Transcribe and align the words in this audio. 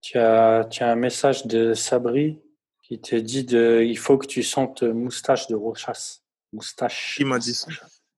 Tu 0.00 0.18
as, 0.18 0.64
tu 0.70 0.82
as 0.82 0.90
un 0.90 0.96
message 0.96 1.46
de 1.46 1.74
Sabri 1.74 2.40
qui 2.82 3.00
te 3.00 3.16
dit 3.16 3.44
de, 3.44 3.82
il 3.84 3.98
faut 3.98 4.16
que 4.16 4.26
tu 4.26 4.42
sentes 4.42 4.82
moustache 4.82 5.46
de 5.48 5.54
Rochas. 5.54 6.20
Moustache. 6.52 7.16
Qui 7.16 7.24
m'a 7.24 7.38
dit 7.38 7.52
ça 7.54 7.68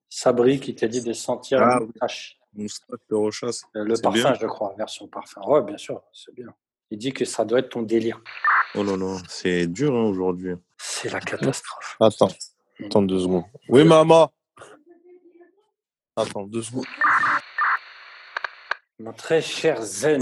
Sabri 0.09 0.59
qui 0.59 0.75
t'a 0.75 0.87
dit 0.87 1.01
de 1.01 1.13
sentir 1.13 1.61
Ah, 1.61 1.79
moustache. 1.79 2.37
Moustache 2.53 2.99
de 3.09 3.15
Rochas. 3.15 3.61
Euh, 3.75 3.83
Le 3.83 3.95
parfum, 4.01 4.19
bien. 4.31 4.33
je 4.39 4.45
crois, 4.45 4.73
version 4.77 5.07
parfum. 5.07 5.41
Ouais, 5.45 5.61
bien 5.63 5.77
sûr, 5.77 6.01
c'est 6.13 6.33
bien. 6.33 6.53
Il 6.91 6.97
dit 6.97 7.13
que 7.13 7.25
ça 7.25 7.45
doit 7.45 7.59
être 7.59 7.69
ton 7.69 7.81
délire. 7.81 8.21
Oh 8.75 8.83
là 8.83 8.95
là, 8.95 9.17
c'est 9.27 9.67
dur 9.67 9.93
hein, 9.95 10.03
aujourd'hui. 10.03 10.55
C'est 10.77 11.09
la 11.09 11.19
catastrophe. 11.19 11.97
Attends, 11.99 12.29
attends 12.85 13.01
deux 13.01 13.19
secondes. 13.19 13.45
Oui, 13.69 13.83
maman. 13.83 14.31
Attends 16.15 16.43
deux 16.43 16.61
secondes. 16.61 16.85
Mon 18.99 19.13
très 19.13 19.41
cher 19.41 19.81
Zen, 19.81 20.21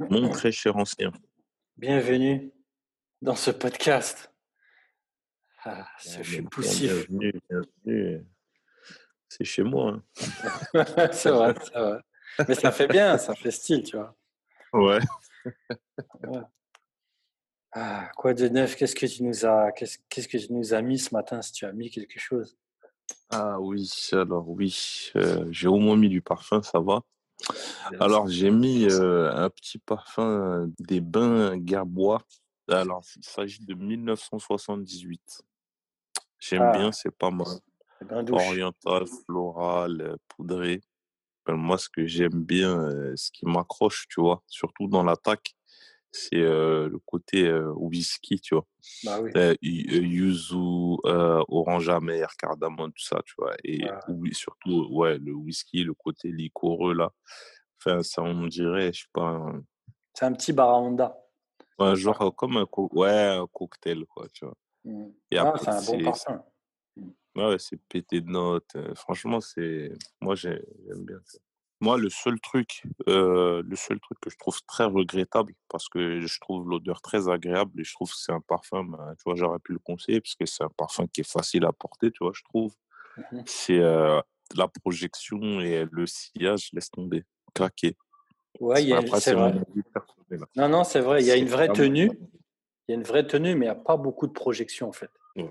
Mon 0.00 0.28
très 0.28 0.50
cher 0.50 0.76
ancien. 0.76 1.12
bienvenue 1.76 2.52
dans 3.22 3.36
ce 3.36 3.50
podcast. 3.52 4.32
Ah, 5.64 5.86
poussif. 6.50 7.08
Bienvenue, 7.08 7.32
bienvenue. 7.48 8.26
C'est 9.28 9.44
chez 9.44 9.62
moi. 9.62 10.02
c'est 11.12 11.30
vrai, 11.30 11.54
c'est 11.62 11.78
vrai. 11.78 12.00
Mais 12.48 12.54
ça 12.54 12.72
fait 12.72 12.88
bien, 12.88 13.16
ça 13.18 13.34
fait 13.34 13.50
style, 13.52 13.84
tu 13.84 13.96
vois. 13.96 14.16
hein. 14.72 14.78
Ouais. 14.80 14.98
Ah, 17.72 18.10
quoi 18.16 18.34
de 18.34 18.48
neuf? 18.48 18.76
Qu'est-ce 18.76 18.94
que 18.94 19.06
tu 19.06 19.22
nous 19.22 19.46
as, 19.46 19.72
qu'est-ce, 19.72 19.98
qu'est-ce 20.08 20.28
que 20.28 20.38
tu 20.38 20.52
nous 20.52 20.74
as 20.74 20.82
mis 20.82 20.98
ce 20.98 21.14
matin 21.14 21.40
Si 21.40 21.52
tu 21.52 21.64
as 21.66 21.72
mis 21.72 21.90
quelque 21.90 22.18
chose? 22.18 22.56
Ah 23.30 23.60
oui, 23.60 23.90
alors 24.12 24.48
oui, 24.48 25.10
euh, 25.16 25.46
j'ai 25.50 25.68
au 25.68 25.78
moins 25.78 25.96
mis 25.96 26.08
du 26.08 26.20
parfum, 26.22 26.62
ça 26.62 26.80
va. 26.80 27.02
Alors 28.00 28.28
j'ai 28.28 28.50
mis 28.50 28.84
euh, 28.90 29.32
un 29.34 29.50
petit 29.50 29.78
parfum 29.78 30.70
des 30.78 31.00
bains 31.00 31.58
Gerbois. 31.64 32.22
Alors 32.68 33.02
il 33.16 33.24
s'agit 33.24 33.64
de 33.64 33.74
1978. 33.74 35.42
J'aime 36.40 36.62
Ah. 36.62 36.76
bien, 36.76 36.92
c'est 36.92 37.10
pas 37.10 37.30
mal. 37.30 37.58
Oriental, 38.30 39.04
floral, 39.06 40.16
poudré. 40.28 40.80
Moi, 41.46 41.76
ce 41.78 41.88
que 41.90 42.06
j'aime 42.06 42.42
bien, 42.42 42.90
ce 43.16 43.30
qui 43.30 43.44
m'accroche, 43.46 44.06
tu 44.08 44.20
vois, 44.20 44.42
surtout 44.46 44.88
dans 44.88 45.02
l'attaque, 45.02 45.54
c'est 46.14 46.36
euh, 46.42 46.88
le 46.88 46.98
côté 47.00 47.46
euh, 47.48 47.72
whisky, 47.74 48.40
tu 48.40 48.54
vois? 48.54 48.66
Bah 49.04 49.18
oui. 49.20 49.30
Euh, 49.36 49.54
yuzu, 49.62 50.54
orange 51.04 51.88
amer, 51.88 52.28
cardamome, 52.38 52.92
tout 52.92 53.04
ça, 53.04 53.20
tu 53.24 53.34
vois? 53.38 53.54
Et 53.64 53.82
Ouais. 53.84 53.90
oui, 54.08 54.34
surtout, 54.34 54.86
ouais, 54.92 55.18
le 55.18 55.32
whisky, 55.32 55.82
le 55.84 55.94
côté 55.94 56.30
liquoreux, 56.30 56.94
là. 56.94 57.10
Enfin, 57.78 58.02
ça, 58.02 58.22
on 58.22 58.46
dirait, 58.46 58.92
je 58.92 59.00
sais 59.02 59.08
pas, 59.12 59.28
un, 59.28 59.62
C'est 60.14 60.24
un 60.26 60.32
petit 60.32 60.52
Barahonda. 60.52 61.16
un 61.78 61.94
genre 61.96 62.22
euh, 62.22 62.30
comme 62.30 62.56
un, 62.56 62.66
co- 62.66 62.88
ouais, 62.92 63.10
un 63.10 63.46
cocktail, 63.52 64.04
quoi, 64.06 64.28
tu 64.32 64.44
vois? 64.44 64.54
Mm. 64.84 65.06
Et 65.32 65.38
Ah, 65.38 65.54
c'est 65.60 65.68
un 65.70 65.82
bon 65.82 66.04
parfum. 66.04 66.44
Ouais, 67.36 67.56
c'est 67.58 67.78
pété 67.88 68.20
de 68.20 68.30
notes. 68.30 68.76
franchement, 68.94 69.40
c'est. 69.40 69.90
Moi, 70.20 70.36
j'ai- 70.36 70.62
j'aime 70.86 71.04
bien 71.04 71.18
ça. 71.24 71.38
Moi, 71.80 71.98
le 71.98 72.08
seul 72.08 72.40
truc, 72.40 72.84
euh, 73.08 73.62
le 73.66 73.76
seul 73.76 74.00
truc 74.00 74.18
que 74.20 74.30
je 74.30 74.36
trouve 74.38 74.58
très 74.66 74.84
regrettable, 74.84 75.52
parce 75.68 75.88
que 75.88 76.20
je 76.20 76.40
trouve 76.40 76.68
l'odeur 76.68 77.02
très 77.02 77.28
agréable 77.28 77.80
et 77.80 77.84
je 77.84 77.92
trouve 77.92 78.10
que 78.10 78.16
c'est 78.16 78.32
un 78.32 78.40
parfum, 78.40 78.84
ben, 78.84 79.14
tu 79.18 79.22
vois, 79.26 79.34
j'aurais 79.34 79.58
pu 79.58 79.72
le 79.72 79.78
conseiller 79.80 80.20
parce 80.20 80.34
que 80.34 80.46
c'est 80.46 80.64
un 80.64 80.70
parfum 80.76 81.06
qui 81.06 81.20
est 81.20 81.30
facile 81.30 81.64
à 81.64 81.72
porter, 81.72 82.10
tu 82.10 82.24
vois, 82.24 82.32
je 82.34 82.42
trouve. 82.44 82.74
Mhm. 83.16 83.42
C'est 83.46 83.80
euh, 83.80 84.20
la 84.56 84.68
projection 84.68 85.60
et 85.60 85.86
le 85.90 86.06
sillage, 86.06 86.70
laisse 86.72 86.90
tomber, 86.90 87.24
craquer. 87.54 87.96
Ouais, 88.60 88.82
c'est 89.20 89.34
vrai. 89.34 89.52
Non, 90.56 90.68
non, 90.68 90.84
c'est 90.84 91.00
vrai. 91.00 91.22
Il 91.22 91.26
y 91.26 91.32
a 91.32 91.36
une 91.36 91.48
vraie 91.48 91.68
tenue. 91.68 92.10
Il 92.86 92.92
y 92.92 92.94
a 92.94 92.96
une 92.96 93.04
vraie 93.04 93.26
tenue, 93.26 93.54
mais 93.54 93.66
il 93.66 93.68
n'y 93.68 93.74
a 93.74 93.74
pas 93.74 93.96
beaucoup 93.96 94.26
de 94.26 94.32
projection, 94.32 94.88
en 94.88 94.92
fait. 94.92 95.10
Ouais. 95.36 95.50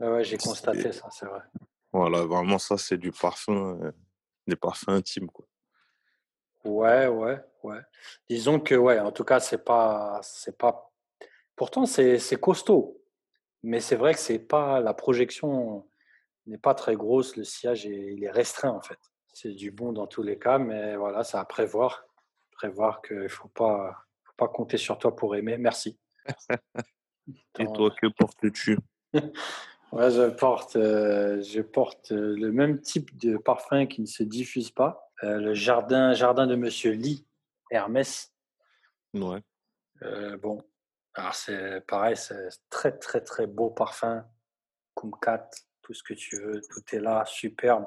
Ouais, 0.00 0.08
ouais, 0.08 0.24
j'ai 0.24 0.36
constaté 0.36 0.92
ça, 0.92 1.08
c'est 1.10 1.26
vrai. 1.26 1.40
Voilà, 1.92 2.24
vraiment, 2.26 2.58
ça, 2.58 2.76
c'est 2.76 2.98
du 2.98 3.12
parfum, 3.12 3.78
euh, 3.82 3.92
des 4.46 4.56
parfums 4.56 4.88
intimes, 4.88 5.28
quoi. 5.28 5.46
Ouais, 6.64 7.06
ouais, 7.06 7.38
ouais. 7.62 7.80
Disons 8.28 8.58
que, 8.58 8.74
ouais, 8.74 8.98
en 8.98 9.12
tout 9.12 9.24
cas, 9.24 9.40
c'est 9.40 9.64
pas, 9.64 10.20
c'est 10.22 10.58
pas. 10.58 10.92
Pourtant, 11.54 11.86
c'est, 11.86 12.40
costaud, 12.40 13.00
mais 13.62 13.80
c'est 13.80 13.96
vrai 13.96 14.14
que 14.14 14.20
c'est 14.20 14.40
pas 14.40 14.80
la 14.80 14.92
projection 14.92 15.88
n'est 16.46 16.58
pas 16.58 16.74
très 16.74 16.96
grosse. 16.96 17.36
Le 17.36 17.44
sillage 17.44 17.86
est, 17.86 18.14
il 18.14 18.24
est 18.24 18.30
restreint 18.30 18.70
en 18.70 18.80
fait. 18.80 18.98
C'est 19.32 19.52
du 19.52 19.70
bon 19.70 19.92
dans 19.92 20.06
tous 20.06 20.22
les 20.22 20.38
cas, 20.38 20.58
mais 20.58 20.96
voilà, 20.96 21.24
c'est 21.24 21.38
à 21.38 21.44
prévoir. 21.44 22.04
Prévoir 22.52 23.00
qu'il 23.02 23.28
faut 23.28 23.48
pas, 23.48 24.06
faut 24.24 24.34
pas 24.36 24.48
compter 24.48 24.76
sur 24.76 24.98
toi 24.98 25.14
pour 25.14 25.36
aimer. 25.36 25.56
Merci. 25.58 25.98
Et 27.58 27.66
toi, 27.74 27.90
que 27.90 28.06
portes-tu? 28.08 28.78
Ouais, 29.96 30.10
je 30.10 30.28
porte, 30.28 30.76
euh, 30.76 31.40
je 31.40 31.62
porte 31.62 32.12
euh, 32.12 32.36
le 32.36 32.52
même 32.52 32.82
type 32.82 33.16
de 33.16 33.38
parfum 33.38 33.86
qui 33.86 34.02
ne 34.02 34.06
se 34.06 34.22
diffuse 34.22 34.70
pas. 34.70 35.10
Euh, 35.24 35.38
le 35.38 35.54
jardin, 35.54 36.12
jardin 36.12 36.46
de 36.46 36.54
Monsieur 36.54 36.92
Lee, 36.92 37.26
Hermès. 37.70 38.30
Ouais. 39.14 39.40
Euh, 40.02 40.36
bon, 40.36 40.62
alors 41.14 41.34
c'est 41.34 41.80
pareil, 41.86 42.14
c'est 42.14 42.50
très 42.68 42.92
très 42.92 43.22
très 43.22 43.46
beau 43.46 43.70
parfum, 43.70 44.26
Kumquat, 44.94 45.48
tout 45.80 45.94
ce 45.94 46.02
que 46.02 46.12
tu 46.12 46.36
veux, 46.42 46.60
tout 46.60 46.82
est 46.92 47.00
là, 47.00 47.24
superbe. 47.24 47.86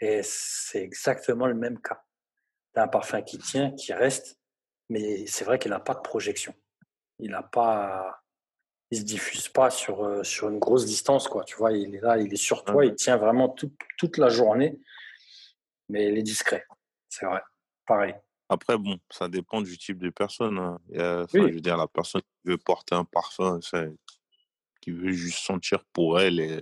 Et 0.00 0.22
c'est 0.22 0.82
exactement 0.82 1.46
le 1.46 1.52
même 1.52 1.78
cas. 1.78 2.02
Tu 2.72 2.80
un 2.80 2.88
parfum 2.88 3.20
qui 3.20 3.36
tient, 3.36 3.72
qui 3.72 3.92
reste, 3.92 4.40
mais 4.88 5.26
c'est 5.26 5.44
vrai 5.44 5.58
qu'il 5.58 5.72
n'a 5.72 5.80
pas 5.80 5.94
de 5.94 6.00
projection. 6.00 6.54
Il 7.18 7.32
n'a 7.32 7.42
pas, 7.42 8.19
il 8.90 8.98
se 8.98 9.04
diffuse 9.04 9.48
pas 9.48 9.70
sur, 9.70 10.02
euh, 10.04 10.22
sur 10.24 10.48
une 10.48 10.58
grosse 10.58 10.84
distance, 10.84 11.28
quoi. 11.28 11.44
Tu 11.44 11.56
vois, 11.56 11.72
il 11.72 11.94
est 11.94 12.00
là, 12.00 12.18
il 12.18 12.32
est 12.32 12.36
sur 12.36 12.64
toi, 12.64 12.84
il 12.84 12.94
tient 12.94 13.16
vraiment 13.16 13.48
tout- 13.48 13.72
toute 13.96 14.18
la 14.18 14.28
journée, 14.28 14.80
mais 15.88 16.08
il 16.08 16.18
est 16.18 16.22
discret. 16.22 16.64
C'est 17.08 17.26
vrai, 17.26 17.40
pareil. 17.86 18.14
Après, 18.48 18.76
bon, 18.76 18.98
ça 19.10 19.28
dépend 19.28 19.60
du 19.62 19.78
type 19.78 19.98
de 19.98 20.10
personne. 20.10 20.58
hein. 20.58 20.78
Oui. 20.88 21.26
Je 21.34 21.54
veux 21.54 21.60
dire, 21.60 21.76
la 21.76 21.86
personne 21.86 22.22
qui 22.22 22.50
veut 22.50 22.58
porter 22.58 22.96
un 22.96 23.04
parfum, 23.04 23.60
ça, 23.60 23.84
qui 24.80 24.90
veut 24.90 25.12
juste 25.12 25.38
sentir 25.44 25.84
pour 25.92 26.20
elle 26.20 26.40
et 26.40 26.60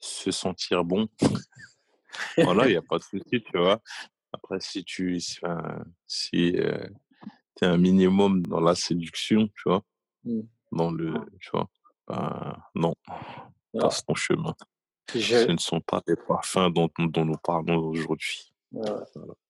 se 0.00 0.30
sentir 0.30 0.82
bon, 0.82 1.08
voilà, 2.38 2.66
il 2.66 2.70
n'y 2.70 2.76
a 2.76 2.82
pas 2.82 2.96
de 2.98 3.02
souci, 3.02 3.42
tu 3.42 3.58
vois. 3.58 3.82
Après, 4.32 4.60
si 4.60 4.82
tu 4.84 5.20
si, 5.20 5.42
tu 6.06 6.58
es 6.58 7.66
un 7.66 7.76
minimum 7.76 8.46
dans 8.46 8.60
la 8.60 8.74
séduction, 8.74 9.46
tu 9.48 9.62
vois, 9.66 9.84
Mm. 10.24 10.40
Dans 10.72 10.90
le, 10.90 11.12
tu 11.40 11.50
vois, 11.52 11.68
ben, 12.06 12.56
non, 12.74 12.94
Non. 13.74 13.80
passe 13.82 14.04
ton 14.04 14.14
chemin. 14.14 14.54
Je, 15.14 15.44
Ce 15.44 15.50
ne 15.50 15.58
sont 15.58 15.80
pas 15.80 16.02
les 16.06 16.16
parfums 16.16 16.70
dont, 16.72 16.88
dont 16.98 17.24
nous 17.24 17.36
parlons 17.42 17.78
aujourd'hui. 17.78 18.52
Ouais. 18.72 18.90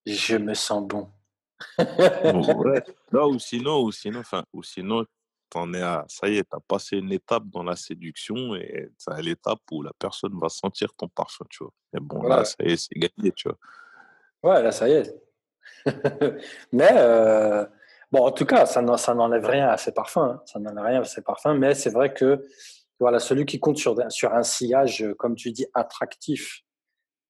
Je 0.06 0.36
me 0.36 0.54
sens 0.54 0.86
bon. 0.86 1.10
ouais. 1.78 2.82
Non, 3.12 3.28
ou 3.28 3.38
sinon, 3.38 3.82
ou 3.82 3.92
sinon, 3.92 4.20
enfin, 4.20 4.44
ou 4.52 4.62
sinon, 4.62 5.04
t'en 5.50 5.72
es 5.74 5.82
à, 5.82 6.04
ça 6.08 6.28
y 6.28 6.38
est, 6.38 6.44
t'as 6.44 6.60
passé 6.66 6.96
une 6.96 7.12
étape 7.12 7.44
dans 7.46 7.62
la 7.62 7.76
séduction 7.76 8.54
et 8.54 8.88
c'est 8.96 9.20
l'étape 9.20 9.60
où 9.70 9.82
la 9.82 9.92
personne 9.98 10.38
va 10.40 10.48
sentir 10.48 10.94
ton 10.94 11.08
parfum, 11.08 11.44
tu 11.50 11.64
vois? 11.64 11.72
Et 11.94 12.00
bon, 12.00 12.22
là, 12.22 12.44
ça 12.44 12.56
y 12.60 12.72
est, 12.72 12.76
c'est 12.76 12.94
gagné, 12.94 13.32
tu 13.32 13.48
vois? 13.48 13.58
Ouais, 14.54 14.62
là, 14.62 14.72
ça 14.72 14.88
y 14.88 14.92
est. 14.92 15.14
mais, 16.72 16.88
euh, 16.92 17.66
bon, 18.12 18.24
en 18.26 18.32
tout 18.32 18.46
cas, 18.46 18.66
ça 18.66 18.82
n'en- 18.82 18.96
ça 18.96 19.14
n'enlève 19.14 19.44
rien 19.46 19.68
à 19.68 19.76
ces 19.76 19.92
parfums. 19.92 20.18
hein. 20.18 20.42
Ça 20.46 20.58
n'enlève 20.58 20.84
rien 20.84 21.00
à 21.00 21.04
ces 21.04 21.22
parfums. 21.22 21.54
Mais 21.58 21.74
c'est 21.74 21.90
vrai 21.90 22.12
que, 22.12 22.44
voilà, 22.98 23.18
celui 23.18 23.46
qui 23.46 23.58
compte 23.60 23.78
sur, 23.78 23.96
sur 24.10 24.32
un 24.34 24.42
sillage, 24.42 25.02
euh, 25.02 25.14
comme 25.14 25.34
tu 25.36 25.50
dis, 25.52 25.66
attractif, 25.74 26.62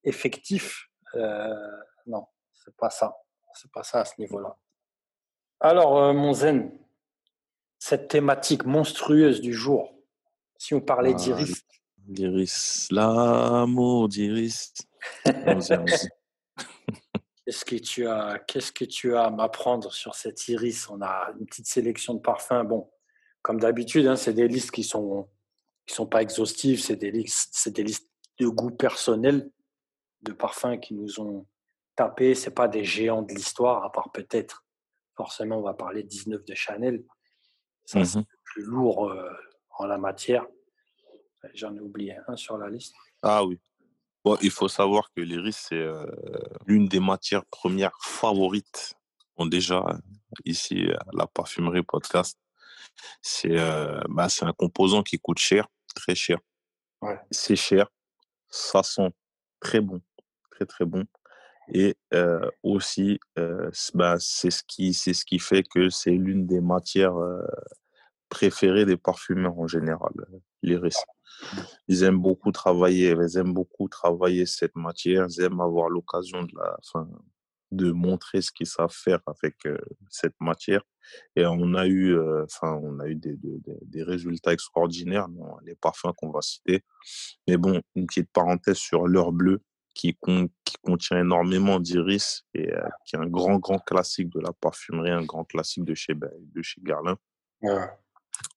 effectif, 0.05 0.89
euh, 1.15 1.49
non, 2.07 2.27
c'est 2.53 2.75
pas 2.77 2.91
ça. 2.91 3.17
C'est 3.55 3.71
pas 3.73 3.83
ça 3.83 4.01
à 4.01 4.05
ce 4.05 4.15
niveau-là. 4.19 4.57
Alors, 5.61 5.99
euh, 5.99 6.13
mon 6.13 6.33
zen, 6.33 6.73
cette 7.79 8.09
thématique 8.09 8.65
monstrueuse 8.65 9.41
du 9.41 9.53
jour, 9.53 9.93
si 10.57 10.75
on 10.75 10.81
parlait 10.81 11.11
Ah, 11.13 11.17
d'iris, 11.17 11.63
L'iris, 12.09 12.89
l'amour 12.91 14.09
d'iris. 14.09 14.73
Qu'est-ce 17.51 17.65
que 17.65 17.75
tu 17.75 18.07
as, 18.07 18.39
qu'est-ce 18.47 18.71
que 18.71 18.85
tu 18.85 19.17
as 19.17 19.25
à 19.25 19.31
m'apprendre 19.31 19.93
sur 19.93 20.15
cette 20.15 20.47
iris? 20.47 20.89
On 20.89 21.03
a 21.03 21.33
une 21.37 21.47
petite 21.47 21.67
sélection 21.67 22.15
de 22.15 22.21
parfums. 22.21 22.63
Bon, 22.65 22.89
comme 23.43 23.59
d'habitude, 23.59 24.07
hein, 24.07 24.15
c'est 24.15 24.35
des 24.35 24.47
listes 24.47 24.71
qui 24.71 24.85
sont 24.85 25.29
qui 25.85 25.97
sont 25.97 26.07
pas 26.07 26.23
exhaustives. 26.23 26.81
C'est 26.81 26.95
des 26.95 27.11
listes, 27.11 27.51
c'est 27.53 27.73
des 27.73 27.83
listes 27.83 28.09
de 28.39 28.47
goût 28.47 28.71
personnel 28.71 29.51
de 30.23 30.33
parfums 30.33 30.79
qui 30.81 30.95
nous 30.95 31.19
ont 31.19 31.45
tapé. 31.97 32.37
C'est 32.37 32.53
pas 32.55 32.69
des 32.69 32.85
géants 32.85 33.23
de 33.23 33.35
l'histoire, 33.35 33.83
à 33.85 33.91
part 33.91 34.13
peut-être. 34.13 34.65
Forcément, 35.17 35.59
on 35.59 35.63
va 35.63 35.75
parler 35.75 36.05
de 36.05 36.09
19 36.09 36.45
de 36.45 36.55
Chanel. 36.55 37.03
Ça, 37.85 38.05
c'est 38.05 38.19
Mhm. 38.19 38.25
le 38.31 38.39
plus 38.45 38.63
lourd 38.63 39.11
euh, 39.11 39.29
en 39.77 39.87
la 39.87 39.99
matière. 39.99 40.47
J'en 41.55 41.75
ai 41.75 41.81
oublié 41.81 42.17
un 42.29 42.37
sur 42.37 42.57
la 42.59 42.71
liste. 42.71 42.95
Ah 43.23 43.45
oui. 43.45 43.59
Bon, 44.25 44.37
il 44.43 44.51
faut 44.51 44.69
savoir 44.69 45.11
que 45.17 45.21
l'iris, 45.23 45.67
c'est 45.69 45.77
euh, 45.77 46.05
l'une 46.67 46.87
des 46.87 47.01
matières 47.01 47.45
premières 47.47 47.97
favorites 48.03 48.95
déjà, 49.47 49.85
ici, 50.45 50.87
à 50.93 51.07
la 51.13 51.27
parfumerie 51.27 51.83
podcast, 51.83 52.39
c'est 53.23 53.59
euh, 53.59 54.01
bah, 54.09 54.29
c'est 54.29 54.45
un 54.45 54.53
composant 54.53 55.03
qui 55.03 55.19
coûte 55.19 55.39
cher, 55.39 55.69
très 55.95 56.15
cher. 56.15 56.39
Ouais. 57.03 57.19
C'est 57.31 57.57
cher, 57.57 57.89
ça 58.49 58.83
sent 58.83 59.11
très 59.61 59.81
bon, 59.81 60.01
très 60.51 60.67
très 60.67 60.85
bon. 60.85 61.05
Et 61.73 61.97
euh, 62.15 62.51
aussi, 62.63 63.21
euh, 63.39 63.71
bah, 63.95 64.17
c'est 64.19 64.51
ce 64.51 64.63
qui 64.67 64.93
c'est 64.93 65.15
ce 65.15 65.25
qui 65.25 65.39
fait 65.39 65.63
que 65.63 65.89
c'est 65.89 66.11
l'une 66.11 66.47
des 66.47 66.61
matières 66.61 67.17
euh, 67.17 67.47
préférées 68.29 68.85
des 68.85 68.97
parfumeurs 68.97 69.59
en 69.59 69.69
général, 69.69 70.13
euh, 70.19 70.39
l'iris. 70.63 71.05
Ils 71.89 72.03
aiment 72.05 72.21
beaucoup 72.21 72.53
travailler, 72.53 73.11
ils 73.11 73.39
aiment 73.39 73.53
beaucoup 73.53 73.89
travailler 73.89 74.47
cette 74.47 74.77
matière, 74.77 75.27
ils 75.29 75.43
aiment 75.43 75.61
avoir 75.61 75.89
l'occasion 75.89 76.47
de 77.71 77.93
montrer 77.93 78.43
ce 78.43 78.51
qu'ils 78.51 78.67
savent 78.67 78.93
faire 78.93 79.21
avec 79.27 79.55
euh, 79.67 79.79
cette 80.09 80.35
matière. 80.41 80.83
Et 81.37 81.47
on 81.47 81.75
a 81.75 81.87
eu, 81.87 82.15
euh, 82.15 82.45
enfin, 82.45 82.79
on 82.83 82.99
a 82.99 83.07
eu 83.07 83.15
des, 83.15 84.03
résultats 84.03 84.53
extraordinaires 84.53 85.29
dans 85.29 85.59
les 85.65 85.75
parfums 85.75 86.13
qu'on 86.17 86.31
va 86.31 86.43
citer. 86.43 86.83
Mais 87.47 87.57
bon, 87.57 87.81
une 87.95 88.07
petite 88.07 88.31
parenthèse 88.33 88.77
sur 88.77 89.07
l'heure 89.07 89.33
bleue 89.33 89.61
qui, 89.95 90.15
con- 90.15 90.49
qui 90.65 90.77
contient 90.83 91.21
énormément 91.21 91.79
d'iris 91.79 92.45
et 92.55 92.73
euh, 92.73 92.89
qui 93.05 93.17
est 93.17 93.19
un 93.19 93.27
grand, 93.27 93.59
grand 93.59 93.79
classique 93.79 94.31
de 94.31 94.41
la 94.41 94.53
parfumerie, 94.53 95.11
un 95.11 95.25
grand 95.25 95.45
classique 95.45 95.85
de 95.85 95.95
chez, 95.95 96.15
de 96.15 96.63
chez 96.63 96.81
Guerlain. 96.81 97.17
Ouais. 97.63 97.89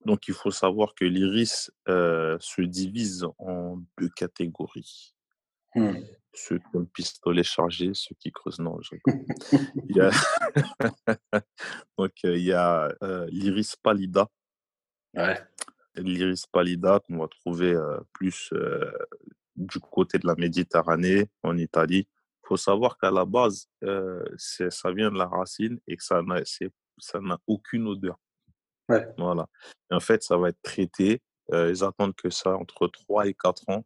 Donc, 0.06 0.28
il 0.28 0.34
faut 0.34 0.52
savoir 0.52 0.96
que 0.96 1.06
l'iris 1.06 1.72
euh, 1.88 2.38
se 2.40 2.62
divise 2.62 3.26
en 3.38 3.82
deux 4.00 4.10
catégories. 4.10 5.14
Hmm. 5.76 5.96
Ceux 6.34 6.60
qui 6.60 6.66
ont 6.76 6.80
le 6.80 6.86
pistolet 6.86 7.44
chargé, 7.44 7.92
ceux 7.94 8.16
qui 8.20 8.32
creusent. 8.32 8.60
Non, 8.60 8.80
je. 8.82 8.96
Il 9.90 9.96
y 9.96 10.02
a... 10.02 10.10
Donc, 11.98 12.12
euh, 12.26 12.38
il 12.38 12.44
y 12.44 12.54
a 12.54 12.94
euh, 13.04 13.28
l'iris 13.30 13.76
pallida. 13.76 14.28
Ouais. 15.16 15.40
L'iris 15.96 16.48
pallida 16.48 17.00
qu'on 17.00 17.18
va 17.18 17.28
trouver 17.28 17.74
euh, 17.74 18.00
plus 18.14 18.50
euh, 18.54 18.92
du 19.56 19.80
côté 19.80 20.18
de 20.18 20.28
la 20.28 20.36
Méditerranée, 20.36 21.30
en 21.44 21.58
Italie. 21.58 22.08
Il 22.44 22.48
faut 22.48 22.58
savoir 22.58 22.98
qu'à 22.98 23.12
la 23.12 23.26
base, 23.26 23.68
euh, 23.84 24.24
ça 24.38 24.92
vient 24.92 25.12
de 25.12 25.18
la 25.18 25.28
racine 25.28 25.80
et 25.88 25.98
que 25.98 26.04
ça 26.04 26.22
n'a 26.24 27.38
aucune 27.48 27.88
odeur. 27.88 28.20
Ouais. 28.90 29.08
Voilà. 29.18 29.48
Et 29.92 29.96
en 29.96 30.00
fait, 30.00 30.24
ça 30.24 30.38
va 30.38 30.50
être 30.50 30.62
traité. 30.62 31.22
euh, 31.52 31.70
ils 31.70 31.84
attendent 31.84 32.16
que 32.16 32.30
ça 32.30 32.56
entre 32.56 32.88
3 32.88 33.28
et 33.28 33.34
4 33.34 33.64
ans. 33.68 33.86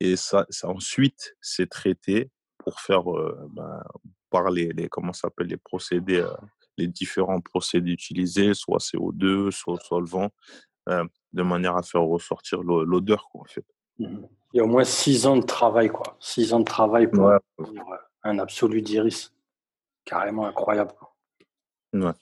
Et 0.00 0.16
ça, 0.16 0.46
ça 0.50 0.68
ensuite, 0.68 1.36
c'est 1.42 1.68
traité 1.68 2.30
pour 2.58 2.80
faire, 2.80 3.10
euh, 3.14 3.48
ben, 3.50 3.82
par 4.30 4.50
les, 4.50 4.68
les- 4.72 4.88
comment 4.88 5.12
s'appelle, 5.12 5.46
les 5.48 5.56
procédés, 5.58 6.20
euh, 6.20 6.30
les 6.78 6.86
différents 6.88 7.40
procédés 7.40 7.90
utilisés, 7.92 8.54
soit 8.54 8.78
CO2, 8.80 9.50
soit 9.50 9.78
solvant, 9.80 10.30
euh, 10.88 11.04
de 11.32 11.42
manière 11.42 11.76
à 11.76 11.82
faire 11.82 12.02
ressortir 12.02 12.62
l'o- 12.62 12.84
l'odeur, 12.84 13.28
quoi, 13.30 13.42
en 13.42 13.44
fait. 13.44 13.64
Mhm. 13.98 14.26
Il 14.52 14.56
y 14.58 14.60
a 14.60 14.64
au 14.64 14.68
moins 14.68 14.84
six 14.84 15.26
ans 15.26 15.36
de 15.36 15.44
travail, 15.44 15.88
quoi. 15.90 16.16
Six 16.20 16.52
ans 16.54 16.60
de 16.60 16.64
travail 16.64 17.08
pour 17.10 17.26
Ouais. 17.26 17.38
un 18.22 18.38
absolu 18.38 18.80
d'iris. 18.82 19.32
Carrément 20.04 20.46
incroyable. 20.46 20.92
Ouais. 21.92 22.12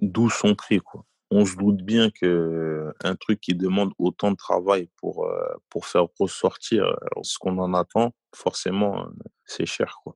D'où 0.00 0.28
son 0.30 0.54
prix, 0.56 0.80
quoi. 0.80 1.04
On 1.36 1.44
se 1.44 1.56
doute 1.56 1.82
bien 1.82 2.10
que 2.10 2.92
un 3.02 3.16
truc 3.16 3.40
qui 3.40 3.54
demande 3.54 3.92
autant 3.98 4.30
de 4.30 4.36
travail 4.36 4.88
pour, 4.98 5.26
euh, 5.26 5.54
pour 5.68 5.84
faire 5.86 6.06
ressortir 6.20 6.84
euh, 6.84 6.94
ce 7.22 7.38
qu'on 7.38 7.58
en 7.58 7.74
attend, 7.74 8.12
forcément, 8.32 9.00
euh, 9.00 9.10
c'est 9.44 9.66
cher, 9.66 9.98
quoi. 10.04 10.14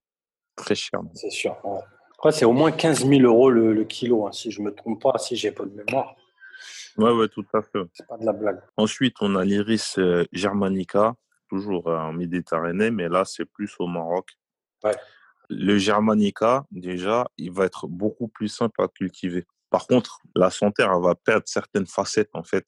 Très 0.55 0.77
cher. 0.77 1.01
C'est 1.15 1.31
sûr. 1.31 1.57
ouais. 1.65 1.81
Après, 2.19 2.31
c'est 2.31 2.45
au 2.45 2.53
moins 2.53 2.71
15 2.71 3.05
000 3.05 3.23
euros 3.23 3.51
le, 3.51 3.73
le 3.73 3.85
kilo, 3.85 4.29
hein, 4.29 4.33
si 4.33 4.53
je 4.53 4.63
me 4.63 4.73
trompe 4.73 5.03
pas, 5.03 5.19
si 5.19 5.35
j'ai 5.35 5.51
pas 5.51 5.65
de 5.65 5.71
mémoire. 5.71 6.15
Ouais, 6.97 7.11
ouais, 7.11 7.29
tout 7.29 7.47
à 7.53 7.63
fait. 7.63 7.81
C'est 7.95 8.07
pas 8.07 8.17
de 8.17 8.25
la 8.25 8.33
blague. 8.33 8.61
Ensuite, 8.77 9.17
on 9.21 9.35
a 9.35 9.45
l'iris 9.45 9.99
euh, 9.99 10.25
germanica, 10.33 11.15
toujours 11.49 11.89
euh, 11.89 11.97
en 11.97 12.13
Méditerranée, 12.13 12.93
mais 12.93 13.09
là, 13.09 13.25
c'est 13.25 13.45
plus 13.45 13.75
au 13.81 13.89
Maroc. 13.89 14.31
Ouais. 14.85 14.95
Le 15.51 15.79
germanica, 15.79 16.65
déjà, 16.71 17.27
il 17.39 17.51
va 17.51 17.65
être 17.65 17.89
beaucoup 17.89 18.29
plus 18.29 18.49
simple 18.49 18.83
à 18.83 18.89
cultiver. 18.89 19.47
Par 19.71 19.87
contre, 19.87 20.21
la 20.35 20.51
santerre, 20.51 20.93
elle 20.95 21.03
va 21.03 21.15
perdre 21.15 21.47
certaines 21.47 21.87
facettes, 21.87 22.31
en 22.35 22.43
fait. 22.45 22.67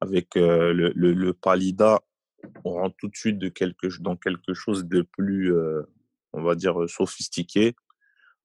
Avec 0.00 0.36
euh, 0.36 0.72
le, 0.72 0.92
le, 0.96 1.12
le 1.12 1.32
pallida, 1.34 2.00
on 2.64 2.72
rentre 2.72 2.96
tout 2.98 3.08
de 3.08 3.16
suite 3.16 3.38
de 3.38 3.48
quelque, 3.48 3.86
dans 4.00 4.16
quelque 4.16 4.54
chose 4.54 4.86
de 4.86 5.02
plus, 5.02 5.54
euh, 5.54 5.82
on 6.32 6.42
va 6.42 6.54
dire, 6.54 6.80
euh, 6.80 6.88
sophistiqué. 6.88 7.74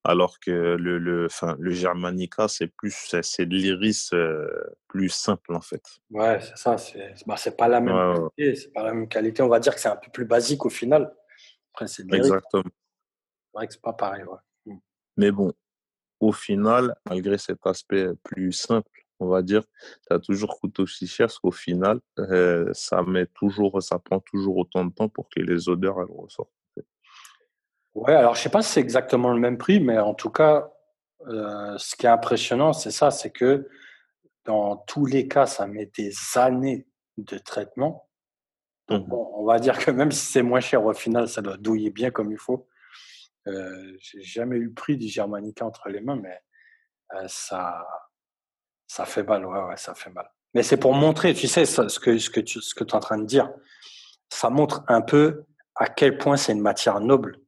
Alors 0.05 0.39
que 0.41 0.51
le, 0.51 0.97
le, 0.97 1.27
enfin, 1.27 1.55
le 1.59 1.71
germanica, 1.71 2.49
c'est 2.49 2.67
plus, 2.67 3.15
c'est 3.21 3.45
de 3.45 3.55
l'iris 3.55 4.11
euh, 4.13 4.45
plus 4.89 5.07
simple, 5.07 5.55
en 5.55 5.61
fait. 5.61 5.81
Ouais, 6.11 6.41
c'est 6.41 6.57
ça. 6.57 6.77
C'est 6.77 7.15
bah, 7.25 7.35
pas 7.57 7.69
la 7.69 7.79
même 7.79 7.95
Ouais, 7.95 8.19
ouais. 8.19 8.29
qualité. 8.37 8.55
C'est 8.59 8.73
pas 8.73 8.83
la 8.83 8.93
même 8.93 9.07
qualité. 9.07 9.41
On 9.43 9.47
va 9.47 9.59
dire 9.59 9.73
que 9.73 9.79
c'est 9.79 9.87
un 9.87 9.95
peu 9.95 10.11
plus 10.11 10.25
basique 10.25 10.65
au 10.65 10.69
final. 10.69 11.15
Après, 11.73 11.87
c'est. 11.87 12.03
Exactement. 12.13 12.63
C'est 12.65 13.57
vrai 13.57 13.67
que 13.67 13.73
c'est 13.73 13.81
pas 13.81 13.93
pareil. 13.93 14.23
Ouais. 14.25 14.75
Mais 15.15 15.31
bon, 15.31 15.53
au 16.23 16.31
final, 16.31 16.95
malgré 17.09 17.37
cet 17.37 17.67
aspect 17.67 18.07
plus 18.23 18.53
simple, 18.53 18.89
on 19.19 19.27
va 19.27 19.41
dire, 19.41 19.63
ça 20.07 20.15
a 20.15 20.19
toujours 20.19 20.57
coûté 20.59 20.81
aussi 20.81 21.05
cher 21.05 21.27
parce 21.27 21.37
qu'au 21.37 21.51
final, 21.51 21.99
euh, 22.19 22.69
ça 22.73 23.03
met 23.03 23.25
toujours, 23.25 23.83
ça 23.83 23.99
prend 23.99 24.21
toujours 24.21 24.57
autant 24.57 24.85
de 24.85 24.93
temps 24.93 25.09
pour 25.09 25.27
que 25.29 25.41
les 25.41 25.67
odeurs 25.67 25.99
elles 25.99 26.15
ressortent. 26.15 26.49
Ouais, 27.93 28.13
alors 28.13 28.35
je 28.35 28.41
sais 28.41 28.49
pas 28.49 28.61
si 28.61 28.71
c'est 28.71 28.79
exactement 28.79 29.33
le 29.33 29.39
même 29.39 29.57
prix, 29.57 29.79
mais 29.81 29.99
en 29.99 30.13
tout 30.13 30.29
cas, 30.29 30.71
euh, 31.27 31.77
ce 31.77 31.95
qui 31.95 32.05
est 32.05 32.09
impressionnant, 32.09 32.71
c'est 32.71 32.91
ça, 32.91 33.11
c'est 33.11 33.31
que 33.31 33.67
dans 34.45 34.77
tous 34.77 35.05
les 35.05 35.27
cas, 35.27 35.45
ça 35.45 35.67
met 35.67 35.91
des 35.97 36.13
années 36.35 36.87
de 37.17 37.37
traitement. 37.37 38.09
Donc 38.87 39.07
bon, 39.07 39.29
on 39.35 39.45
va 39.45 39.59
dire 39.59 39.77
que 39.77 39.91
même 39.91 40.11
si 40.11 40.25
c'est 40.25 40.41
moins 40.41 40.61
cher, 40.61 40.85
au 40.85 40.93
final, 40.93 41.27
ça 41.27 41.41
doit 41.41 41.57
douiller 41.57 41.91
bien 41.91 42.11
comme 42.11 42.31
il 42.31 42.37
faut. 42.37 42.67
Euh, 43.47 43.97
j'ai 43.99 44.21
jamais 44.21 44.57
eu 44.57 44.65
le 44.65 44.73
prix 44.73 44.97
du 44.97 45.07
Germanica 45.07 45.65
entre 45.65 45.89
les 45.89 46.01
mains, 46.01 46.15
mais 46.15 46.39
euh, 47.15 47.25
ça, 47.27 47.85
ça 48.87 49.05
fait 49.05 49.23
mal, 49.23 49.45
ouais, 49.45 49.63
ouais, 49.63 49.77
ça 49.77 49.93
fait 49.95 50.11
mal. 50.11 50.29
Mais 50.53 50.63
c'est 50.63 50.77
pour 50.77 50.93
montrer, 50.93 51.33
tu 51.33 51.47
sais, 51.47 51.65
ça, 51.65 51.89
ce 51.89 51.99
que, 51.99 52.17
ce 52.17 52.29
que 52.29 52.39
tu 52.39 52.61
ce 52.61 52.75
que 52.75 52.83
es 52.83 52.95
en 52.95 52.99
train 52.99 53.17
de 53.17 53.25
dire, 53.25 53.51
ça 54.29 54.49
montre 54.49 54.83
un 54.87 55.01
peu 55.01 55.45
à 55.75 55.87
quel 55.87 56.17
point 56.17 56.37
c'est 56.37 56.51
une 56.51 56.61
matière 56.61 56.99
noble, 56.99 57.39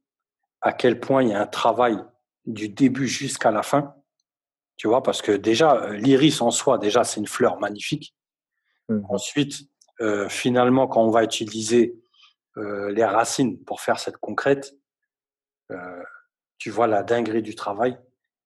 à 0.60 0.72
quel 0.72 1.00
point 1.00 1.22
il 1.22 1.30
y 1.30 1.32
a 1.32 1.40
un 1.40 1.46
travail 1.46 1.98
du 2.44 2.68
début 2.68 3.08
jusqu'à 3.08 3.50
la 3.50 3.62
fin. 3.62 3.94
Tu 4.76 4.88
vois, 4.88 5.02
parce 5.02 5.22
que 5.22 5.32
déjà, 5.32 5.76
euh, 5.76 5.92
l'iris 5.96 6.40
en 6.40 6.50
soi, 6.50 6.78
déjà, 6.78 7.04
c'est 7.04 7.20
une 7.20 7.26
fleur 7.26 7.58
magnifique. 7.58 8.14
Mhm. 8.88 9.06
Ensuite, 9.08 9.54
euh, 10.00 10.28
finalement, 10.28 10.86
quand 10.86 11.02
on 11.02 11.10
va 11.10 11.24
utiliser 11.24 11.98
euh, 12.56 12.90
les 12.92 13.04
racines 13.04 13.62
pour 13.64 13.80
faire 13.80 13.98
cette 13.98 14.18
concrète, 14.18 14.74
euh, 15.72 16.02
tu 16.58 16.70
vois 16.70 16.86
la 16.86 17.02
dinguerie 17.02 17.42
du 17.42 17.54
travail. 17.54 17.98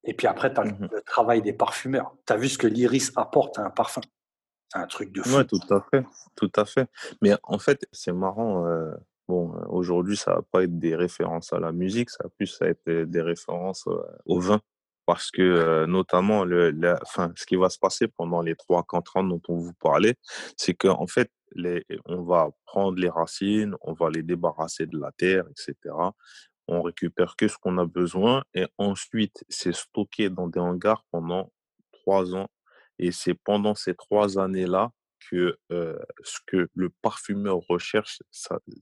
Et 0.05 0.15
puis 0.15 0.27
après, 0.27 0.53
tu 0.53 0.61
as 0.61 0.65
Mhm. 0.65 0.89
le 0.91 1.03
travail 1.03 1.43
des 1.43 1.53
parfumeurs. 1.53 2.15
Tu 2.27 2.33
as 2.33 2.37
vu 2.37 2.49
ce 2.49 2.59
que 2.59 2.67
l'iris 2.67 3.12
apporte 3.17 3.59
à 3.59 3.62
un 3.67 3.71
parfum? 3.71 4.00
C'est 4.73 4.79
un 4.79 4.87
truc 4.87 5.12
de 5.12 5.23
fou. 5.23 5.37
Ouais, 5.37 5.45
tout 5.45 5.61
à 5.71 5.81
fait, 5.91 6.05
tout 6.37 6.53
à 6.57 6.65
fait. 6.65 6.89
Mais 7.23 7.33
en 7.43 7.59
fait, 7.59 7.87
c'est 7.93 8.12
marrant. 8.12 8.67
euh, 8.67 8.93
bon, 9.29 9.53
euh, 9.57 9.65
aujourd'hui, 9.69 10.17
ça 10.17 10.35
va 10.37 10.43
pas 10.43 10.62
être 10.65 10.79
des 10.79 10.97
références 10.97 11.53
à 11.53 11.59
la 11.61 11.73
musique, 11.73 12.11
ça 12.11 12.25
va 12.25 12.31
plus 12.31 12.57
être 12.62 12.89
des 13.05 13.21
références 13.23 13.87
euh, 13.89 14.00
au 14.27 14.41
vin. 14.41 14.61
Parce 15.07 15.31
que, 15.33 15.43
euh, 15.43 15.87
notamment, 15.87 16.45
le, 16.45 16.71
la, 16.71 16.99
enfin, 17.03 17.33
ce 17.37 17.45
qui 17.45 17.57
va 17.57 17.69
se 17.69 17.79
passer 17.79 18.07
pendant 18.07 18.43
les 18.43 18.55
3-4 18.55 19.17
ans 19.17 19.25
dont 19.25 19.41
on 19.49 19.57
vous 19.57 19.73
parlait, 19.75 20.15
c'est 20.57 20.75
qu'en 20.75 21.07
fait, 21.09 21.31
les, 21.57 21.85
on 22.07 22.23
va 22.23 22.50
prendre 22.65 22.97
les 22.97 23.09
racines, 23.09 23.75
on 23.81 23.93
va 23.93 24.09
les 24.09 24.23
débarrasser 24.23 24.87
de 24.87 24.97
la 24.99 25.11
terre, 25.12 25.45
etc. 25.50 25.75
On 26.73 26.83
récupère 26.83 27.35
que 27.37 27.49
ce 27.49 27.57
qu'on 27.59 27.79
a 27.79 27.85
besoin 27.85 28.45
et 28.55 28.67
ensuite, 28.79 29.45
c'est 29.49 29.75
stocké 29.75 30.31
dans 30.31 30.47
des 30.49 30.61
hangars 30.61 31.05
pendant 31.11 31.53
3 31.93 32.35
ans. 32.35 32.49
Et 32.99 33.12
c'est 33.12 33.35
pendant 33.35 33.75
ces 33.75 33.95
3 33.95 34.39
années-là 34.39 34.93
que 35.31 35.59
euh, 35.73 35.99
ce 36.23 36.39
que 36.47 36.69
le 36.75 36.91
parfumeur 37.03 37.57
recherche, 37.69 38.21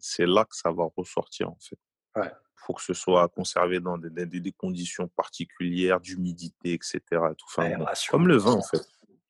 c'est 0.01 0.27
là 0.27 0.45
que 0.45 0.55
ça 0.57 0.71
va 0.71 0.85
ressortir, 0.97 1.51
en 1.51 1.59
fait. 1.61 1.79
Ouais. 2.17 2.29
Il 2.31 2.61
faut 2.67 2.75
que 2.75 2.83
ce 2.83 2.95
soit 2.95 3.27
conservé 3.29 3.81
dans 3.81 3.97
des, 3.97 4.11
des- 4.27 4.41
des 4.41 4.53
conditions 4.53 5.09
particulières, 5.09 6.01
d'humidité, 6.01 6.75
etc. 6.75 7.01
et 7.13 7.35
tout. 7.37 7.47
Enfin, 7.49 7.77
bon, 7.79 7.87
comme 8.11 8.29
le 8.29 8.37
vin, 8.37 8.53
en 8.53 8.63
fait. 8.63 8.83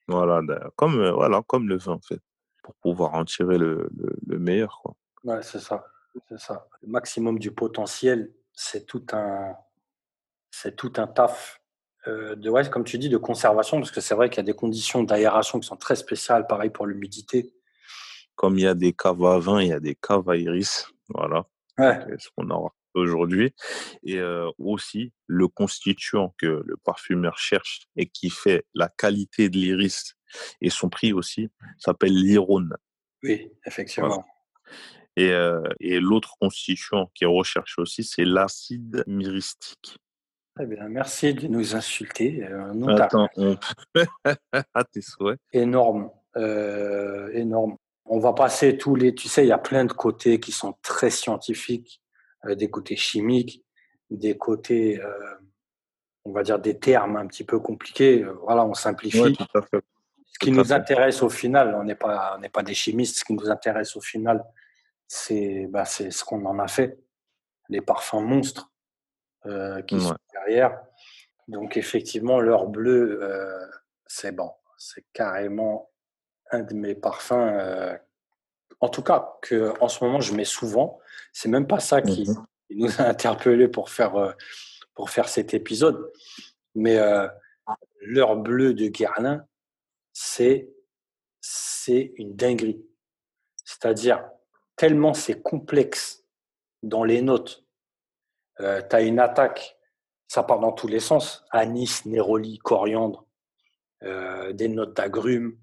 Voilà, 0.08 0.40
comme, 0.74 0.98
euh, 1.00 1.12
voilà, 1.12 1.42
comme 1.46 1.68
le 1.68 1.76
vin, 1.78 1.92
en 1.92 2.00
fait. 2.00 2.20
Pour 2.62 2.74
pouvoir 2.76 3.14
en 3.14 3.24
tirer 3.24 3.56
le, 3.58 3.88
le, 3.96 4.16
le 4.26 4.38
meilleur, 4.38 4.80
quoi. 4.82 4.96
Ouais, 5.24 5.42
c'est 5.42 5.60
ça. 5.60 5.86
C'est 6.28 6.40
ça. 6.40 6.66
Le 6.82 6.88
maximum 6.88 7.38
du 7.38 7.52
potentiel, 7.52 8.32
c'est 8.58 8.86
tout 8.86 9.06
un, 9.12 9.56
c'est 10.50 10.74
tout 10.74 10.92
un 10.96 11.06
taf 11.06 11.62
euh, 12.08 12.34
de, 12.34 12.50
ouais, 12.50 12.68
comme 12.68 12.84
tu 12.84 12.98
dis, 12.98 13.08
de 13.08 13.16
conservation, 13.16 13.78
parce 13.78 13.92
que 13.92 14.00
c'est 14.00 14.14
vrai 14.14 14.28
qu'il 14.28 14.38
y 14.38 14.40
a 14.40 14.44
des 14.44 14.54
conditions 14.54 15.04
d'aération 15.04 15.60
qui 15.60 15.68
sont 15.68 15.76
très 15.76 15.94
spéciales, 15.94 16.46
pareil 16.46 16.70
pour 16.70 16.86
l'humidité. 16.86 17.54
Comme 18.34 18.58
il 18.58 18.62
y 18.62 18.66
a 18.66 18.74
des 18.74 18.92
caves 18.92 19.24
à 19.24 19.38
vin, 19.38 19.62
il 19.62 19.68
y 19.68 19.72
a 19.72 19.80
des 19.80 19.94
caves 19.94 20.28
à 20.28 20.36
iris. 20.36 20.88
Voilà. 21.08 21.46
Ouais, 21.78 21.98
euh, 22.08 22.16
ce 22.18 22.28
qu'on 22.36 22.50
aura 22.50 22.74
aujourd'hui. 22.94 23.54
Et 24.02 24.18
euh, 24.18 24.50
aussi, 24.58 25.12
le 25.26 25.46
constituant 25.46 26.34
que 26.36 26.62
le 26.64 26.76
parfumeur 26.78 27.38
cherche 27.38 27.82
et 27.94 28.08
qui 28.08 28.28
fait 28.28 28.66
la 28.74 28.88
qualité 28.88 29.48
de 29.48 29.56
l'iris 29.56 30.14
et 30.60 30.70
son 30.70 30.88
prix 30.88 31.12
aussi 31.12 31.48
s'appelle 31.78 32.14
l'irone. 32.14 32.74
Oui, 33.22 33.52
effectivement. 33.64 34.24
Et, 35.18 35.32
euh, 35.32 35.60
et 35.80 35.98
l'autre 35.98 36.36
constituant 36.40 37.10
qui 37.12 37.24
est 37.24 37.26
recherché 37.26 37.82
aussi, 37.82 38.04
c'est 38.04 38.24
l'acide 38.24 39.02
myristique. 39.08 39.98
Très 40.54 40.64
bien, 40.64 40.88
merci 40.88 41.34
de 41.34 41.48
nous 41.48 41.74
insulter. 41.74 42.44
Euh, 42.44 42.96
Attends, 42.96 43.28
on... 43.36 43.56
à 44.74 44.84
tes 44.84 45.00
souhaits. 45.00 45.40
Énorme, 45.52 46.10
euh, 46.36 47.32
énorme. 47.32 47.76
On 48.04 48.20
va 48.20 48.32
passer 48.32 48.78
tous 48.78 48.94
les. 48.94 49.12
Tu 49.12 49.26
sais, 49.26 49.44
il 49.44 49.48
y 49.48 49.52
a 49.52 49.58
plein 49.58 49.84
de 49.84 49.92
côtés 49.92 50.38
qui 50.38 50.52
sont 50.52 50.76
très 50.82 51.10
scientifiques, 51.10 52.00
euh, 52.44 52.54
des 52.54 52.70
côtés 52.70 52.96
chimiques, 52.96 53.64
des 54.10 54.36
côtés, 54.36 55.00
on 56.24 56.30
va 56.30 56.44
dire, 56.44 56.60
des 56.60 56.78
termes 56.78 57.16
un 57.16 57.26
petit 57.26 57.44
peu 57.44 57.58
compliqués. 57.58 58.24
Voilà, 58.44 58.64
on 58.64 58.74
simplifie. 58.74 59.32
tout 59.32 59.58
à 59.58 59.62
fait. 59.62 59.82
Ce 60.26 60.38
qui 60.38 60.52
nous 60.52 60.72
intéresse 60.72 61.24
au 61.24 61.28
final, 61.28 61.74
on 61.74 61.82
n'est 61.82 61.96
pas, 61.96 62.34
on 62.36 62.40
n'est 62.40 62.48
pas 62.48 62.62
des 62.62 62.74
chimistes. 62.74 63.18
Ce 63.18 63.24
qui 63.24 63.32
nous 63.32 63.50
intéresse 63.50 63.96
au 63.96 64.00
final, 64.00 64.44
c'est, 65.08 65.66
bah, 65.66 65.86
c'est 65.86 66.10
ce 66.10 66.22
qu'on 66.22 66.44
en 66.44 66.58
a 66.58 66.68
fait, 66.68 67.00
les 67.70 67.80
parfums 67.80 68.20
monstres 68.20 68.70
euh, 69.46 69.82
qui 69.82 70.00
sont 70.00 70.16
derrière. 70.32 70.80
Donc 71.48 71.76
effectivement, 71.76 72.40
l'heure 72.40 72.66
bleue, 72.66 73.18
euh, 73.22 73.66
c'est 74.06 74.32
bon. 74.32 74.52
C'est 74.76 75.04
carrément 75.12 75.90
un 76.52 76.62
de 76.62 76.74
mes 76.74 76.94
parfums, 76.94 77.32
euh, 77.32 77.96
en 78.80 78.88
tout 78.88 79.02
cas, 79.02 79.36
que 79.42 79.72
en 79.80 79.88
ce 79.88 80.04
moment 80.04 80.20
je 80.20 80.34
mets 80.34 80.44
souvent. 80.44 81.00
C'est 81.32 81.48
même 81.48 81.66
pas 81.66 81.80
ça 81.80 82.02
qui, 82.02 82.30
mmh 82.30 82.46
nous 82.70 83.00
a 83.00 83.04
interpellés 83.08 83.66
pour 83.66 83.88
faire, 83.88 84.36
pour 84.92 85.08
faire 85.08 85.26
cet 85.26 85.54
épisode. 85.54 86.12
Mais 86.74 86.98
l'heure 88.02 88.36
bleue 88.36 88.74
de 88.74 88.88
Guerlain, 88.88 89.46
c'est, 90.12 90.68
c'est 91.40 92.12
une 92.16 92.36
dinguerie. 92.36 92.84
C'est-à-dire, 93.64 94.22
tellement 94.78 95.12
c'est 95.12 95.42
complexe 95.42 96.24
dans 96.82 97.04
les 97.04 97.20
notes, 97.20 97.64
euh, 98.60 98.80
tu 98.88 98.96
as 98.96 99.02
une 99.02 99.18
attaque, 99.18 99.76
ça 100.28 100.42
part 100.42 100.60
dans 100.60 100.72
tous 100.72 100.88
les 100.88 101.00
sens. 101.00 101.44
Anis, 101.50 102.06
néroli, 102.06 102.58
coriandre, 102.58 103.26
euh, 104.04 104.52
des 104.52 104.68
notes 104.68 104.96
d'agrumes, 104.96 105.58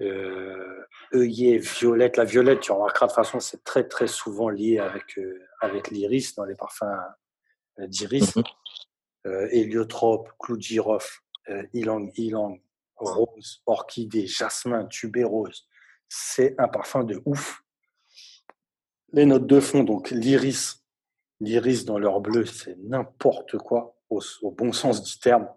euh, 0.00 0.86
œillet, 1.14 1.58
violette. 1.58 2.16
La 2.16 2.24
violette, 2.24 2.60
tu 2.60 2.72
remarqueras 2.72 3.06
de 3.06 3.10
toute 3.10 3.16
façon, 3.16 3.40
c'est 3.40 3.62
très 3.64 3.86
très 3.86 4.06
souvent 4.06 4.48
lié 4.48 4.78
avec, 4.78 5.18
euh, 5.18 5.46
avec 5.60 5.90
l'iris 5.90 6.34
dans 6.34 6.44
les 6.44 6.54
parfums 6.54 6.84
euh, 7.78 7.86
d'iris. 7.86 8.36
Mm 8.36 8.42
héliotrope, 9.50 10.30
clou 10.38 10.56
de 10.56 10.62
girofle, 10.62 11.20
ylang 11.74 12.10
ylang, 12.16 12.58
rose, 12.96 13.62
orchidée, 13.66 14.26
jasmin, 14.26 14.86
tubérose. 14.86 15.68
C'est 16.08 16.54
un 16.58 16.68
parfum 16.68 17.04
de 17.04 17.20
ouf. 17.26 17.62
Les 19.12 19.26
notes 19.26 19.46
de 19.46 19.60
fond, 19.60 19.82
donc 19.82 20.10
l'iris, 20.10 20.80
L'iris 21.40 21.86
dans 21.86 21.98
leur 21.98 22.20
bleu, 22.20 22.44
c'est 22.44 22.76
n'importe 22.78 23.56
quoi, 23.56 23.96
au, 24.10 24.20
bon 24.50 24.72
sens 24.72 25.02
du 25.02 25.18
terme. 25.18 25.48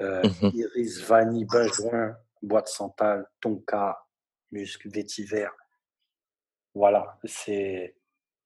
Euh, 0.00 0.22
mmh 0.22 0.50
iris, 0.54 1.00
vanille, 1.02 1.44
benjoin, 1.44 2.16
boîte 2.42 2.68
santal, 2.68 3.26
tonka, 3.40 3.98
musc, 4.52 4.86
vétiver. 4.86 5.48
Voilà, 6.74 7.18
c'est. 7.24 7.94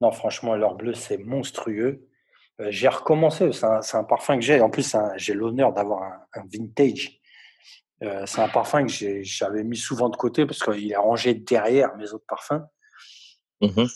Non, 0.00 0.10
franchement, 0.10 0.56
leur 0.56 0.74
bleu, 0.74 0.94
c'est 0.94 1.18
monstrueux. 1.18 2.08
Euh, 2.60 2.68
j'ai 2.70 2.88
recommencé, 2.88 3.50
c'est 3.52 3.96
un, 3.96 4.04
parfum 4.04 4.36
que 4.36 4.42
j'ai. 4.42 4.60
En 4.60 4.70
plus, 4.70 4.96
j'ai 5.16 5.34
l'honneur 5.34 5.72
d'avoir 5.72 6.02
un, 6.34 6.44
vintage. 6.52 7.20
Euh, 8.02 8.24
c'est 8.26 8.40
un 8.40 8.48
parfum 8.48 8.86
que 8.86 9.22
j'avais 9.22 9.62
mis 9.62 9.76
souvent 9.76 10.08
de 10.08 10.16
côté 10.16 10.46
parce 10.46 10.62
qu'il 10.62 10.90
est 10.90 10.96
rangé 10.96 11.34
derrière 11.34 11.94
mes 11.96 12.12
autres 12.12 12.26
parfums. 12.26 12.64
Mmh 13.60 13.86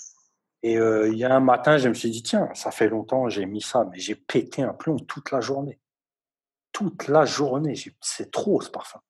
et 0.64 0.78
euh, 0.78 1.10
il 1.12 1.18
y 1.18 1.24
a 1.24 1.36
un 1.36 1.40
matin, 1.40 1.76
je 1.76 1.90
me 1.90 1.94
suis 1.94 2.08
dit, 2.08 2.22
tiens, 2.22 2.48
ça 2.54 2.70
fait 2.70 2.88
longtemps, 2.88 3.28
j'ai 3.28 3.44
mis 3.44 3.60
ça, 3.60 3.86
mais 3.92 3.98
j'ai 3.98 4.14
pété 4.14 4.62
un 4.62 4.72
plomb 4.72 4.96
toute 4.96 5.30
la 5.30 5.42
journée. 5.42 5.78
Toute 6.72 7.06
la 7.06 7.26
journée. 7.26 7.74
C'est 8.00 8.30
trop 8.30 8.62
ce 8.62 8.70
parfum. 8.70 9.00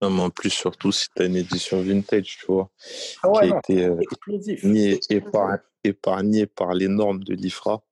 Non, 0.00 0.08
mais 0.08 0.22
en 0.22 0.30
plus, 0.30 0.48
surtout 0.48 0.92
si 0.92 1.08
tu 1.14 1.22
as 1.22 1.26
une 1.26 1.36
édition 1.36 1.82
vintage, 1.82 2.38
tu 2.38 2.46
vois, 2.46 2.70
ah 3.22 3.28
qui 3.32 3.52
a 3.52 3.58
été 3.58 3.84
euh, 3.84 4.00
épargnée 5.84 6.46
par 6.46 6.72
les 6.72 6.88
normes 6.88 7.22
de 7.22 7.34
l'IFRA. 7.34 7.82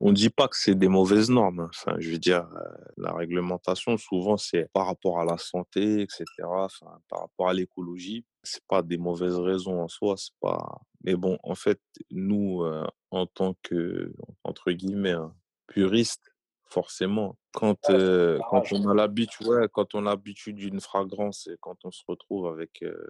On 0.00 0.10
ne 0.10 0.14
dit 0.14 0.30
pas 0.30 0.48
que 0.48 0.56
c'est 0.56 0.74
des 0.74 0.88
mauvaises 0.88 1.30
normes. 1.30 1.68
Enfin, 1.70 1.96
je 1.98 2.10
veux 2.10 2.18
dire, 2.18 2.48
euh, 2.56 2.70
la 2.96 3.12
réglementation, 3.12 3.96
souvent, 3.98 4.36
c'est 4.36 4.70
par 4.72 4.86
rapport 4.86 5.20
à 5.20 5.24
la 5.24 5.36
santé, 5.38 6.02
etc., 6.02 6.24
enfin, 6.44 7.00
par 7.08 7.20
rapport 7.20 7.48
à 7.50 7.54
l'écologie 7.54 8.24
c'est 8.42 8.64
pas 8.66 8.82
des 8.82 8.98
mauvaises 8.98 9.38
raisons 9.38 9.82
en 9.82 9.88
soi, 9.88 10.16
c'est 10.16 10.34
pas. 10.40 10.80
Mais 11.04 11.14
bon, 11.14 11.38
en 11.42 11.54
fait, 11.54 11.80
nous, 12.10 12.62
euh, 12.62 12.86
en 13.10 13.26
tant 13.26 13.54
que 13.62 14.12
entre 14.44 14.72
guillemets 14.72 15.12
hein, 15.12 15.34
puristes, 15.66 16.32
forcément, 16.64 17.36
quand 17.52 17.90
euh, 17.90 18.38
quand 18.50 18.72
on 18.72 18.88
a 18.88 18.94
l'habitude, 18.94 19.46
ouais, 19.46 19.68
quand 19.72 19.94
on 19.94 20.06
a 20.06 20.10
l'habitude 20.10 20.56
d'une 20.56 20.80
fragrance 20.80 21.48
et 21.48 21.56
quand 21.60 21.76
on 21.84 21.90
se 21.90 22.02
retrouve 22.06 22.46
avec 22.46 22.82
euh, 22.82 23.06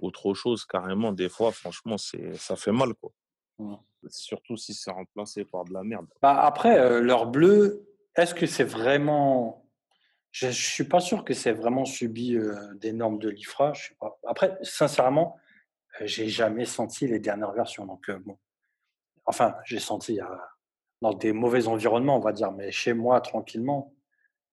autre 0.00 0.34
chose, 0.34 0.64
carrément, 0.64 1.12
des 1.12 1.28
fois, 1.28 1.52
franchement, 1.52 1.98
c'est 1.98 2.34
ça 2.36 2.56
fait 2.56 2.72
mal, 2.72 2.94
quoi. 2.94 3.12
Surtout 4.08 4.56
si 4.56 4.74
c'est 4.74 4.90
remplacé 4.90 5.44
par 5.44 5.64
de 5.64 5.72
la 5.72 5.82
merde. 5.82 6.06
Bah 6.20 6.40
après, 6.42 7.00
leur 7.00 7.26
bleu, 7.26 7.86
est-ce 8.16 8.34
que 8.34 8.46
c'est 8.46 8.64
vraiment 8.64 9.62
je 10.32 10.46
ne 10.46 10.52
suis 10.52 10.84
pas 10.84 11.00
sûr 11.00 11.24
que 11.24 11.34
c'est 11.34 11.52
vraiment 11.52 11.84
subi 11.84 12.36
euh, 12.36 12.54
des 12.76 12.92
normes 12.92 13.18
de 13.18 13.28
l'IFRA. 13.28 13.74
Je 13.74 13.88
sais 13.88 13.96
pas. 14.00 14.18
Après, 14.26 14.56
sincèrement, 14.62 15.36
euh, 16.00 16.06
j'ai 16.06 16.28
jamais 16.28 16.64
senti 16.64 17.06
les 17.06 17.20
dernières 17.20 17.52
versions. 17.52 17.84
Donc, 17.84 18.08
euh, 18.08 18.18
bon. 18.18 18.38
Enfin, 19.26 19.54
j'ai 19.66 19.78
senti 19.78 20.18
dans 21.02 21.12
des 21.12 21.32
mauvais 21.32 21.68
environnements, 21.68 22.16
on 22.16 22.20
va 22.20 22.32
dire. 22.32 22.50
Mais 22.50 22.72
chez 22.72 22.94
moi, 22.94 23.20
tranquillement, 23.20 23.94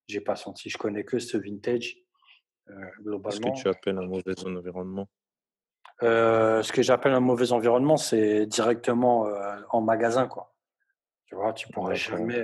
j'ai 0.07 0.21
pas 0.21 0.35
senti. 0.35 0.69
Je 0.69 0.77
connais 0.77 1.05
que 1.05 1.17
ce 1.17 1.37
vintage, 1.37 1.97
globalement. 3.01 3.51
Qu'est-ce 3.51 3.63
que 3.63 3.69
tu 3.69 3.75
appelles 3.75 3.97
un 3.97 4.05
mauvais 4.05 4.39
environnement? 4.45 5.07
Ce 6.01 6.71
que 6.71 6.81
j'appelle 6.81 7.13
un 7.13 7.19
mauvais 7.19 7.51
environnement, 7.51 7.97
c'est 7.97 8.45
directement 8.45 9.27
en 9.69 9.81
magasin. 9.81 10.27
Quoi. 10.27 10.53
Tu 11.25 11.35
vois, 11.35 11.53
tu 11.53 11.67
pourrais 11.69 11.95
jamais 11.95 12.43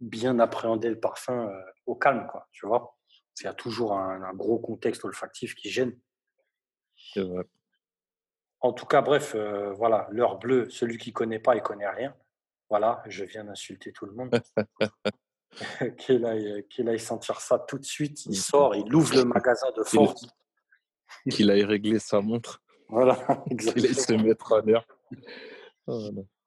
bien 0.00 0.38
appréhender 0.38 0.88
le 0.90 1.00
parfum 1.00 1.48
euh, 1.48 1.62
au 1.86 1.94
calme, 1.94 2.26
quoi, 2.30 2.48
tu 2.52 2.66
vois. 2.66 2.96
Il 3.40 3.44
y 3.44 3.46
a 3.46 3.54
toujours 3.54 3.92
un, 3.96 4.32
gros 4.34 4.58
contexte 4.58 5.04
olfactif 5.04 5.54
qui 5.54 5.70
gêne. 5.70 5.96
En 8.60 8.72
tout 8.72 8.86
cas, 8.86 9.00
bref, 9.00 9.34
euh, 9.36 9.72
voilà, 9.74 10.08
l'heure 10.10 10.38
bleue, 10.38 10.68
celui 10.70 10.98
qui 10.98 11.12
connaît 11.12 11.38
pas, 11.38 11.54
il 11.54 11.62
connaît 11.62 11.88
rien. 11.88 12.16
Voilà, 12.68 13.02
je 13.06 13.24
viens 13.24 13.44
d'insulter 13.44 13.92
tout 13.92 14.06
le 14.06 14.12
monde. 14.12 14.40
qu'il 15.98 16.26
aille, 16.26 16.66
qu'il 16.68 16.88
aille 16.88 16.98
sentir 16.98 17.40
ça 17.40 17.60
tout 17.60 17.78
de 17.78 17.84
suite. 17.84 18.26
Il 18.26 18.36
sort, 18.36 18.74
il 18.74 18.92
ouvre 18.92 19.14
le 19.14 19.24
magasin 19.24 19.70
de 19.76 19.84
force. 19.84 20.26
Qu'il 21.30 21.50
aille 21.50 21.64
régler 21.64 21.98
sa 21.98 22.20
montre. 22.20 22.62
Voilà, 22.88 23.18
exactement. 23.50 23.74
Qu'il 23.74 23.86
aille 23.86 23.94
se 23.94 24.12
mettre 24.12 24.52
à 24.52 24.60
l'heure. 24.60 24.86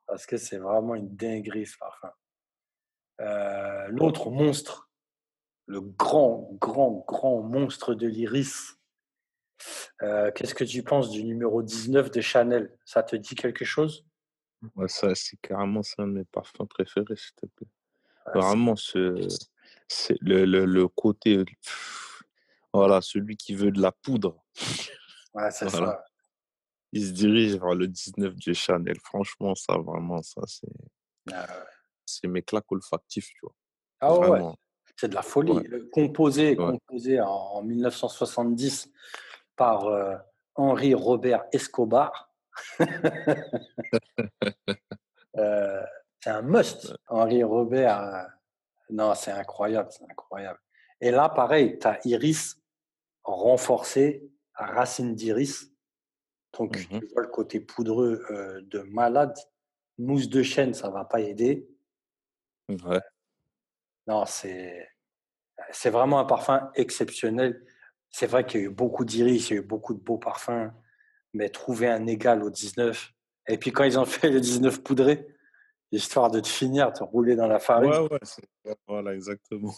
Parce 0.07 0.25
que 0.25 0.37
c'est 0.37 0.57
vraiment 0.57 0.95
une 0.95 1.15
dinguerie 1.15 1.65
ce 1.65 1.77
parfum. 1.77 2.11
Euh, 3.21 3.87
l'autre 3.89 4.29
monstre, 4.29 4.89
le 5.67 5.81
grand, 5.81 6.49
grand, 6.59 7.03
grand 7.07 7.41
monstre 7.41 7.93
de 7.93 8.07
l'iris. 8.07 8.77
Euh, 10.01 10.31
qu'est-ce 10.31 10.55
que 10.55 10.63
tu 10.63 10.83
penses 10.83 11.11
du 11.11 11.23
numéro 11.23 11.61
19 11.61 12.11
de 12.11 12.21
Chanel? 12.21 12.75
Ça 12.83 13.03
te 13.03 13.15
dit 13.15 13.35
quelque 13.35 13.63
chose? 13.63 14.05
Ça, 14.87 15.13
C'est 15.15 15.37
carrément 15.37 15.81
un 15.97 16.07
de 16.07 16.11
mes 16.11 16.25
parfums 16.25 16.67
préférés, 16.67 17.15
s'il 17.15 17.33
te 17.35 17.45
plaît. 17.45 17.67
Vraiment, 18.33 18.75
ce, 18.75 19.27
le, 20.21 20.45
le, 20.45 20.87
côté. 20.87 21.43
Voilà, 22.73 23.01
celui 23.01 23.35
qui 23.35 23.55
veut 23.55 23.71
de 23.71 23.81
la 23.81 23.91
poudre. 23.91 24.40
C'est 24.53 25.69
ça. 25.69 26.03
Il 26.93 27.05
se 27.05 27.11
dirige 27.11 27.55
vers 27.55 27.73
le 27.73 27.87
19 27.87 28.35
de 28.35 28.53
Chanel. 28.53 28.97
Franchement, 29.03 29.55
ça, 29.55 29.77
vraiment, 29.77 30.21
ça, 30.21 30.41
c'est. 30.45 30.67
Ah 31.31 31.47
c'est 32.11 32.27
mes 32.27 32.41
claques 32.41 32.71
olfactifs, 32.71 33.29
tu 33.29 33.39
vois. 33.43 33.53
Ah 33.99 34.17
ouais, 34.17 34.41
c'est 34.95 35.09
de 35.09 35.15
la 35.15 35.21
folie. 35.21 35.59
Composé, 35.91 36.55
composé 36.55 37.21
en 37.21 37.61
1970 37.63 38.89
par 39.55 39.85
euh, 39.87 40.15
Henri 40.55 40.93
Robert 40.93 41.45
Escobar. 41.51 42.31
Euh, 45.37 45.81
c'est 46.19 46.29
un 46.29 46.41
must. 46.41 46.93
Henri 47.07 47.41
Robert, 47.41 48.01
euh, 48.01 48.23
non, 48.89 49.15
c'est 49.15 49.31
incroyable, 49.31 49.87
c'est 49.89 50.03
incroyable. 50.03 50.59
Et 50.99 51.09
là, 51.09 51.29
pareil, 51.29 51.79
tu 51.79 51.87
as 51.87 52.05
Iris 52.05 52.61
renforcé 53.23 54.29
à 54.61 54.65
racine 54.67 55.15
d'iris. 55.15 55.71
Donc, 56.57 56.77
mmh 56.77 56.99
tu 56.99 57.07
vois 57.13 57.23
le 57.23 57.29
côté 57.29 57.59
poudreux 57.59 58.23
de 58.61 58.79
malade 58.81 59.35
mousse 59.97 60.29
de 60.29 60.43
chêne, 60.43 60.73
ça 60.73 60.89
va 60.89 61.05
pas 61.05 61.21
aider. 61.21 61.67
Ouais. 62.69 63.01
Non, 64.07 64.25
c'est 64.25 64.87
c'est 65.71 65.89
vraiment 65.89 66.19
un 66.19 66.25
parfum 66.25 66.71
exceptionnel. 66.75 67.65
C'est 68.09 68.25
vrai 68.27 68.45
qu'il 68.45 68.59
y 68.59 68.63
a 68.63 68.67
eu 68.67 68.69
beaucoup 68.69 69.05
d'iris, 69.05 69.49
il 69.49 69.53
y 69.53 69.57
a 69.57 69.61
eu 69.61 69.65
beaucoup 69.65 69.93
de 69.93 69.99
beaux 69.99 70.17
parfums, 70.17 70.71
mais 71.33 71.49
trouver 71.49 71.87
un 71.87 72.07
égal 72.07 72.43
au 72.43 72.49
19. 72.49 73.11
Et 73.47 73.57
puis 73.57 73.71
quand 73.71 73.83
ils 73.83 73.97
ont 73.99 74.05
fait 74.05 74.29
le 74.29 74.41
19 74.41 74.83
poudré, 74.83 75.27
histoire 75.91 76.31
de 76.31 76.39
te 76.39 76.47
finir, 76.47 76.91
te 76.93 77.03
rouler 77.03 77.35
dans 77.35 77.47
la 77.47 77.59
farine. 77.59 77.91
Ouais, 77.91 77.99
ouais, 78.09 78.19
c'est- 78.23 78.47
voilà, 78.87 79.13
exactement. 79.13 79.73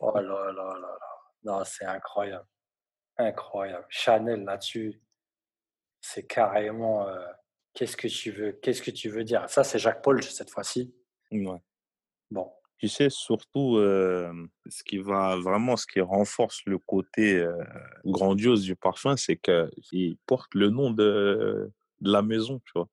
Oh 0.00 0.12
là 0.14 0.22
là 0.22 0.52
là 0.52 0.78
là. 0.80 0.98
Non, 1.44 1.62
c'est 1.64 1.84
incroyable. 1.84 2.46
Incroyable. 3.18 3.86
Chanel 3.88 4.44
là-dessus, 4.44 5.00
c'est 6.00 6.26
carrément. 6.26 7.08
euh, 7.08 7.24
qu'est-ce 7.74 7.96
que 7.96 8.08
tu 8.08 8.30
veux 8.30 8.52
Qu'est-ce 8.52 8.82
que 8.82 8.90
tu 8.90 9.08
veux 9.08 9.24
dire? 9.24 9.48
Ça, 9.48 9.64
c'est 9.64 9.78
Jacques 9.78 10.02
Paul 10.02 10.22
cette 10.22 10.50
fois-ci. 10.50 10.94
Ouais. 11.30 11.60
Bon, 12.30 12.52
Tu 12.78 12.88
sais, 12.88 13.08
surtout, 13.10 13.76
euh, 13.78 14.32
ce 14.68 14.82
qui 14.84 14.98
va 14.98 15.36
vraiment, 15.36 15.76
ce 15.76 15.86
qui 15.86 16.00
renforce 16.00 16.60
le 16.66 16.78
côté 16.78 17.36
euh, 17.36 17.56
grandiose 18.04 18.62
du 18.62 18.76
parfum, 18.76 19.16
c'est 19.16 19.36
qu'il 19.38 20.16
porte 20.26 20.54
le 20.54 20.68
nom 20.70 20.90
de, 20.90 21.70
de 22.00 22.12
la 22.12 22.22
maison, 22.22 22.60
tu 22.64 22.72
vois? 22.74 22.88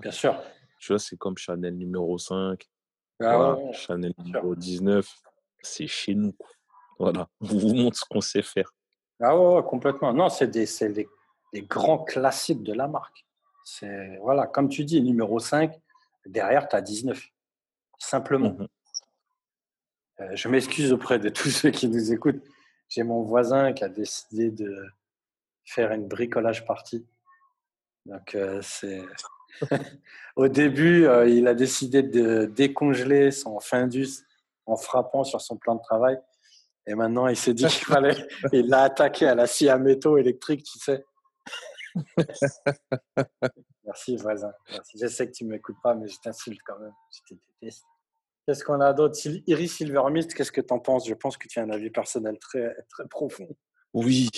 bien 0.00 0.10
sûr. 0.12 0.40
Tu 0.78 0.92
vois, 0.92 0.98
c'est 0.98 1.16
comme 1.16 1.36
Chanel 1.36 1.76
numéro 1.76 2.16
5, 2.18 2.64
Ah 3.20 3.36
voilà, 3.36 3.54
ouais, 3.56 3.64
ouais. 3.66 3.72
Chanel 3.72 4.12
numéro 4.18 4.54
19, 4.54 5.06
c'est 5.62 5.86
chez 5.86 6.14
nous. 6.14 6.32
quoi. 6.32 6.48
Voilà, 6.98 7.28
on 7.40 7.46
vous 7.46 7.74
montre 7.74 7.98
ce 7.98 8.04
qu'on 8.08 8.20
sait 8.20 8.42
faire. 8.42 8.72
Ah 9.22 9.38
ouais, 9.38 9.56
ouais, 9.56 9.62
complètement. 9.62 10.12
Non, 10.12 10.28
c'est 10.28 10.48
des, 10.48 10.66
c'est 10.66 10.88
des, 10.88 11.08
des 11.52 11.62
grands 11.62 11.98
classiques 11.98 12.62
de 12.62 12.72
la 12.72 12.88
marque. 12.88 13.24
C'est 13.64 14.18
voilà, 14.20 14.46
comme 14.46 14.68
tu 14.68 14.84
dis, 14.84 15.00
numéro 15.00 15.38
5, 15.38 15.78
derrière, 16.26 16.68
tu 16.68 16.76
as 16.76 16.80
19. 16.80 17.22
Simplement. 17.98 18.50
Mhm. 18.50 18.68
Euh, 20.20 20.30
je 20.34 20.48
m'excuse 20.48 20.92
auprès 20.92 21.18
de 21.18 21.28
tous 21.30 21.50
ceux 21.50 21.70
qui 21.70 21.88
nous 21.88 22.12
écoutent. 22.12 22.42
J'ai 22.88 23.04
mon 23.04 23.22
voisin 23.22 23.72
qui 23.72 23.84
a 23.84 23.88
décidé 23.88 24.50
de 24.50 24.86
faire 25.64 25.92
une 25.92 26.08
bricolage 26.08 26.66
partie. 26.66 27.06
Donc, 28.06 28.34
euh, 28.34 28.60
c'est. 28.62 29.02
Au 30.36 30.48
début, 30.48 31.06
euh, 31.06 31.28
il 31.28 31.46
a 31.46 31.54
décidé 31.54 32.02
de 32.02 32.46
décongeler 32.46 33.30
son 33.30 33.60
Findus 33.60 34.24
en 34.66 34.76
frappant 34.76 35.24
sur 35.24 35.40
son 35.40 35.56
plan 35.56 35.74
de 35.74 35.82
travail. 35.82 36.18
Et 36.86 36.94
maintenant, 36.94 37.28
il 37.28 37.36
s'est 37.36 37.54
dit 37.54 37.66
qu'il 37.66 37.86
fallait. 37.86 38.16
Il 38.52 38.68
l'a 38.68 38.82
attaqué 38.84 39.26
à 39.26 39.34
la 39.34 39.46
scie 39.46 39.68
à 39.68 39.78
métaux 39.78 40.16
électrique, 40.16 40.64
tu 40.64 40.78
sais. 40.78 41.04
Merci, 43.84 44.16
voisin. 44.16 44.52
Merci. 44.70 44.98
Je 45.00 45.06
sais 45.06 45.26
que 45.26 45.32
tu 45.32 45.44
ne 45.44 45.50
m'écoutes 45.50 45.80
pas, 45.82 45.94
mais 45.94 46.08
je 46.08 46.18
t'insulte 46.18 46.60
quand 46.64 46.78
même. 46.78 46.92
Je 47.10 47.34
te 47.34 47.40
déteste. 47.60 47.84
Qu'est-ce 48.46 48.64
qu'on 48.64 48.80
a 48.80 48.92
d'autre? 48.92 49.16
Iris 49.46 49.76
Silvermist, 49.76 50.34
qu'est-ce 50.34 50.50
que 50.50 50.60
tu 50.60 50.74
en 50.74 50.80
penses? 50.80 51.06
Je 51.06 51.14
pense 51.14 51.36
que 51.36 51.46
tu 51.46 51.60
as 51.60 51.62
un 51.62 51.70
avis 51.70 51.90
personnel 51.90 52.38
très, 52.38 52.74
très 52.88 53.06
profond. 53.06 53.48
Oui, 53.94 54.30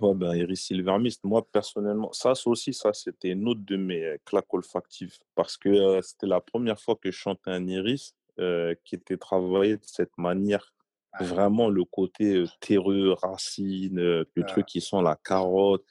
ouais, 0.00 0.14
ben, 0.14 0.34
Iris 0.34 0.66
Silvermist, 0.66 1.22
moi 1.22 1.46
personnellement, 1.52 2.12
ça 2.12 2.34
ça 2.34 2.50
aussi, 2.50 2.74
ça 2.74 2.92
c'était 2.92 3.30
une 3.30 3.46
autre 3.46 3.60
de 3.64 3.76
mes 3.76 4.04
euh, 4.04 4.16
claques 4.24 4.52
olfactives 4.52 5.14
parce 5.36 5.56
que 5.56 5.68
euh, 5.68 6.02
c'était 6.02 6.26
la 6.26 6.40
première 6.40 6.80
fois 6.80 6.96
que 6.96 7.12
je 7.12 7.16
chantais 7.16 7.52
un 7.52 7.68
Iris 7.68 8.16
euh, 8.40 8.74
qui 8.84 8.96
était 8.96 9.16
travaillé 9.16 9.76
de 9.76 9.84
cette 9.84 10.18
manière. 10.18 10.74
Vraiment 11.20 11.68
le 11.68 11.84
côté 11.84 12.44
terreux, 12.60 13.12
racine, 13.22 13.98
le 13.98 14.44
truc 14.46 14.66
qui 14.66 14.80
sent 14.80 15.00
la 15.02 15.16
carotte. 15.24 15.84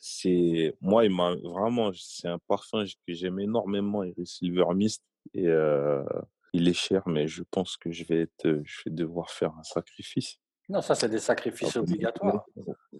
C'est 0.00 0.74
moi, 0.80 1.04
il 1.04 1.10
m'a 1.14 1.34
vraiment, 1.42 1.90
c'est 1.94 2.28
un 2.28 2.38
parfum 2.38 2.84
que 3.06 3.12
j'aime 3.12 3.38
énormément, 3.40 4.02
Iris 4.02 4.38
Silvermist, 4.38 5.04
et 5.34 5.46
euh, 5.48 6.02
il 6.52 6.68
est 6.68 6.72
cher, 6.72 7.02
mais 7.06 7.28
je 7.28 7.42
pense 7.50 7.76
que 7.76 7.90
je 7.90 8.04
vais 8.04 8.22
être, 8.22 8.60
je 8.64 8.82
vais 8.86 8.90
devoir 8.90 9.30
faire 9.30 9.52
un 9.58 9.62
sacrifice. 9.62 10.38
Non, 10.68 10.80
ça, 10.80 10.94
c'est 10.94 11.08
des 11.08 11.18
sacrifices 11.18 11.76
Ah, 11.76 11.80
obligatoires. 11.80 12.46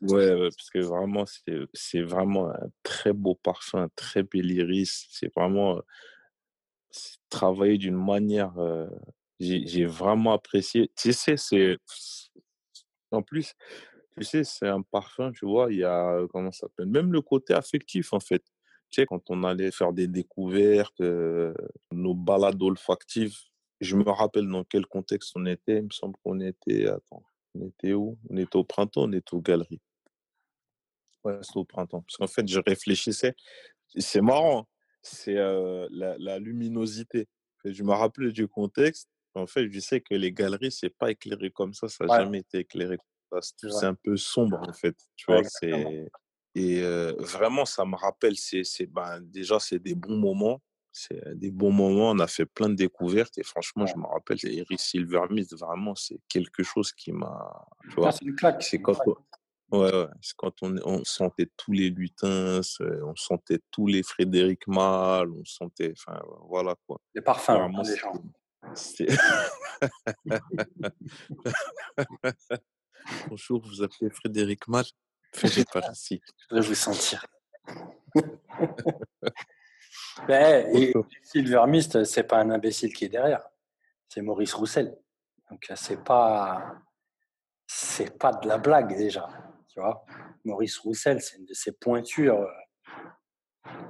Ouais, 0.03 0.35
ouais, 0.35 0.49
parce 0.51 0.71
que 0.71 0.81
vraiment, 0.81 1.25
c'est, 1.25 1.61
c'est 1.73 2.03
vraiment 2.03 2.51
un 2.51 2.69
très 2.83 3.13
beau 3.13 3.37
parfum, 3.37 3.83
un 3.83 3.89
très 3.95 4.23
bel 4.23 4.51
iris. 4.51 5.07
C'est 5.11 5.33
vraiment 5.35 5.81
travaillé 7.29 7.79
d'une 7.79 7.97
manière. 7.97 8.59
euh, 8.59 8.89
j'ai, 9.41 9.87
vraiment 9.87 10.33
apprécié. 10.35 10.91
Tu 10.97 11.13
sais, 11.13 11.37
c'est. 11.37 11.79
En 13.11 13.23
plus, 13.23 13.55
tu 14.17 14.25
sais, 14.25 14.45
c'est 14.45 14.69
un 14.69 14.83
parfum, 14.83 15.33
tu 15.33 15.47
vois, 15.47 15.73
il 15.73 15.79
y 15.81 15.85
a. 15.85 16.11
euh, 16.13 16.29
Comment 16.29 16.53
ça 16.53 16.61
s'appelle 16.69 16.87
Même 16.87 17.13
le 17.13 17.23
côté 17.23 17.55
affectif, 17.55 18.13
en 18.13 18.21
fait. 18.21 18.43
Tu 18.91 19.01
sais, 19.03 19.07
quand 19.07 19.23
on 19.31 19.45
allait 19.45 19.71
faire 19.71 19.93
des 19.93 20.09
découvertes, 20.09 21.01
euh, 21.01 21.55
nos 21.93 22.15
balades 22.15 22.63
olfactives, 22.63 23.37
je 23.81 23.97
me 23.97 24.09
rappelle 24.11 24.49
dans 24.49 24.65
quel 24.65 24.87
contexte 24.87 25.33
on 25.37 25.47
était. 25.47 25.79
Il 25.79 25.85
me 25.85 25.91
semble 25.91 26.17
qu'on 26.23 26.41
était. 26.41 26.87
Attends, 26.89 27.23
on 27.55 27.67
était 27.69 27.95
où? 27.95 28.19
On 28.29 28.37
était 28.37 28.57
au 28.57 28.65
printemps, 28.65 29.05
on 29.05 29.13
était 29.13 29.35
aux 29.35 29.41
galeries. 29.41 29.81
Ouais, 31.25 31.39
c'était 31.43 31.59
au 31.59 31.65
printemps. 31.65 32.03
Parce 32.03 32.17
qu'en 32.17 32.27
fait, 32.27 32.47
je 32.49 32.61
réfléchissais. 32.67 33.35
C'est 33.97 34.21
marrant, 34.21 34.61
hein, 34.61 34.67
c'est 35.03 35.37
euh, 35.37 35.89
la, 35.91 36.17
la 36.19 36.39
luminosité. 36.39 37.29
Je 37.65 37.83
me 37.83 37.93
rappelais 37.93 38.33
du 38.33 38.49
contexte. 38.49 39.09
En 39.35 39.47
fait, 39.47 39.71
je 39.71 39.79
sais 39.81 40.01
que 40.01 40.15
les 40.15 40.33
galeries, 40.33 40.73
c'est 40.73 40.91
pas 40.91 41.11
éclairé 41.11 41.51
comme 41.51 41.73
ça. 41.73 41.89
Ça 41.89 42.05
n'a 42.05 42.13
Ouais. 42.13 42.19
jamais 42.25 42.39
été 42.41 42.59
éclairé 42.61 42.97
comme 42.97 43.41
ça. 43.41 43.49
C'est 43.61 43.69
C'est 43.71 43.79
c'est 43.81 43.87
un 43.87 43.95
peu 43.95 44.17
sombre, 44.17 44.61
en 44.69 44.73
fait. 44.73 44.97
Tu 45.17 45.31
Ouais, 45.31 45.41
vois, 45.43 45.49
c'est... 45.49 46.11
Et 46.57 46.83
euh, 46.83 47.13
vraiment, 47.21 47.65
ça 47.65 47.85
me 47.85 47.95
rappelle, 47.95 48.37
c'est, 48.37 48.65
c'est, 48.65 48.87
ben, 48.87 49.21
déjà, 49.21 49.61
c'est 49.61 49.79
des 49.79 49.95
bons 49.95 50.17
moments. 50.17 50.61
C'est 50.91 51.39
des 51.39 51.53
bons 51.53 51.71
moments. 51.71 52.11
On 52.11 52.19
a 52.19 52.27
fait 52.27 52.47
plein 52.47 52.69
de 52.69 52.75
découvertes. 52.75 53.39
Et 53.39 53.45
franchement, 53.45 53.85
Ouais. 53.85 53.93
je 53.95 53.97
me 54.01 54.07
rappelle, 54.07 54.39
Iris 54.43 54.81
Silvermist, 54.81 55.57
vraiment, 55.57 55.95
c'est 55.95 56.19
quelque 56.29 56.65
chose 56.65 56.91
qui 56.93 57.13
m'a. 57.13 57.65
Vois, 57.97 58.11
c'est 58.11 58.25
une 58.25 58.35
claque. 58.35 58.61
c'est 58.65 58.83
quand, 58.83 58.95
claque. 58.95 59.17
Ouais, 59.71 59.95
ouais. 59.95 60.07
C'est 60.21 60.35
quand 60.37 60.53
on, 60.63 60.75
on 60.85 61.05
sentait 61.05 61.49
tous 61.57 61.71
les 61.71 61.91
lutins, 61.91 62.61
c'est- 62.65 62.83
on 63.05 63.15
sentait 63.15 63.61
tous 63.71 63.87
les 63.87 64.03
Frédéric 64.03 64.67
Malle, 64.67 65.31
on 65.31 65.45
sentait, 65.45 65.93
enfin, 65.97 66.21
voilà 66.49 66.75
quoi. 66.89 67.01
Les 67.15 67.23
parfums, 67.23 67.53
Vraiment, 67.53 67.83
pas 67.83 67.89
les 67.89 67.95
c'est- 67.95 68.01
gens. 68.01 68.13
Bonjour, 73.29 73.63
vous 73.63 73.83
appelez 73.83 74.11
Frédéric 74.11 74.65
Faites 75.33 75.71
pas 75.73 75.91
ici. 75.93 76.21
Je 76.51 76.57
vais 76.57 76.61
vous 76.61 76.75
sentir. 76.75 77.25
Ben, 80.27 80.77
et 80.77 80.93
Silver 81.23 81.65
Mist, 81.67 82.05
c'est 82.05 82.25
pas 82.25 82.39
un 82.39 82.51
imbécile 82.51 82.93
qui 82.93 83.07
est 83.07 83.09
derrière. 83.09 83.49
C'est 84.09 84.21
Maurice 84.21 84.53
Roussel. 84.53 84.97
Donc, 85.51 85.67
c'est 85.75 86.05
pas, 86.05 86.75
c'est 87.67 88.19
pas 88.19 88.33
de 88.33 88.47
la 88.47 88.59
blague 88.59 88.97
déjà. 88.97 89.29
Tu 89.69 89.81
vois, 89.81 90.05
Maurice 90.45 90.79
Roussel, 90.79 91.23
c'est 91.23 91.39
une 91.39 91.47
de 91.47 91.55
ses 91.55 91.73
pointures. 91.73 92.47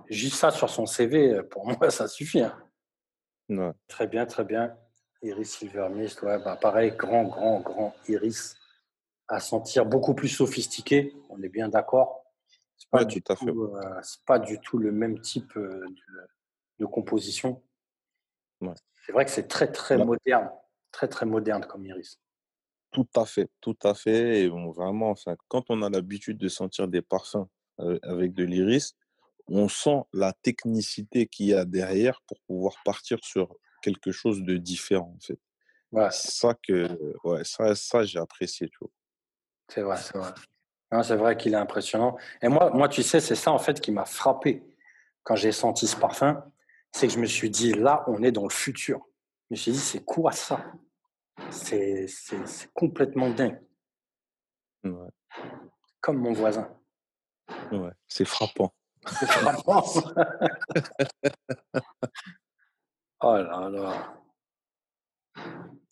Juste 0.09 0.37
ça 0.37 0.51
sur 0.51 0.71
son 0.71 0.87
CV, 0.87 1.43
pour 1.45 1.67
moi, 1.79 1.91
ça 1.91 2.07
suffit. 2.07 2.43
hein. 2.43 2.57
Ouais. 3.51 3.73
Très 3.89 4.07
bien, 4.07 4.27
très 4.27 4.45
bien. 4.45 4.77
Iris 5.23 5.59
Silvermist, 5.59 6.23
ouais, 6.23 6.39
bah 6.43 6.57
pareil, 6.57 6.93
grand, 6.97 7.25
grand, 7.25 7.61
grand 7.61 7.95
iris 8.09 8.57
à 9.29 9.41
sentir 9.41 9.85
beaucoup 9.85 10.15
plus 10.15 10.29
sophistiqué. 10.29 11.15
On 11.29 11.43
est 11.43 11.49
bien 11.49 11.69
d'accord. 11.69 12.25
C'est 12.77 12.89
pas, 12.89 13.01
Ouais, 13.01 13.07
du 13.07 13.23
tout 13.23 13.63
euh, 13.75 14.01
pas 14.25 14.39
du 14.39 14.59
tout 14.61 14.79
le 14.79 14.93
même 14.93 15.21
type 15.21 15.57
euh, 15.57 15.85
de, 15.87 16.29
de 16.79 16.87
composition. 16.87 17.63
Ouais. 18.61 18.75
C'est 19.05 19.13
vrai 19.13 19.25
que 19.25 19.31
c'est 19.31 19.49
très, 19.49 19.71
très 19.71 19.99
moderne. 19.99 20.51
Très, 20.93 21.09
très 21.09 21.27
moderne 21.27 21.67
comme 21.67 21.85
iris. 21.85 22.21
Tout 22.93 23.09
à 23.15 23.25
fait, 23.25 23.49
tout 23.61 23.77
à 23.83 23.95
fait. 23.95 24.43
Et 24.43 24.49
bon, 24.49 24.71
vraiment, 24.71 25.11
enfin, 25.11 25.37
quand 25.49 25.65
on 25.69 25.83
a 25.83 25.91
l'habitude 25.91 26.39
de 26.39 26.49
sentir 26.49 26.89
des 26.89 27.03
parfums 27.03 27.47
euh, 27.81 27.99
avec 28.03 28.33
de 28.33 28.45
l'iris, 28.45 28.97
on 29.51 29.69
sent 29.69 30.03
la 30.13 30.33
technicité 30.33 31.27
qu'il 31.27 31.47
y 31.47 31.55
a 31.55 31.65
derrière 31.65 32.21
pour 32.27 32.39
pouvoir 32.47 32.75
partir 32.85 33.19
sur 33.23 33.57
quelque 33.83 34.13
chose 34.13 34.43
de 34.43 34.57
différent, 34.57 35.15
en 35.17 35.21
fait. 35.21 35.39
Ouais, 35.93 36.09
ça 36.13 36.55
que, 36.67 36.89
ouais, 37.25 37.43
ça, 37.45 37.75
ça 37.75 38.05
j'ai 38.05 38.19
apprécié, 38.21 38.69
tu 38.69 38.79
vois. 38.81 38.91
c'est 39.69 39.83
vrai, 39.83 39.97
c'est 39.97 40.17
vrai. 40.17 40.31
Non, 40.93 41.03
C'est 41.03 41.17
vrai 41.17 41.37
qu'il 41.37 41.53
est 41.53 41.57
impressionnant. 41.57 42.17
Et 42.43 42.49
moi, 42.49 42.71
moi, 42.71 42.89
tu 42.89 43.03
sais, 43.03 43.21
c'est 43.21 43.35
ça 43.35 43.51
en 43.53 43.59
fait 43.59 43.81
qui 43.81 43.91
m'a 43.93 44.05
frappé 44.05 44.63
quand 45.25 45.35
j'ai 45.37 45.53
senti 45.53 45.87
ce 45.87 45.97
parfum. 45.97 46.45
C'est 46.93 47.07
que 47.07 47.13
je 47.13 47.19
me 47.21 47.27
suis 47.27 47.51
dit, 47.51 47.73
là, 47.73 48.05
on 48.09 48.23
est 48.23 48.33
dans 48.33 48.43
le 48.45 48.51
futur. 48.51 49.01
Je 49.49 49.55
me 49.55 49.57
suis 49.57 49.73
dit, 49.73 49.79
c'est 49.79 50.05
quoi 50.05 50.33
ça? 50.33 50.65
C'est 51.51 52.07
complètement 52.75 53.31
dingue. 53.31 53.61
Ouais, 54.85 55.09
Comme 56.01 56.19
mon 56.19 56.33
voisin. 56.33 56.69
ouais, 57.73 57.93
c'est 58.09 58.25
frappant. 58.25 58.75
Oh 63.23 63.37
là 63.37 63.69
là. 63.71 64.17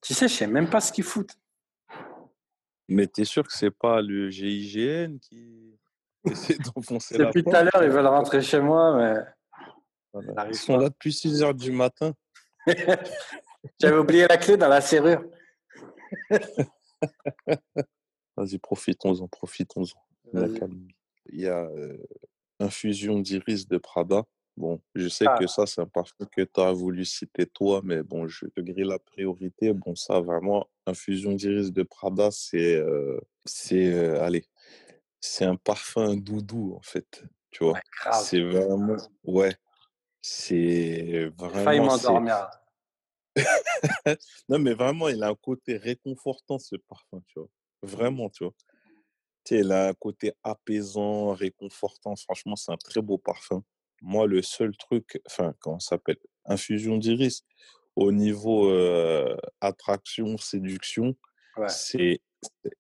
Tu 0.01 0.15
sais, 0.15 0.29
je 0.29 0.35
sais 0.35 0.47
même 0.47 0.71
pas 0.71 0.81
ce 0.81 0.91
qu'ils 0.93 1.05
foutent. 1.05 1.35
Mais 2.89 3.07
t'es 3.07 3.27
sûr 3.27 3.47
que 3.47 3.53
c'est 3.53 3.71
pas 3.71 4.01
le 4.01 4.31
GIGN 4.31 5.19
qui 5.19 5.79
essaie 6.25 6.57
d'enfoncer 6.59 7.19
la 7.19 7.27
Depuis 7.27 7.45
tout 7.45 7.55
à 7.55 7.65
l'heure, 7.65 7.83
ils 7.83 7.91
veulent 7.91 8.07
rentrer 8.07 8.41
chez 8.41 8.61
moi, 8.61 8.97
mais 8.97 9.15
Voilà. 10.15 10.33
J'arrive 10.35 10.55
Ils 10.55 10.59
sont 10.59 10.77
pas. 10.77 10.83
là 10.85 10.89
depuis 10.89 11.13
6 11.13 11.43
heures 11.43 11.55
du 11.55 11.71
matin. 11.71 12.15
J'avais 13.79 13.99
oublié 13.99 14.27
la 14.27 14.39
clé 14.39 14.57
dans 14.57 14.69
la 14.69 14.81
serrure. 14.81 15.23
Vas-y, 18.37 18.59
profitons-en, 18.59 19.29
profitons-en. 19.29 20.01
Il 21.31 21.41
y 21.41 21.47
a 21.47 21.59
euh, 21.67 21.99
Infusion 22.61 23.21
d'Iris 23.21 23.67
de 23.69 23.79
Prada. 23.79 24.25
Bon, 24.57 24.81
je 24.97 25.09
sais 25.09 25.27
Ah. 25.29 25.37
que 25.39 25.47
ça, 25.47 25.67
c'est 25.67 25.81
un 25.81 25.87
parfum 25.87 26.27
que 26.33 26.43
tu 26.43 26.61
as 26.61 26.73
voulu 26.73 27.05
citer 27.05 27.47
toi, 27.47 27.81
mais 27.85 28.03
bon, 28.03 28.27
je 28.27 28.47
te 28.47 28.61
grille 28.61 28.85
la 28.89 28.99
priorité. 28.99 29.73
Bon, 29.73 29.95
ça, 29.95 30.21
vraiment, 30.21 30.69
Infusion 30.87 31.33
d'Iris 31.33 31.71
de 31.73 31.83
Prada, 31.85 32.31
c'est, 32.33 32.75
euh, 32.75 33.21
c'est, 33.45 33.93
euh, 33.93 34.21
allez, 34.23 34.45
c'est 35.21 35.45
un 35.45 35.57
parfum 35.57 36.17
doudou, 36.17 36.75
en 36.77 36.83
fait. 36.83 37.23
Tu 37.51 37.63
vois, 37.65 37.75
Ouais, 37.75 38.13
c'est 38.13 38.43
vraiment, 38.43 38.97
ouais, 39.25 39.55
c'est 40.21 41.31
failli 41.39 41.79
vraiment, 41.79 41.85
m'endormir. 41.87 42.51
non, 44.49 44.59
mais 44.59 44.75
vraiment, 44.75 45.09
il 45.09 45.23
a 45.23 45.29
un 45.29 45.35
côté 45.37 45.77
réconfortant, 45.77 46.59
ce 46.59 46.75
parfum, 46.77 47.23
tu 47.29 47.39
vois. 47.39 47.49
Vraiment, 47.83 48.29
tu 48.29 48.43
vois. 48.45 48.55
Sais, 49.49 49.73
un 49.73 49.95
côté 49.95 50.35
apaisant, 50.43 51.33
réconfortant. 51.33 52.15
Franchement, 52.17 52.55
c'est 52.55 52.71
un 52.71 52.77
très 52.77 53.01
beau 53.01 53.17
parfum. 53.17 53.65
Moi, 54.03 54.27
le 54.27 54.43
seul 54.43 54.77
truc, 54.77 55.23
enfin, 55.27 55.55
comment 55.61 55.79
ça 55.81 55.91
s'appelle? 55.97 56.19
Infusion 56.45 56.99
d'iris. 56.99 57.45
Au 57.97 58.13
niveau 58.13 58.71
euh, 58.71 59.35
attraction, 59.63 60.37
séduction, 60.37 61.17
Ouais, 61.57 61.69
c'est, 61.71 62.21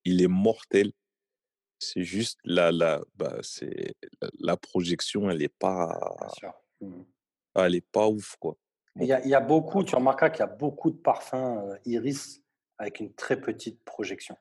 il 0.04 0.22
est 0.22 0.28
mortel. 0.28 0.92
C'est 1.78 2.02
juste 2.04 2.38
la, 2.44 2.70
la, 2.70 3.00
bah, 3.16 3.38
c'est, 3.40 3.94
la 4.38 4.58
projection, 4.58 5.30
elle 5.30 5.42
est 5.42 5.48
pas, 5.48 5.98
sûr. 6.38 6.52
Mhm. 6.82 7.06
elle 7.56 7.76
est 7.76 7.90
pas 7.90 8.08
ouf, 8.08 8.36
quoi. 8.38 8.56
Il 8.96 9.06
y, 9.06 9.12
a, 9.12 9.24
il 9.24 9.30
y 9.30 9.34
a 9.34 9.40
beaucoup, 9.40 9.82
tu 9.84 9.94
remarqueras 9.94 10.28
qu'il 10.30 10.40
y 10.40 10.42
a 10.42 10.46
beaucoup 10.52 10.90
de 10.90 10.98
parfums 10.98 11.34
euh, 11.34 11.78
iris 11.86 12.42
avec 12.76 13.00
une 13.00 13.14
très 13.14 13.40
petite 13.40 13.82
projection. 13.84 14.36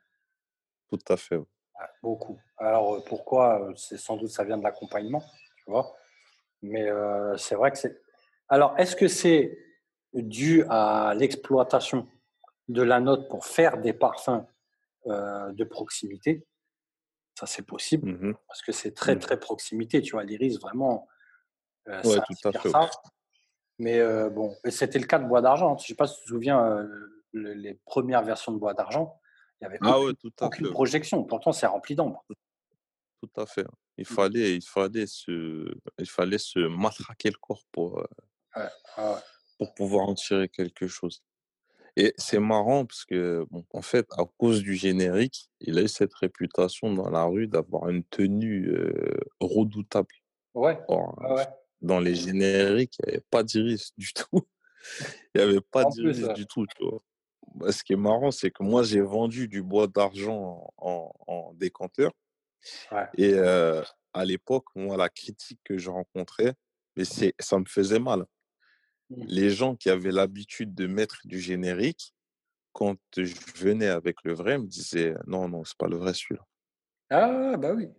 Tout 0.90 1.00
à 1.08 1.16
fait. 1.16 1.38
ouais. 1.38 1.46
Ouais, 1.80 1.86
beaucoup. 2.02 2.40
Alors 2.58 2.96
euh, 2.96 3.04
pourquoi 3.06 3.62
Euh, 3.62 3.74
C'est 3.76 3.98
sans 3.98 4.18
doute 4.18 4.30
ça 4.30 4.44
vient 4.44 4.58
de 4.58 4.64
l'accompagnement, 4.64 5.24
tu 5.58 5.72
vois. 5.72 5.96
Mais 6.62 6.90
euh, 6.90 7.38
c'est 7.38 7.56
vrai 7.56 7.72
que 7.72 7.78
c'est. 7.78 8.02
Alors 8.50 8.74
est-ce 8.80 8.96
que 8.96 9.08
c'est 9.08 9.58
dû 10.14 10.64
à 10.70 11.14
l'exploitation 11.16 12.08
de 12.68 12.82
la 12.82 13.00
note 13.00 13.30
pour 13.30 13.46
faire 13.46 13.78
des 13.78 13.94
parfums 13.94 14.46
euh, 15.08 15.52
de 15.54 15.64
proximité? 15.64 16.46
Ça 17.40 17.46
c'est 17.46 17.66
possible 17.66 18.10
Mhm. 18.12 18.36
parce 18.48 18.62
que 18.64 18.72
c'est 18.72 18.94
très 18.94 19.14
Mhm. 19.16 19.20
très 19.22 19.40
proximité. 19.40 20.02
Tu 20.02 20.14
vois, 20.14 20.24
l'iris 20.24 20.60
vraiment, 20.60 21.08
euh, 21.88 22.02
Ouais, 22.04 22.18
ça 22.18 22.24
tout 22.42 22.48
à 22.50 22.60
fait. 22.60 22.70
ça. 22.70 22.90
Mais 23.80 24.02
bon, 24.32 24.56
c'était 24.70 24.98
le 24.98 25.06
cas 25.06 25.20
de 25.20 25.28
Bois 25.28 25.42
d'Argent. 25.42 25.78
Je 25.78 25.84
ne 25.84 25.88
sais 25.90 25.94
pas 25.96 26.08
si 26.08 26.16
tu 26.18 26.24
te 26.24 26.28
souviens, 26.30 26.84
le- 27.32 27.54
les 27.54 27.76
premières 27.86 28.24
versions 28.24 28.52
de 28.52 28.58
Bois 28.58 28.74
d'Argent, 28.74 29.20
il 29.62 29.64
n'y 29.64 29.68
avait 29.68 29.80
Ah 29.82 29.98
aucune, 29.98 30.08
ouais, 30.10 30.14
tout 30.16 30.28
à 30.40 30.42
fait. 30.42 30.46
aucune 30.48 30.70
projection. 30.72 31.24
Pourtant, 31.24 31.52
c'est 31.52 31.66
rempli 31.68 31.96
d'ombre. 31.96 32.24
Tout 33.22 33.42
à 33.42 33.46
fait. 33.46 33.66
Il 33.98 34.04
Mm. 34.04 34.06
fallait, 34.06 34.56
il 34.56 34.62
fallait 34.66 35.08
se, 35.08 35.74
il 35.98 36.10
fallait 36.10 36.38
se 36.38 36.60
matraquer 36.60 37.30
le 37.30 37.38
corps 37.42 37.64
pour, 37.72 38.00
euh, 38.00 38.04
Ouais, 38.56 38.64
ouais, 38.98 39.04
ouais. 39.04 39.20
pour 39.58 39.74
pouvoir 39.74 40.08
en 40.10 40.14
tirer 40.14 40.50
quelque 40.50 40.88
chose. 40.88 41.24
Et 41.96 42.14
c'est 42.18 42.40
marrant 42.40 42.86
parce 42.86 43.06
que, 43.06 43.44
bon, 43.50 43.66
en 43.74 43.82
fait, 43.82 44.08
à 44.20 44.24
cause 44.38 44.62
du 44.62 44.76
générique, 44.76 45.50
il 45.62 45.80
a 45.80 45.82
eu 45.82 45.88
cette 45.88 46.14
réputation 46.14 46.94
dans 46.94 47.10
la 47.10 47.24
rue 47.24 47.48
d'avoir 47.48 47.90
une 47.90 48.04
tenue 48.04 48.70
euh, 48.70 49.18
redoutable. 49.40 50.14
Ouais, 50.54 50.80
Or, 50.88 51.18
ouais. 51.32 51.48
dans 51.82 52.00
les 52.00 52.14
génériques, 52.14 52.98
il 53.00 53.06
n'y 53.10 53.14
avait 53.16 53.26
pas 53.32 53.42
d'iris 53.44 53.94
du 53.98 54.14
tout. 54.14 54.48
Il 55.36 55.42
n'y 55.42 55.42
avait 55.42 55.62
pas 55.62 55.86
d'iris 55.86 56.28
du 56.36 56.46
tout, 56.46 56.66
tu 56.68 56.84
vois. 56.86 57.02
Bah, 57.58 57.72
ce 57.72 57.84
qui 57.84 57.94
est 57.94 57.98
marrant, 57.98 58.30
c'est 58.32 58.52
que 58.52 58.62
moi, 58.62 58.84
j'ai 58.84 59.02
vendu 59.02 59.48
du 59.48 59.64
bois 59.64 59.88
d'argent 59.88 60.72
en, 60.78 61.12
en 61.28 61.54
décanteur. 61.56 62.12
Ouais. 62.92 63.08
Et 63.18 63.34
euh, 63.34 63.82
à 64.14 64.26
l'époque, 64.26 64.66
moi, 64.76 64.96
la 64.96 65.10
critique 65.10 65.60
que 65.64 65.78
je 65.78 65.90
rencontrais, 65.90 66.54
mais 66.96 67.06
c'est, 67.06 67.34
ça 67.40 67.58
me 67.58 67.66
faisait 67.66 68.00
mal. 68.00 68.26
Mm. 69.10 69.24
Les 69.28 69.50
gens 69.50 69.76
qui 69.76 69.90
avaient 69.90 70.12
l'habitude 70.12 70.76
de 70.76 70.86
mettre 70.86 71.22
du 71.26 71.40
générique, 71.40 72.14
quand 72.74 72.98
je 73.16 73.34
venais 73.56 73.88
avec 73.88 74.18
le 74.24 74.34
vrai, 74.34 74.60
me 74.60 74.68
disaient 74.68 75.16
non, 75.26 75.50
non, 75.50 75.64
c'est 75.64 75.78
pas 75.78 75.88
le 75.88 75.98
vrai 75.98 76.14
celui-là. 76.14 76.46
Ah, 77.10 77.58
bah 77.58 77.74
oui, 77.74 77.90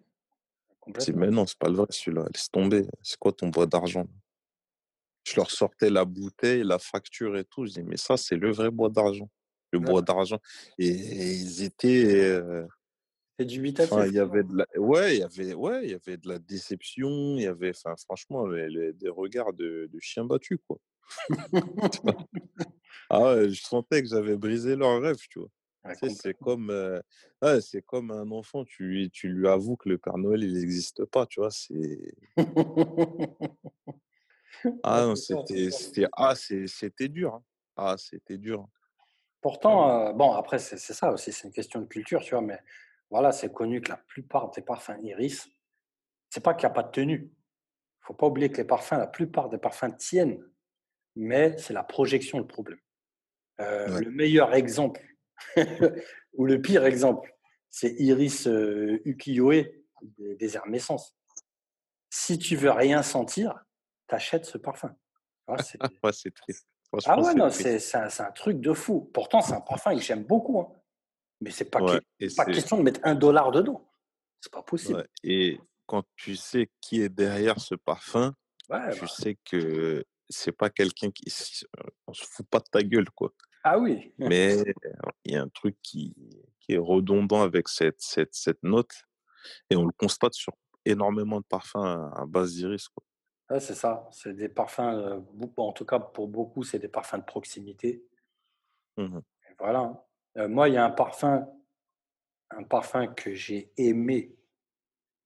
complètement. 0.78 1.16
mais 1.18 1.30
non, 1.30 1.46
c'est 1.46 1.58
pas 1.58 1.68
le 1.68 1.76
vrai 1.76 1.86
celui-là. 1.90 2.26
Laisse 2.32 2.48
tomber. 2.50 2.86
C'est 3.02 3.18
quoi 3.18 3.32
ton 3.32 3.48
bois 3.48 3.66
d'argent? 3.66 4.06
Je 5.24 5.34
leur 5.34 5.50
sortais 5.50 5.90
la 5.90 6.04
bouteille, 6.04 6.62
la 6.62 6.78
facture 6.78 7.36
et 7.36 7.44
tout. 7.44 7.66
Je 7.66 7.72
dis 7.72 7.82
mais 7.82 7.96
ça, 7.96 8.16
c'est 8.16 8.36
le 8.36 8.52
vrai 8.52 8.70
bois 8.70 8.88
d'argent. 8.88 9.28
Le 9.72 9.78
Ouais. 9.78 9.84
bois 9.86 10.02
d'argent. 10.02 10.38
Et, 10.78 10.88
et 10.88 11.32
ils 11.34 11.62
étaient. 11.62 12.04
euh, 12.16 12.66
C'est 13.38 13.44
Enfin, 13.46 13.46
dubitatif. 13.46 13.98
il 14.06 14.14
y 14.14 14.18
avait 14.18 14.42
de 14.44 14.56
la, 14.56 14.66
ouais, 14.80 15.16
il 15.16 15.20
y 15.20 15.22
avait, 15.22 15.54
ouais, 15.54 15.84
il 15.84 15.90
y 15.90 15.94
avait 15.94 16.16
de 16.16 16.28
la 16.28 16.38
déception, 16.38 17.08
il 17.36 17.42
y 17.42 17.46
avait, 17.46 17.70
enfin, 17.70 17.94
franchement, 17.96 18.46
les- 18.46 18.68
les- 18.68 18.92
des 18.92 19.08
regards 19.08 19.52
de, 19.52 19.88
de 19.92 19.98
chiens 20.00 20.24
battus, 20.24 20.58
quoi. 20.66 20.78
Ah 23.10 23.34
ouais, 23.36 23.50
je 23.50 23.62
sentais 23.62 24.02
que 24.02 24.08
j'avais 24.08 24.36
brisé 24.36 24.76
leur 24.76 25.00
rêve, 25.00 25.16
tu 25.30 25.38
vois. 25.40 25.48
Ouais, 25.84 25.94
Tu 26.00 26.08
sais, 26.10 26.10
c'est 26.10 26.34
comme, 26.34 26.70
euh, 26.70 27.00
ouais, 27.42 27.60
c'est 27.60 27.82
comme 27.82 28.10
un 28.10 28.30
enfant, 28.30 28.64
tu 28.64 28.84
lui, 28.84 29.10
tu 29.10 29.28
lui 29.28 29.48
avoues 29.48 29.76
que 29.76 29.88
le 29.88 29.98
Père 29.98 30.18
Noël, 30.18 30.42
il 30.44 30.54
n'existe 30.54 31.04
pas, 31.06 31.26
tu 31.26 31.40
vois. 31.40 31.50
C'est, 31.50 32.14
ah 34.82 35.00
Ouais, 35.00 35.06
non, 35.06 35.16
c'était, 35.16 35.70
c'était, 35.70 36.06
ah, 36.12 36.34
c'était 36.34 37.08
dur, 37.08 37.34
hein. 37.34 37.44
Ah, 37.76 37.96
c'était 37.96 38.38
dur. 38.38 38.66
Pourtant, 39.40 40.08
euh, 40.08 40.12
bon, 40.12 40.32
après, 40.32 40.58
c'est 40.58 40.76
ça 40.78 41.12
aussi, 41.12 41.32
c'est 41.32 41.46
une 41.46 41.52
question 41.54 41.80
de 41.80 41.86
culture, 41.86 42.20
tu 42.22 42.30
vois, 42.34 42.42
mais 42.42 42.58
voilà, 43.10 43.32
c'est 43.32 43.52
connu 43.52 43.80
que 43.80 43.90
la 43.90 43.96
plupart 43.96 44.50
des 44.50 44.62
parfums 44.62 44.98
iris, 45.02 45.48
c'est 46.30 46.42
pas 46.42 46.54
qu'il 46.54 46.66
n'y 46.66 46.72
a 46.72 46.74
pas 46.74 46.82
de 46.82 46.90
tenue. 46.90 47.30
Il 47.32 48.06
faut 48.06 48.14
pas 48.14 48.26
oublier 48.26 48.50
que 48.50 48.56
les 48.56 48.64
parfums, 48.64 48.92
la 48.98 49.06
plupart 49.06 49.48
des 49.48 49.58
parfums 49.58 49.94
tiennent, 49.96 50.42
mais 51.14 51.56
c'est 51.58 51.72
la 51.72 51.82
projection 51.84 52.38
le 52.38 52.46
problème. 52.46 52.78
Euh, 53.60 53.94
Ouais. 53.94 54.04
Le 54.04 54.10
meilleur 54.10 54.54
exemple, 54.54 55.00
ou 56.34 56.44
le 56.46 56.60
pire 56.60 56.84
exemple, 56.84 57.34
c'est 57.70 57.94
Iris 57.98 58.46
euh, 58.46 59.00
Ukiyo-e 59.04 59.64
des, 60.02 60.34
des 60.36 60.56
Hermescence. 60.56 61.14
Si 62.10 62.38
tu 62.38 62.56
veux 62.56 62.70
rien 62.70 63.02
sentir, 63.02 63.64
t'achètes 64.06 64.46
ce 64.46 64.58
parfum. 64.58 64.94
C'est- 65.62 65.78
Ouais, 66.02 66.12
c'est 66.12 66.30
Ah 67.04 67.20
ouais, 67.20 67.34
non, 67.34 67.50
c'est 67.50 67.94
un, 67.96 68.08
un 68.08 68.32
truc 68.32 68.60
de 68.60 68.72
fou. 68.72 69.10
Pourtant, 69.12 69.40
c'est 69.42 69.52
un 69.54 69.60
parfum 69.60 69.94
que 69.94 70.00
j'aime 70.00 70.24
beaucoup. 70.24 70.60
hein. 70.60 70.68
Mais 71.40 71.50
c'est 71.50 71.66
pas, 71.66 71.80
Ouais, 71.80 72.00
que- 72.18 72.34
pas 72.34 72.46
question 72.46 72.78
de 72.78 72.82
mettre 72.82 73.00
un 73.04 73.14
dollar 73.14 73.50
dedans. 73.52 73.84
C'est 74.40 74.52
pas 74.52 74.62
possible. 74.62 74.96
ouais. 74.98 75.06
Et 75.22 75.60
quand 75.86 76.04
tu 76.16 76.34
sais 76.36 76.70
qui 76.80 77.00
est 77.02 77.08
derrière 77.08 77.60
ce 77.60 77.74
parfum, 77.74 78.34
Ouais, 78.70 78.92
tu 78.92 79.00
bah, 79.00 79.06
sais 79.06 79.38
que 79.44 80.04
c'est 80.28 80.52
pas 80.52 80.68
quelqu'un 80.68 81.10
qui 81.10 81.24
on 82.06 82.12
se 82.12 82.24
fout 82.24 82.46
pas 82.48 82.58
de 82.58 82.64
ta 82.70 82.82
gueule 82.82 83.08
quoi 83.10 83.32
Ah 83.64 83.78
oui. 83.78 84.12
mais 84.18 84.62
il 85.24 85.32
y 85.32 85.36
a 85.36 85.42
un 85.42 85.48
truc 85.48 85.76
qui, 85.82 86.14
qui 86.60 86.72
est 86.74 86.78
redondant 86.78 87.40
avec 87.42 87.68
cette, 87.68 88.00
cette, 88.00 88.34
cette 88.34 88.62
note 88.62 88.90
et 89.70 89.76
on 89.76 89.86
le 89.86 89.92
constate 89.92 90.34
sur 90.34 90.52
énormément 90.84 91.40
de 91.40 91.46
parfums 91.48 92.10
à 92.14 92.24
base 92.26 92.52
d'iris. 92.54 92.88
Ouais, 93.50 93.60
c'est 93.60 93.74
ça. 93.74 94.08
C'est 94.12 94.34
des 94.34 94.48
parfums, 94.48 94.80
euh, 94.80 95.20
en 95.56 95.72
tout 95.72 95.84
cas 95.86 95.98
pour 95.98 96.28
beaucoup, 96.28 96.62
c'est 96.62 96.78
des 96.78 96.88
parfums 96.88 97.18
de 97.18 97.24
proximité. 97.24 98.04
Et 99.48 99.54
voilà. 99.58 99.80
hein. 99.80 100.00
Euh, 100.36 100.48
moi, 100.48 100.68
il 100.68 100.74
y 100.74 100.76
a 100.76 100.84
un 100.84 100.90
parfum, 100.90 101.48
un 102.50 102.62
parfum 102.64 103.06
que 103.08 103.34
j'ai 103.34 103.72
aimé, 103.76 104.36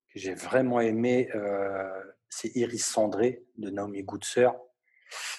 que 0.09 0.19
j'ai 0.19 0.35
vraiment 0.35 0.81
aimé, 0.81 1.31
euh, 1.35 2.03
c'est 2.29 2.55
Iris 2.57 2.87
Cendré 2.87 3.45
de 3.59 3.71
Naomi 3.71 4.03
Goodser. 4.03 4.49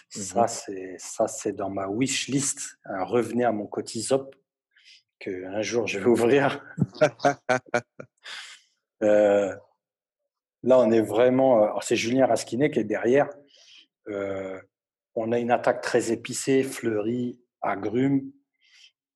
Ça, 0.10 0.48
c'est 0.48 0.96
ça, 1.00 1.28
c'est 1.28 1.54
dans 1.54 1.70
ma 1.70 1.88
wish 1.88 2.28
list. 2.28 2.78
Un 2.86 3.04
revenez 3.04 3.46
à 3.46 3.52
mon 3.52 3.66
cotisop 3.66 4.36
que 5.20 5.46
un 5.46 5.62
jour 5.64 5.88
je 5.88 6.00
vais 6.00 6.06
ouvrir. 6.06 6.64
Là, 10.64 10.80
on 10.80 10.92
est 10.92 11.02
vraiment. 11.02 11.60
euh, 11.60 11.64
alors, 11.66 11.84
c'est 11.84 11.96
Julien 11.96 12.26
Rasquinet 12.26 12.72
qui 12.72 12.80
est 12.80 12.84
derrière. 12.84 13.30
Euh, 14.08 14.60
on 15.16 15.32
a 15.32 15.40
une 15.40 15.52
attaque 15.52 15.82
très 15.82 16.12
épicée, 16.12 16.64
fleurie, 16.64 17.40
agrumes. 17.62 18.32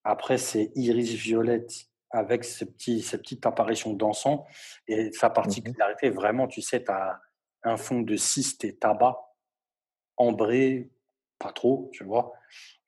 Après, 0.04 0.38
c'est 0.38 0.72
iris 0.76 1.14
violette 1.14 1.72
avec 2.12 2.44
ces, 2.46 2.66
petits, 2.66 3.02
ces 3.02 3.18
petites 3.18 3.46
apparitions 3.46 3.94
d'encens. 3.94 4.42
Et 4.88 5.12
sa 5.12 5.30
particularité, 5.30 6.10
vraiment, 6.10 6.48
tu 6.48 6.62
sais, 6.62 6.84
tu 6.84 6.92
as 6.92 7.20
un 7.64 7.78
fond 7.78 8.02
de 8.02 8.16
ciste 8.16 8.64
et 8.64 8.76
tabac, 8.76 9.18
ambré, 10.16 10.90
pas 11.40 11.52
trop, 11.52 11.90
tu 11.94 12.04
vois. 12.04 12.34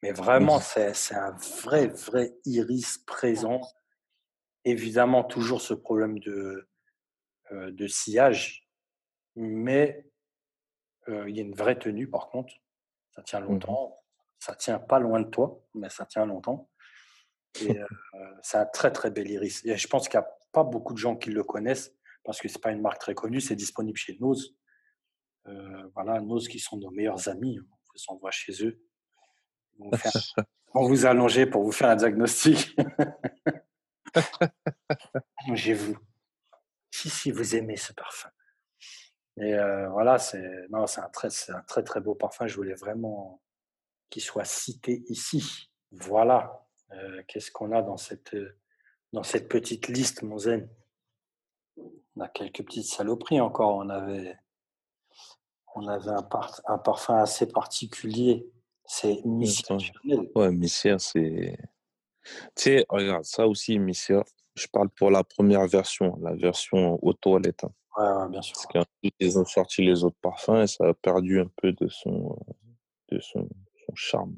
Mais 0.01 0.11
vraiment, 0.11 0.55
Mhm. 0.55 0.61
c'est 0.63 0.93
c'est 0.93 1.15
un 1.15 1.31
vrai, 1.63 1.87
vrai 1.87 2.33
iris 2.45 2.97
présent. 2.99 3.59
Évidemment, 4.65 5.23
toujours 5.23 5.61
ce 5.61 5.73
problème 5.73 6.19
de, 6.19 6.67
de 7.51 7.87
sillage, 7.87 8.67
mais 9.35 10.05
Euh, 11.07 11.27
il 11.27 11.35
y 11.35 11.39
a 11.39 11.43
une 11.43 11.55
vraie 11.55 11.79
tenue, 11.79 12.07
par 12.07 12.29
contre. 12.29 12.53
Ça 13.15 13.23
tient 13.23 13.39
Mmh 13.39 13.45
longtemps. 13.49 14.03
Ça 14.37 14.53
tient 14.53 14.77
pas 14.79 14.99
loin 14.99 15.21
de 15.21 15.29
toi, 15.29 15.59
mais 15.73 15.89
ça 15.89 16.05
tient 16.05 16.25
longtemps. 16.25 16.69
Et 17.61 17.69
euh, 17.79 18.35
c'est 18.43 18.57
un 18.57 18.65
très, 18.67 18.91
très 18.91 19.09
bel 19.09 19.27
iris. 19.29 19.65
Et 19.65 19.75
je 19.75 19.87
pense 19.87 20.07
qu'il 20.07 20.19
n'y 20.19 20.25
a 20.25 20.29
pas 20.51 20.63
beaucoup 20.63 20.93
de 20.93 20.99
gens 20.99 21.15
qui 21.15 21.31
le 21.31 21.43
connaissent 21.43 21.95
parce 22.23 22.39
que 22.39 22.47
c'est 22.47 22.61
pas 22.61 22.71
une 22.71 22.81
marque 22.81 22.99
très 22.99 23.15
connue. 23.15 23.41
C'est 23.41 23.55
disponible 23.55 23.97
chez 23.97 24.17
Nose. 24.19 24.55
Euh, 25.47 25.87
voilà, 25.95 26.19
Nose 26.21 26.47
qui 26.47 26.59
sont 26.59 26.77
nos 26.77 26.91
meilleurs 26.91 27.27
amis. 27.27 27.59
On 27.59 27.65
vous 27.95 28.13
envoie 28.15 28.29
chez 28.31 28.63
eux. 28.63 28.79
Ils 29.73 29.79
vont 29.79 29.89
vous 29.91 29.97
faire- 29.97 30.11
On 30.75 30.87
vous 30.87 31.05
allonger 31.07 31.47
pour 31.47 31.63
vous 31.63 31.71
faire 31.71 31.89
un 31.89 31.95
diagnostic. 31.95 32.77
J'ai 35.55 35.73
vous. 35.73 35.97
Si, 36.91 37.09
si, 37.09 37.31
vous 37.31 37.55
aimez 37.55 37.77
ce 37.77 37.93
parfum. 37.93 38.29
Et 39.37 39.53
euh, 39.53 39.89
voilà, 39.89 40.19
c'est 40.19 40.67
non, 40.69 40.87
c'est 40.87 41.01
un 41.01 41.09
très, 41.09 41.29
c'est 41.29 41.51
un 41.51 41.61
très 41.61 41.83
très 41.83 42.01
beau 42.01 42.15
parfum. 42.15 42.47
Je 42.47 42.55
voulais 42.55 42.73
vraiment 42.73 43.41
qu'il 44.09 44.21
soit 44.21 44.45
cité 44.45 45.03
ici. 45.07 45.71
Voilà. 45.91 46.65
Euh, 46.91 47.23
Qu'est-ce 47.27 47.51
qu'on 47.51 47.71
a 47.71 47.81
dans 47.81 47.97
cette 47.97 48.35
dans 49.13 49.23
cette 49.23 49.47
petite 49.47 49.87
liste, 49.87 50.23
mon 50.23 50.37
zen? 50.37 50.69
On 51.77 52.21
a 52.21 52.27
quelques 52.27 52.65
petites 52.65 52.87
saloperies 52.87 53.39
encore. 53.39 53.75
On 53.75 53.89
avait 53.89 54.37
on 55.75 55.87
avait 55.87 56.09
un, 56.09 56.23
par- 56.23 56.61
un 56.65 56.77
parfum 56.77 57.17
assez 57.19 57.47
particulier. 57.47 58.51
C'est. 58.85 59.21
Chanel. 59.79 60.29
Ouais, 60.35 60.51
Missia, 60.51 60.97
c'est. 60.97 61.57
Tu 62.55 62.63
sais, 62.63 62.85
regarde, 62.89 63.23
ça 63.23 63.47
aussi, 63.47 63.79
Missia, 63.79 64.23
je 64.55 64.67
parle 64.67 64.89
pour 64.89 65.11
la 65.11 65.23
première 65.23 65.67
version, 65.67 66.17
la 66.21 66.33
version 66.35 66.99
aux 67.03 67.13
toilettes. 67.13 67.63
hein. 67.63 67.71
Ouais, 67.97 68.23
ouais, 68.23 68.29
bien 68.29 68.41
sûr. 68.41 68.53
Parce 68.53 68.65
ont 69.37 69.45
sorti 69.45 69.81
les 69.83 70.03
autres 70.03 70.17
parfums 70.21 70.61
et 70.63 70.67
ça 70.67 70.87
a 70.89 70.93
perdu 70.93 71.39
un 71.39 71.49
peu 71.57 71.73
de 71.73 71.87
son, 71.87 72.37
de 73.11 73.19
son, 73.19 73.49
son 73.85 73.95
charme, 73.95 74.35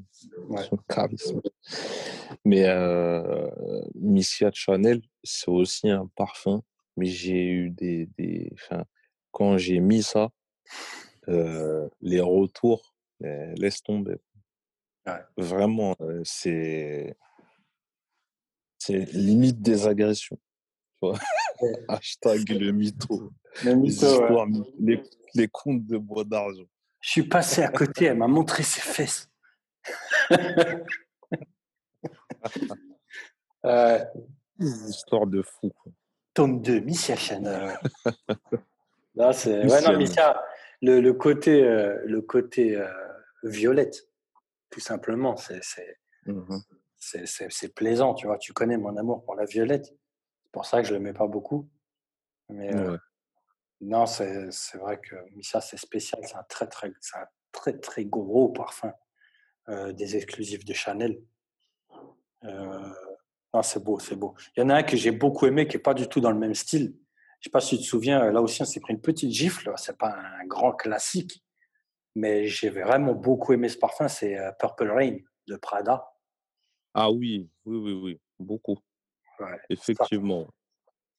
Ouais. 0.47 0.63
son 0.63 0.77
charisme. 0.87 1.41
Mais 2.45 2.63
euh, 2.67 3.49
Missia 3.95 4.49
Chanel, 4.53 5.01
c'est 5.23 5.49
aussi 5.49 5.89
un 5.89 6.07
parfum, 6.15 6.63
mais 6.97 7.05
j'ai 7.07 7.45
eu 7.45 7.69
des. 7.69 8.09
quand 9.31 9.57
j'ai 9.57 9.79
mis 9.79 10.01
ça, 10.01 10.29
euh, 11.27 11.87
les 12.01 12.21
retours, 12.21 12.95
euh, 13.23 13.53
laisse 13.57 13.83
tomber. 13.83 14.15
Vraiment, 15.37 15.95
euh, 16.01 16.21
c'est. 16.23 17.15
C'est 18.83 19.05
limite 19.13 19.61
des 19.61 19.85
agressions. 19.85 20.37
tu 20.37 20.99
vois. 21.03 21.19
Ouais. 21.61 21.73
Hashtag 21.87 22.49
le 22.49 22.71
mytho. 22.71 23.31
Le 23.63 23.69
Les 23.69 23.75
mytho, 23.75 24.05
ouais. 24.07 24.11
histoires, 24.13 24.47
les, 24.79 25.03
les 25.35 25.47
contes 25.47 25.85
de 25.85 25.99
bois 25.99 26.23
d'argent. 26.23 26.63
Je 26.99 27.11
suis 27.11 27.23
passé 27.29 27.61
à 27.61 27.67
côté, 27.67 28.05
elle 28.05 28.17
m'a 28.17 28.25
montré 28.27 28.63
ses 28.63 28.81
fesses. 28.81 29.29
euh, 33.65 34.03
Des 34.57 34.89
histoires 34.89 35.27
de 35.27 35.43
fou. 35.43 35.69
quoi. 35.69 35.91
tome 36.33 36.63
2, 36.63 36.79
Missia 36.79 37.15
Chanel. 37.15 37.77
Là, 39.13 39.31
c'est... 39.31 39.63
Ouais, 39.67 39.81
non, 39.81 39.95
Missia, 39.95 40.43
le, 40.81 41.01
le 41.01 41.13
côté, 41.13 41.63
euh, 41.63 42.01
le 42.05 42.21
côté 42.23 42.75
euh, 42.75 42.87
violette, 43.43 44.07
tout 44.71 44.79
simplement, 44.79 45.37
c'est, 45.37 45.59
c'est, 45.61 45.99
c'est, 46.25 46.33
c'est, 47.01 47.73
plaisant, 47.73 48.13
tu 48.13 48.27
vois. 48.27 48.37
Tu 48.37 48.53
connais 48.53 48.77
mon 48.77 48.95
amour 48.95 49.23
pour 49.23 49.35
la 49.35 49.45
violette. 49.45 49.85
C'est 49.85 50.51
pour 50.51 50.65
ça 50.65 50.81
que 50.81 50.87
je 50.87 50.93
ne 50.93 50.99
mets 50.99 51.13
pas 51.13 51.27
beaucoup. 51.27 51.69
Mais 52.49 52.73
euh, 52.75 52.97
non, 53.81 54.05
c'est, 54.05 54.49
vrai 54.75 54.99
que 54.99 55.15
Missia, 55.35 55.61
c'est 55.61 55.77
spécial. 55.77 56.21
C'est 56.25 56.35
un 56.35 56.43
très, 56.43 56.67
très, 56.67 56.91
c'est 56.99 57.17
un 57.17 57.27
très, 57.51 57.77
très 57.79 58.05
gros 58.05 58.49
parfum 58.49 58.93
euh, 59.69 59.91
des 59.91 60.15
exclusifs 60.15 60.63
de 60.63 60.73
Chanel. 60.73 61.21
Euh, 62.43 62.93
non, 63.53 63.61
c'est 63.61 63.83
beau, 63.83 63.99
c'est 63.99 64.15
beau. 64.15 64.35
Il 64.55 64.61
y 64.61 64.63
en 64.63 64.69
a 64.69 64.75
un 64.75 64.83
que 64.83 64.95
j'ai 64.95 65.11
beaucoup 65.11 65.45
aimé 65.45 65.67
qui 65.67 65.77
n'est 65.77 65.83
pas 65.83 65.93
du 65.93 66.07
tout 66.07 66.21
dans 66.21 66.31
le 66.31 66.39
même 66.39 66.55
style. 66.55 66.95
Je 67.39 67.45
sais 67.47 67.51
pas 67.51 67.59
si 67.59 67.77
tu 67.77 67.83
te 67.83 67.87
souviens, 67.87 68.31
là 68.31 68.41
aussi, 68.41 68.61
on 68.61 68.65
s'est 68.65 68.79
pris 68.79 68.93
une 68.93 69.01
petite 69.01 69.31
gifle. 69.31 69.73
C'est 69.75 69.97
pas 69.97 70.15
un 70.15 70.45
grand 70.45 70.73
classique, 70.73 71.43
mais 72.15 72.45
j'ai 72.45 72.69
vraiment 72.69 73.13
beaucoup 73.13 73.53
aimé 73.53 73.67
ce 73.67 73.77
parfum. 73.77 74.07
C'est 74.07 74.37
euh, 74.37 74.51
Purple 74.59 74.91
Rain 74.91 75.17
de 75.47 75.55
Prada. 75.55 76.10
Ah 76.93 77.11
oui, 77.11 77.49
oui, 77.65 77.77
oui, 77.77 77.93
oui, 77.93 78.21
beaucoup. 78.39 78.77
Ouais, 79.39 79.59
Effectivement. 79.69 80.47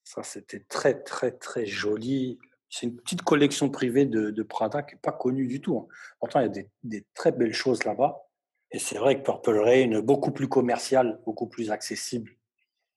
ça, 0.04 0.22
c'était 0.22 0.60
très, 0.60 1.02
très, 1.02 1.32
très 1.32 1.66
joli. 1.66 2.38
C'est 2.68 2.86
une 2.86 2.96
petite 2.96 3.22
collection 3.22 3.68
privée 3.70 4.06
de, 4.06 4.30
de 4.30 4.42
Prada 4.42 4.82
qui 4.82 4.94
n'est 4.94 5.00
pas 5.00 5.12
connue 5.12 5.46
du 5.46 5.60
tout. 5.60 5.76
hein. 5.78 5.86
Pourtant, 6.20 6.40
il 6.40 6.44
y 6.44 6.46
a 6.46 6.48
des, 6.50 6.70
des 6.82 7.06
très 7.14 7.32
belles 7.32 7.52
choses 7.54 7.84
là-bas. 7.84 8.22
Et 8.70 8.78
c'est 8.78 8.96
vrai 8.98 9.18
que 9.18 9.22
Purple 9.24 9.58
Rain, 9.58 10.00
beaucoup 10.00 10.30
plus 10.32 10.48
commercial, 10.48 11.20
beaucoup 11.26 11.46
plus 11.48 11.70
accessible, 11.70 12.32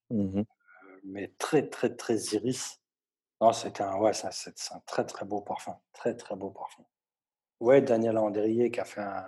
Mhm. 0.09 0.45
mais 1.03 1.33
très, 1.38 1.67
très, 1.67 1.93
très 1.95 2.15
iris. 2.35 2.79
Non, 3.41 3.51
c'était 3.51 3.83
un, 3.83 3.97
ouais, 3.97 4.13
c'est 4.13 4.31
c'est 4.31 4.73
un 4.73 4.79
très, 4.85 5.05
très 5.05 5.25
beau 5.25 5.41
parfum. 5.41 5.75
Très, 5.91 6.15
très 6.15 6.35
beau 6.38 6.51
parfum. 6.51 6.83
Ouais, 7.59 7.81
Daniel 7.81 8.17
Andrier 8.17 8.71
qui 8.71 8.79
a 8.79 8.85
fait 8.85 9.01
un. 9.01 9.25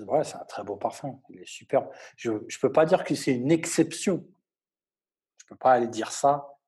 Ouais, 0.00 0.24
c'est 0.24 0.36
un 0.36 0.44
très 0.44 0.62
beau 0.64 0.76
parfum. 0.76 1.20
Il 1.30 1.40
est 1.40 1.46
superbe. 1.46 1.88
Je 2.16 2.32
ne 2.32 2.60
peux 2.60 2.72
pas 2.72 2.86
dire 2.86 3.04
que 3.04 3.14
c'est 3.14 3.32
une 3.34 3.50
exception. 3.50 4.26
Je 5.38 5.44
ne 5.44 5.48
peux 5.50 5.56
pas 5.56 5.72
aller 5.72 5.88
dire 5.88 6.12
ça, 6.12 6.58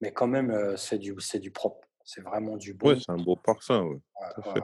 mais 0.00 0.12
quand 0.12 0.26
même, 0.26 0.50
euh, 0.50 0.76
c'est 0.76 0.98
du, 0.98 1.14
du 1.34 1.50
propre. 1.50 1.86
C'est 2.04 2.20
vraiment 2.20 2.56
du 2.56 2.74
bon. 2.74 2.88
Ouais, 2.88 2.98
c'est 2.98 3.10
un 3.10 3.16
beau 3.16 3.36
parfum. 3.36 3.82
Ouais. 3.84 4.00
Ouais, 4.46 4.52
ouais. 4.54 4.62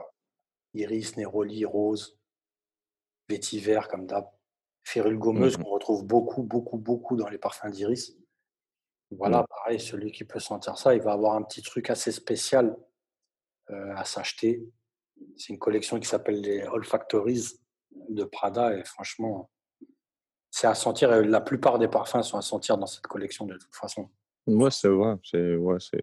Iris, 0.74 1.16
Néroli, 1.16 1.64
rose, 1.64 2.18
vétiver 3.28 3.80
comme 3.90 4.06
d'hab. 4.06 4.26
Férule 4.82 5.18
gommeuse 5.18 5.56
Mhm. 5.58 5.64
qu'on 5.64 5.70
retrouve 5.70 6.04
beaucoup, 6.06 6.42
beaucoup, 6.42 6.78
beaucoup 6.78 7.16
dans 7.16 7.28
les 7.28 7.38
parfums 7.38 7.70
d'Iris. 7.70 8.16
Voilà, 9.10 9.44
pareil, 9.48 9.80
celui 9.80 10.12
qui 10.12 10.24
peut 10.24 10.38
sentir 10.38 10.78
ça, 10.78 10.94
il 10.94 11.02
va 11.02 11.12
avoir 11.12 11.34
un 11.34 11.42
petit 11.42 11.62
truc 11.62 11.90
assez 11.90 12.12
spécial 12.12 12.76
euh, 13.70 13.94
à 13.96 14.04
s'acheter. 14.04 14.62
C'est 15.36 15.52
une 15.52 15.58
collection 15.58 15.98
qui 16.00 16.08
s'appelle 16.08 16.40
les 16.40 16.62
Olfactories 16.66 17.60
de 18.08 18.24
Prada 18.24 18.76
et 18.76 18.84
franchement, 18.84 19.50
c'est 20.50 20.66
à 20.66 20.74
sentir. 20.74 21.12
et 21.12 21.24
La 21.24 21.40
plupart 21.40 21.78
des 21.78 21.88
parfums 21.88 22.22
sont 22.22 22.38
à 22.38 22.42
sentir 22.42 22.78
dans 22.78 22.86
cette 22.86 23.06
collection 23.06 23.46
de 23.46 23.56
toute 23.56 23.74
façon. 23.74 24.10
Ouais, 24.46 24.70
c'est 24.70 24.88
vrai. 24.88 25.16
C'est 25.24 25.56
ouais, 25.56 25.78
c'est 25.80 26.02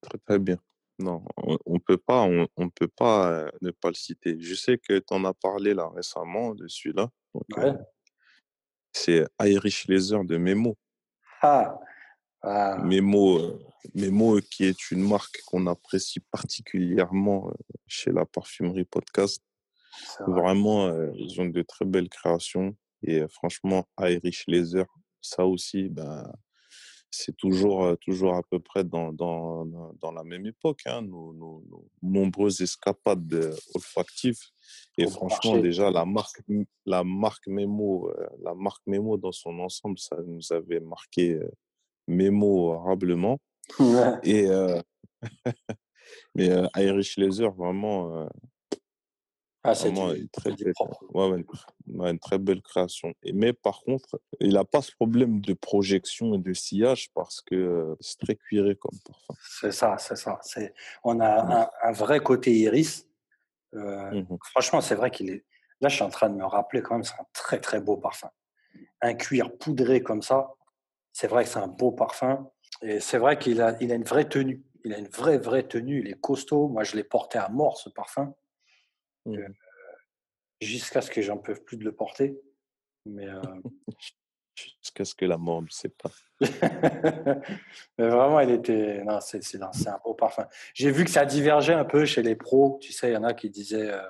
très, 0.00 0.18
très 0.18 0.38
bien. 0.38 0.58
Non, 0.98 1.24
on, 1.36 1.58
on 1.66 1.80
peut 1.80 1.96
pas, 1.96 2.22
on, 2.22 2.46
on 2.56 2.68
peut 2.70 2.88
pas 2.88 3.30
euh, 3.30 3.50
ne 3.62 3.72
pas 3.72 3.88
le 3.88 3.94
citer. 3.94 4.36
Je 4.38 4.54
sais 4.54 4.78
que 4.78 4.98
tu 4.98 5.12
en 5.14 5.24
as 5.24 5.34
parlé 5.34 5.74
là 5.74 5.88
récemment 5.88 6.54
de 6.54 6.68
celui-là. 6.68 7.10
Euh, 7.58 7.74
c'est 8.92 9.26
Irish 9.42 9.88
Laser 9.88 10.24
de 10.24 10.36
Memo. 10.36 10.76
Ah, 11.42 11.80
ah, 12.42 12.78
Memo, 12.84 13.38
euh, 13.38 13.58
Memo, 13.94 14.38
qui 14.40 14.64
est 14.64 14.90
une 14.92 15.06
marque 15.06 15.42
qu'on 15.46 15.66
apprécie 15.66 16.20
particulièrement 16.20 17.52
chez 17.88 18.12
la 18.12 18.24
Parfumerie 18.24 18.84
Podcast. 18.84 19.42
Vraiment, 20.26 20.86
euh, 20.86 21.10
ils 21.16 21.40
ont 21.40 21.46
de 21.46 21.62
très 21.62 21.84
belles 21.84 22.08
créations. 22.08 22.76
Et 23.02 23.20
euh, 23.20 23.28
franchement, 23.28 23.84
Irish 24.00 24.44
Laser, 24.48 24.86
ça 25.20 25.44
aussi, 25.46 25.88
ben, 25.88 26.30
c'est 27.10 27.36
toujours, 27.36 27.84
euh, 27.84 27.94
toujours 27.96 28.34
à 28.34 28.42
peu 28.42 28.58
près 28.58 28.82
dans, 28.84 29.12
dans, 29.12 29.64
dans- 29.66 30.12
la 30.12 30.24
même 30.24 30.46
époque, 30.46 30.80
hein, 30.86 31.02
nos, 31.02 31.32
nos- 31.32 31.62
nos 31.68 31.88
nombreuses 32.02 32.60
escapades 32.60 33.54
olfactives. 33.74 34.38
Et 34.98 35.06
franchement, 35.06 35.52
marché. 35.54 35.62
déjà, 35.62 35.90
la 35.90 36.04
marque, 36.04 36.40
la 36.86 37.02
marque 37.04 37.46
Memo, 37.46 38.12
la 38.42 38.54
marque 38.54 38.82
Memo 38.86 39.16
dans 39.16 39.32
son 39.32 39.58
ensemble, 39.58 39.98
ça 39.98 40.16
nous 40.24 40.52
avait 40.52 40.80
marqué 40.80 41.38
mémorablement. 42.08 43.38
Ouais. 43.80 44.18
Et, 44.22 44.46
mais 46.34 46.50
Irish 46.76 47.16
Laser, 47.16 47.50
vraiment, 47.52 48.28
Ah, 49.66 49.74
c'est 49.74 49.88
une 49.88 50.28
très 50.28 50.50
propre. 50.74 51.02
ouais, 51.14 51.28
ouais, 51.30 51.38
une, 51.86 52.00
ouais, 52.00 52.10
une 52.10 52.18
très 52.18 52.36
belle 52.38 52.60
création. 52.60 53.14
Et, 53.22 53.32
mais 53.32 53.54
par 53.54 53.80
contre, 53.80 54.20
il 54.38 54.52
n'a 54.52 54.64
pas 54.64 54.82
ce 54.82 54.92
problème 54.92 55.40
de 55.40 55.54
projection 55.54 56.34
et 56.34 56.38
de 56.38 56.52
sillage 56.52 57.10
parce 57.14 57.40
que 57.40 57.54
euh, 57.54 57.96
c'est 58.00 58.18
très 58.18 58.36
cuiré 58.36 58.76
comme 58.76 58.98
parfum. 59.06 59.34
C'est 59.58 59.72
ça, 59.72 59.96
c'est 59.98 60.16
ça. 60.16 60.38
On 61.02 61.18
a 61.20 61.62
un, 61.62 61.88
un 61.88 61.92
vrai 61.92 62.20
côté 62.20 62.52
iris. 62.54 63.08
Euh, 63.74 64.10
Mhm. 64.12 64.38
Franchement, 64.50 64.80
c'est 64.82 64.94
vrai 64.94 65.10
qu'il 65.10 65.30
est. 65.30 65.44
Là, 65.80 65.88
je 65.88 65.96
suis 65.96 66.04
en 66.04 66.10
train 66.10 66.28
de 66.28 66.36
me 66.36 66.44
rappeler 66.44 66.82
quand 66.82 66.94
même, 66.94 67.02
c'est 67.04 67.18
un 67.18 67.26
très 67.32 67.58
très 67.58 67.80
beau 67.80 67.96
parfum. 67.96 68.28
Un 69.00 69.14
cuir 69.14 69.56
poudré 69.56 70.02
comme 70.02 70.22
ça, 70.22 70.52
c'est 71.12 71.26
vrai 71.26 71.44
que 71.44 71.50
c'est 71.50 71.58
un 71.58 71.68
beau 71.68 71.90
parfum. 71.90 72.50
Et 72.82 73.00
c'est 73.00 73.18
vrai 73.18 73.38
qu'il 73.38 73.60
a, 73.62 73.76
il 73.80 73.90
a 73.92 73.94
une 73.94 74.04
vraie 74.04 74.28
tenue. 74.28 74.62
Il 74.84 74.92
a 74.92 74.98
une 74.98 75.08
vraie 75.08 75.38
vraie 75.38 75.62
tenue. 75.66 76.00
Il 76.00 76.08
est 76.10 76.20
costaud. 76.20 76.68
Moi, 76.68 76.84
je 76.84 76.94
l'ai 76.96 77.02
porté 77.04 77.38
à 77.38 77.48
mort 77.48 77.78
ce 77.78 77.88
parfum, 77.88 78.34
Mhm. 79.26 79.54
jusqu'à 80.60 81.00
ce 81.00 81.10
que 81.10 81.22
j'en 81.22 81.38
peux 81.38 81.54
plus 81.54 81.76
de 81.76 81.84
le 81.84 81.92
porter. 81.94 82.40
Mais 83.06 83.26
euh, 83.28 83.40
Jusqu'à 84.82 85.04
ce 85.04 85.14
que 85.16 85.24
la 85.24 85.36
mort 85.36 85.62
ne 85.62 85.68
sait 85.68 85.88
pas. 85.88 86.10
Mais 87.98 88.08
vraiment, 88.08 88.38
il 88.40 88.50
était. 88.50 89.02
Non, 89.02 89.20
c'est 89.20 89.42
c'est 89.42 89.60
un, 89.60 89.72
c'est 89.72 89.88
un 89.88 89.98
beau 90.04 90.14
parfum. 90.14 90.46
J'ai 90.74 90.90
vu 90.92 91.04
que 91.04 91.10
ça 91.10 91.24
divergeait 91.26 91.74
un 91.74 91.84
peu 91.84 92.04
chez 92.04 92.22
les 92.22 92.36
pros. 92.36 92.78
Tu 92.80 92.92
sais, 92.92 93.10
il 93.10 93.14
y 93.14 93.16
en 93.16 93.24
a 93.24 93.34
qui 93.34 93.50
disaient 93.50 93.90
euh, 93.90 94.08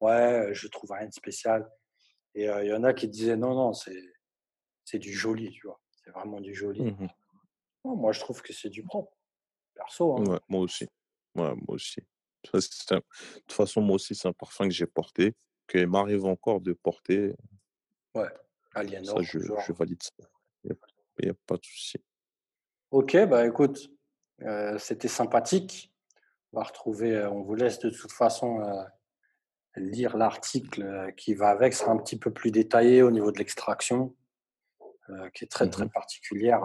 Ouais, 0.00 0.48
je 0.54 0.66
trouve 0.68 0.92
rien 0.92 1.06
de 1.06 1.12
spécial. 1.12 1.70
Et 2.34 2.48
euh, 2.48 2.64
il 2.64 2.68
y 2.70 2.72
en 2.72 2.84
a 2.84 2.94
qui 2.94 3.06
disaient 3.08 3.36
Non, 3.36 3.54
non, 3.54 3.72
c'est 3.74 4.02
c'est 4.84 4.98
du 4.98 5.12
joli, 5.12 5.50
tu 5.50 5.66
vois. 5.66 5.80
C'est 5.90 6.10
vraiment 6.10 6.40
du 6.40 6.54
joli. 6.54 6.82
Non, 7.84 7.96
moi, 7.96 8.12
je 8.12 8.20
trouve 8.20 8.40
que 8.42 8.52
c'est 8.54 8.70
du 8.70 8.82
propre. 8.82 9.12
Perso. 9.74 10.16
hein. 10.16 10.24
Ouais, 10.24 10.40
moi 10.48 10.60
aussi. 10.62 10.84
Ouais, 11.34 11.52
moi 11.54 11.74
aussi. 11.74 12.00
Ça, 12.52 12.60
c'est 12.60 12.94
De 12.94 13.00
toute 13.40 13.52
façon, 13.52 13.80
moi 13.80 13.96
aussi, 13.96 14.14
c'est 14.14 14.28
un 14.28 14.32
parfum 14.32 14.64
que 14.68 14.74
j'ai 14.74 14.86
porté, 14.86 15.34
qu'il 15.68 15.86
m'arrive 15.86 16.24
encore 16.24 16.60
de 16.60 16.72
porter. 16.72 17.34
Ouais. 18.14 18.28
Ça, 18.72 18.80
Aliénor, 18.80 19.22
je, 19.22 19.38
genre. 19.38 19.60
je 19.66 19.72
valide 19.72 20.02
ça. 20.02 20.10
Il 20.64 20.76
n'y 21.24 21.30
a, 21.30 21.34
pas 21.46 21.56
de 21.56 21.64
souci. 21.64 21.96
Ok, 22.90 23.16
bah 23.26 23.46
écoute, 23.46 23.88
euh, 24.42 24.76
c'était 24.78 25.08
sympathique. 25.08 25.92
On 26.52 26.58
va 26.60 26.64
retrouver, 26.64 27.16
euh, 27.16 27.30
on 27.30 27.42
vous 27.42 27.54
laisse 27.54 27.78
de 27.78 27.90
toute 27.90 28.12
façon 28.12 28.60
euh, 28.60 28.82
lire 29.76 30.16
l'article 30.16 31.12
qui 31.16 31.34
va 31.34 31.48
avec. 31.48 31.72
Ce 31.72 31.80
sera 31.80 31.92
un 31.92 31.96
petit 31.98 32.18
peu 32.18 32.30
plus 32.32 32.50
détaillé 32.50 33.02
au 33.02 33.10
niveau 33.10 33.32
de 33.32 33.38
l'extraction, 33.38 34.14
euh, 35.08 35.30
qui 35.30 35.44
est 35.44 35.48
très 35.48 35.68
très 35.70 35.84
Mhm. 35.84 35.90
particulière 35.90 36.62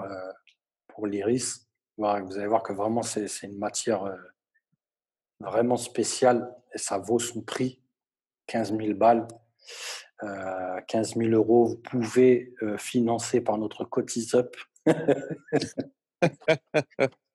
pour 0.88 1.08
l'iris. 1.08 1.67
Vous 1.98 2.06
allez 2.06 2.48
voir 2.48 2.63
que 2.63 2.74
vraiment 2.74 3.04
c'est 3.04 3.28
c'est 3.28 3.48
une 3.48 3.58
matière 3.58 4.04
vraiment 5.42 5.78
spéciale 5.78 6.54
et 6.74 6.78
ça 6.78 6.98
vaut 6.98 7.20
son 7.20 7.42
prix, 7.42 7.82
15 8.48 8.76
000 8.78 8.94
balles. 8.96 9.28
Euh, 10.24 10.80
15 10.88 11.16
000 11.16 11.30
euros, 11.32 11.66
vous 11.68 11.78
pouvez 11.78 12.54
euh, 12.62 12.78
financer 12.78 13.42
par 13.42 13.58
notre 13.58 13.84
Cotiseup. 13.86 14.56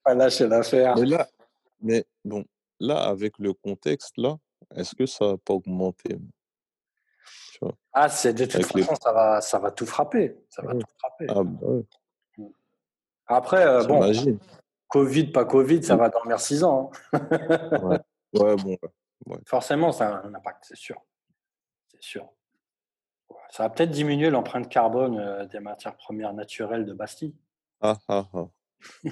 Pas 0.05 0.15
lâcher 0.15 0.47
l'affaire. 0.47 0.97
Mais 0.97 1.07
là, 1.07 1.27
mais 1.81 2.05
bon, 2.25 2.45
là, 2.79 2.99
avec 3.03 3.39
le 3.39 3.53
contexte, 3.53 4.17
là, 4.17 4.37
est-ce 4.75 4.95
que 4.95 5.07
ça 5.07 5.27
va 5.27 5.37
pas 5.39 5.55
augmenter? 5.55 6.17
Ah, 7.93 8.09
c'est 8.09 8.35
de 8.35 8.45
toute 8.45 8.55
Avec 8.57 8.75
les- 8.75 8.83
façon, 8.83 9.01
ça 9.03 9.13
va, 9.13 9.41
ça 9.41 9.59
va 9.59 9.71
tout 9.71 9.87
frapper. 9.87 10.37
Ça 10.51 10.63
va 10.63 10.75
Ouais. 10.75 10.79
tout 10.81 10.87
frapper. 10.99 11.27
Ah, 11.29 11.43
bah 11.43 11.67
ouais, 11.69 11.83
Après, 13.27 13.67
euh, 13.67 13.83
bon. 13.85 14.01
Covid, 14.89 15.27
pas 15.33 15.45
Covid, 15.45 15.83
ça 15.83 15.97
va 15.97 16.09
dormir 16.09 16.41
6 16.41 16.65
ans. 16.65 16.91
hein. 17.13 17.19
Ouais. 17.83 17.99
ouais, 18.41 18.57
bon, 18.57 18.79
ouais. 19.27 19.39
Forcément, 19.47 19.93
ça 19.93 20.17
a 20.17 20.27
un 20.27 20.35
impact, 20.35 20.65
c'est 20.69 20.77
sûr. 20.77 21.01
C'est 21.89 22.03
sûr. 22.03 22.29
Ça 23.51 23.65
va 23.65 23.71
peut-être 23.71 23.91
diminuer 23.91 24.31
l'empreinte 24.31 24.69
carbone 24.69 25.19
euh, 25.19 25.47
des 25.47 25.61
matières 25.61 25.97
premières 25.97 26.35
naturelles 26.35 26.85
de 26.85 26.93
Bastille. 26.93 27.35
Ah, 27.81 27.99
ah, 28.09 28.29
ah. 28.35 28.47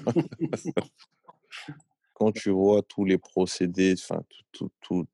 Quand 2.14 2.32
tu 2.32 2.50
vois 2.50 2.82
tous 2.82 3.04
les 3.04 3.18
procédés, 3.18 3.94
enfin, 3.98 4.22
tout, 4.28 4.44
tout, 4.52 4.70
tout. 4.80 5.06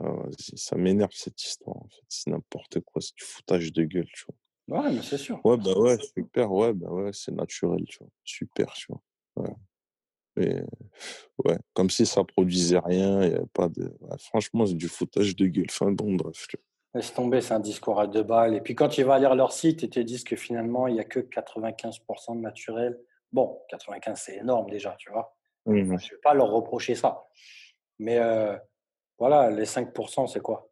Ah, 0.00 0.14
ça 0.38 0.76
m'énerve 0.76 1.12
cette 1.12 1.42
histoire, 1.42 1.76
en 1.76 1.88
fait. 1.88 2.04
C'est 2.08 2.30
n'importe 2.30 2.80
quoi, 2.80 3.02
c'est 3.02 3.14
du 3.16 3.24
foutage 3.24 3.72
de 3.72 3.84
gueule, 3.84 4.08
tu 4.12 4.24
vois. 4.26 4.82
Ouais, 4.82 4.92
mais 4.92 5.02
c'est 5.02 5.18
sûr. 5.18 5.44
Ouais, 5.44 5.56
bah 5.56 5.76
ouais, 5.76 5.98
super, 6.16 6.50
ouais, 6.52 6.72
bah 6.72 6.90
ouais, 6.90 7.10
c'est 7.12 7.32
naturel, 7.32 7.84
tu 7.86 7.98
vois. 7.98 8.08
Super, 8.24 8.72
tu 8.72 8.86
vois. 8.88 9.02
Ouais. 9.36 9.54
Comme 11.74 11.90
si 11.90 12.06
ça 12.06 12.24
produisait 12.24 12.78
rien, 12.78 13.22
y 13.22 13.34
avait 13.34 13.46
pas 13.52 13.68
de. 13.68 13.84
ouais, 14.00 14.18
franchement, 14.18 14.66
c'est 14.66 14.74
du 14.74 14.88
foutage 14.88 15.36
de 15.36 15.46
gueule. 15.46 15.66
Enfin, 15.68 15.92
bon, 15.92 16.14
bref. 16.14 16.46
Laisse 16.94 17.12
tomber, 17.14 17.40
c'est 17.40 17.54
un 17.54 17.60
discours 17.60 18.00
à 18.00 18.06
deux 18.06 18.22
balles. 18.22 18.54
Et 18.54 18.60
puis 18.60 18.74
quand 18.74 18.88
tu 18.88 19.02
vas 19.02 19.18
lire 19.18 19.34
leur 19.34 19.52
site, 19.52 19.82
ils 19.82 19.90
te 19.90 20.00
disent 20.00 20.24
que 20.24 20.36
finalement, 20.36 20.86
il 20.86 20.94
n'y 20.94 21.00
a 21.00 21.04
que 21.04 21.20
95% 21.20 22.36
de 22.36 22.40
naturel. 22.40 23.00
Bon, 23.32 23.60
95, 23.70 24.20
c'est 24.20 24.36
énorme 24.36 24.68
déjà, 24.70 24.94
tu 24.98 25.10
vois. 25.10 25.34
Je 25.66 25.72
ne 25.72 25.96
vais 25.96 26.16
pas 26.22 26.34
leur 26.34 26.50
reprocher 26.50 26.94
ça. 26.94 27.24
Mais 27.98 28.18
euh, 28.18 28.56
voilà, 29.18 29.50
les 29.50 29.64
5%, 29.64 30.26
c'est 30.26 30.40
quoi? 30.40 30.68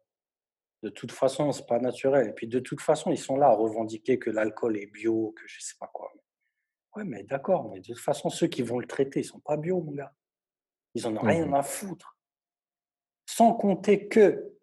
De 0.83 0.89
toute 0.89 1.11
façon, 1.11 1.51
c'est 1.51 1.65
pas 1.65 1.79
naturel. 1.79 2.29
Et 2.29 2.33
puis 2.33 2.47
de 2.47 2.59
toute 2.59 2.81
façon, 2.81 3.11
ils 3.11 3.17
sont 3.17 3.37
là 3.37 3.47
à 3.47 3.55
revendiquer 3.55 4.19
que 4.19 4.29
l'alcool 4.29 4.77
est 4.77 4.87
bio, 4.87 5.33
que 5.35 5.43
je 5.47 5.59
sais 5.59 5.75
pas 5.79 5.89
quoi. 5.93 6.10
Ouais, 6.95 7.03
mais 7.05 7.23
d'accord, 7.23 7.69
mais 7.69 7.79
de 7.79 7.85
toute 7.85 7.99
façon, 7.99 8.29
ceux 8.29 8.47
qui 8.47 8.61
vont 8.63 8.79
le 8.79 8.85
traiter, 8.87 9.21
ils 9.21 9.25
sont 9.25 9.39
pas 9.39 9.57
bio, 9.57 9.81
mon 9.81 9.91
gars. 9.93 10.13
Ils 10.93 11.07
en 11.07 11.15
ont 11.15 11.21
rien 11.21 11.45
Mhm. 11.45 11.53
à 11.53 11.63
foutre. 11.63 12.17
Sans 13.25 13.53
compter 13.53 14.07
que, 14.09 14.53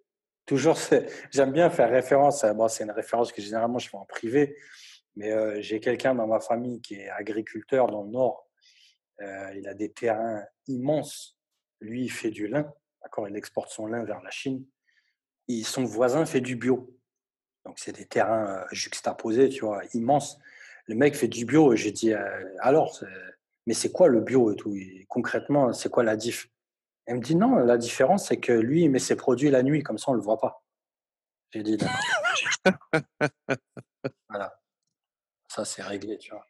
toujours, 0.45 0.77
j'aime 1.31 1.53
bien 1.53 1.71
faire 1.71 1.91
référence, 1.91 2.45
à, 2.45 2.53
bon, 2.53 2.69
c'est 2.69 2.85
une 2.85 2.91
référence 2.91 3.33
que 3.33 3.41
généralement 3.41 3.79
je 3.79 3.89
fais 3.89 3.97
en 3.97 4.05
privé, 4.05 4.57
mais 5.17 5.33
euh, 5.33 5.61
j'ai 5.63 5.81
quelqu'un 5.81 6.15
dans 6.15 6.27
ma 6.27 6.41
famille 6.41 6.81
qui 6.83 6.97
est 6.97 7.09
agriculteur 7.09 7.87
dans 7.87 8.03
le 8.03 8.11
Nord. 8.11 8.47
Euh, 9.21 9.55
il 9.57 9.67
a 9.67 9.75
des 9.75 9.91
terrains 9.91 10.45
immenses. 10.67 11.39
Lui, 11.81 12.05
il 12.05 12.11
fait 12.11 12.31
du 12.31 12.47
lin. 12.47 12.73
D'accord, 13.03 13.27
il 13.29 13.37
exporte 13.37 13.71
son 13.71 13.87
lin 13.87 14.05
vers 14.05 14.21
la 14.23 14.31
Chine. 14.31 14.65
Et 15.49 15.63
son 15.63 15.85
voisin 15.85 16.27
fait 16.27 16.41
du 16.43 16.57
bio. 16.57 16.95
Donc, 17.65 17.79
c'est 17.79 17.93
des 17.93 18.07
terrains 18.07 18.59
euh, 18.61 18.65
juxtaposés, 18.71 19.49
tu 19.49 19.65
vois, 19.65 19.83
immenses. 19.95 20.39
Le 20.89 20.95
mec 20.95 21.15
fait 21.15 21.29
du 21.29 21.45
bio. 21.45 21.73
Et 21.73 21.77
j'ai 21.77 21.93
dit, 21.93 22.13
euh, 22.13 22.45
alors, 22.61 22.99
mais 23.67 23.75
c'est 23.75 23.93
quoi 23.93 24.09
le 24.09 24.21
bio 24.21 24.53
et 24.53 24.57
tout? 24.57 24.75
Et 24.75 25.05
Concrètement, 25.09 25.73
c'est 25.73 25.91
quoi 25.91 26.03
la 26.03 26.17
diff? 26.17 26.49
Elle 27.07 27.17
me 27.17 27.23
dit, 27.23 27.37
non, 27.37 27.57
la 27.57 27.79
différence, 27.79 28.29
c'est 28.29 28.39
que 28.39 28.53
lui, 28.53 28.85
il 28.85 28.91
met 28.91 28.99
ses 28.99 29.17
produits 29.17 29.51
la 29.51 29.63
nuit, 29.63 29.83
comme 29.83 29.99
ça, 29.99 30.11
on 30.11 30.15
ne 30.15 30.19
le 30.19 30.25
voit 30.25 30.39
pas. 30.39 30.63
J'ai 31.51 31.63
dit, 31.63 31.79
voilà. 34.29 34.61
Ça, 35.51 35.65
c'est 35.65 35.83
réglé, 35.83 36.19
tu 36.19 36.31
vois. 36.31 36.45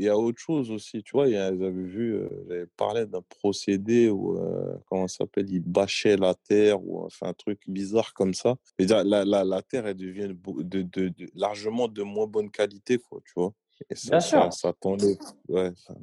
Il 0.00 0.06
y 0.06 0.08
a 0.08 0.16
autre 0.16 0.38
chose 0.38 0.70
aussi, 0.70 1.02
tu 1.02 1.10
vois, 1.10 1.26
il 1.26 1.34
j'avais 1.34 1.72
vu, 1.72 2.14
euh, 2.14 2.28
j'avais 2.48 2.66
parlé 2.76 3.04
d'un 3.04 3.20
procédé 3.22 4.08
où, 4.08 4.38
euh, 4.38 4.78
comment 4.86 5.08
ça 5.08 5.24
s'appelle, 5.24 5.50
ils 5.50 5.58
bâchaient 5.58 6.16
la 6.16 6.36
terre 6.36 6.80
ou 6.80 7.04
enfin 7.04 7.26
un 7.26 7.32
truc 7.32 7.58
bizarre 7.66 8.14
comme 8.14 8.32
ça. 8.32 8.54
Et 8.78 8.86
la, 8.86 9.02
la, 9.02 9.42
la 9.42 9.62
terre, 9.62 9.88
elle 9.88 9.96
devient 9.96 10.32
beau- 10.32 10.62
de, 10.62 10.82
de, 10.82 11.08
de- 11.08 11.28
largement 11.34 11.88
de 11.88 12.04
moins 12.04 12.28
bonne 12.28 12.48
qualité, 12.48 12.98
quoi, 12.98 13.18
tu 13.24 13.32
vois. 13.34 13.52
Et 13.90 13.94
ça, 13.94 14.10
Bien 14.10 14.20
ça, 14.20 14.28
sûr. 14.28 14.52
ça. 14.52 14.74
Ouais, 15.48 15.70
enfin, 15.70 16.00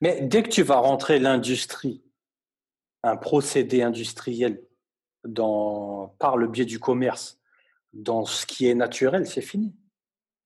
Mais 0.00 0.22
dès 0.22 0.42
que 0.42 0.48
tu 0.48 0.62
vas 0.62 0.78
rentrer 0.78 1.18
l'industrie, 1.18 2.02
un 3.02 3.16
procédé 3.16 3.82
industriel 3.82 4.62
dans, 5.24 6.14
par 6.18 6.36
le 6.36 6.48
biais 6.48 6.64
du 6.64 6.80
commerce, 6.80 7.38
dans 7.92 8.24
ce 8.24 8.46
qui 8.46 8.66
est 8.66 8.74
naturel, 8.74 9.26
c'est 9.26 9.42
fini. 9.42 9.74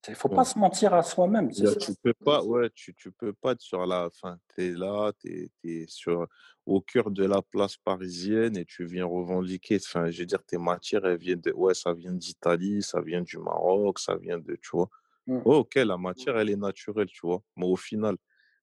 Il 0.08 0.12
ne 0.12 0.16
faut 0.16 0.30
pas 0.30 0.44
se 0.44 0.58
mentir 0.58 0.94
à 0.94 1.02
soi-même. 1.02 1.50
tu 1.50 1.94
peux 2.02 2.14
pas, 2.14 2.42
ouais, 2.42 2.70
tu, 2.70 2.94
tu 2.94 3.12
peux 3.12 3.34
pas 3.34 3.52
être 3.52 3.60
sur 3.60 3.84
la, 3.84 4.06
enfin, 4.06 4.38
t'es 4.56 4.70
là, 4.70 5.12
t'es, 5.20 5.50
t'es 5.62 5.84
sur, 5.88 6.26
au 6.64 6.80
cœur 6.80 7.10
de 7.10 7.24
la 7.24 7.42
place 7.42 7.76
parisienne 7.76 8.56
et 8.56 8.64
tu 8.64 8.86
viens 8.86 9.04
revendiquer, 9.04 9.76
enfin, 9.76 10.10
je 10.10 10.20
veux 10.20 10.26
dire, 10.26 10.42
tes 10.42 10.56
matières, 10.56 11.04
elles 11.04 11.18
viennent 11.18 11.40
de, 11.42 11.52
ouais, 11.52 11.74
ça 11.74 11.92
vient 11.92 12.12
d'Italie, 12.12 12.82
ça 12.82 13.02
vient 13.02 13.20
du 13.20 13.36
Maroc, 13.36 13.98
ça 13.98 14.16
vient 14.16 14.38
de, 14.38 14.56
tu 14.56 14.70
vois. 14.72 14.88
Mm. 15.30 15.42
Ouais, 15.44 15.56
ok, 15.56 15.74
la 15.76 15.96
matière, 15.96 16.36
elle 16.38 16.50
est 16.50 16.56
naturelle, 16.56 17.06
tu 17.06 17.20
vois. 17.22 17.40
Mais 17.56 17.66
au 17.66 17.76
final, 17.76 18.16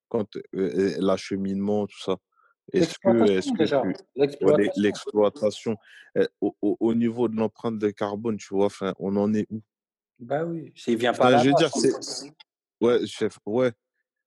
quand 0.08 0.36
euh, 0.36 0.40
euh, 0.54 0.94
l'acheminement, 0.98 1.86
tout 1.86 1.98
ça, 1.98 2.16
est-ce 2.74 2.98
que, 2.98 3.08
L'exploitation, 3.08 3.54
que 3.54 3.86
ouais, 3.88 3.94
L'exploitation. 4.16 4.72
l'e- 4.76 4.82
l'exploitation, 4.82 5.76
euh, 6.18 6.26
au, 6.42 6.54
au, 6.60 6.76
au 6.80 6.94
niveau 6.94 7.28
de 7.28 7.36
l'empreinte 7.36 7.78
de 7.78 7.88
carbone, 7.90 8.36
tu 8.36 8.54
vois, 8.54 8.66
enfin, 8.66 8.94
on 8.98 9.16
en 9.16 9.32
est 9.32 9.46
où? 9.50 9.62
Bah 10.18 10.44
oui, 10.44 10.72
s'il 10.76 10.98
vient 10.98 11.12
pas 11.14 11.24
Enfin, 11.24 11.30
là 11.30 11.38
je 11.38 11.48
veux 11.48 11.54
dire, 11.54 11.70
c'est, 11.74 11.92
ouais, 12.82 13.06
chef, 13.06 13.38
ouais. 13.46 13.72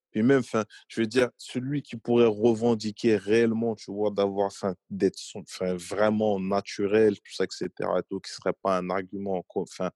Puis 0.10 0.24
même, 0.24 0.40
enfin, 0.40 0.66
je 0.90 1.02
veux 1.02 1.08
dire, 1.08 1.30
celui 1.38 1.82
qui 1.84 1.96
pourrait 1.96 2.26
revendiquer 2.26 3.16
réellement, 3.18 3.76
tu 3.76 3.92
vois, 3.94 4.10
d'avoir, 4.12 4.48
enfin, 4.48 4.74
d'être 4.90 5.20
enfin, 5.36 5.76
vraiment 5.76 6.40
naturel, 6.40 7.16
tout 7.16 7.32
ça, 7.34 7.46
etc., 7.46 7.70
et 8.00 8.04
tout, 8.10 8.20
qui 8.20 8.32
serait 8.32 8.56
pas 8.62 8.78
un 8.78 8.90
argument, 8.90 9.46
enfin, 9.56 9.92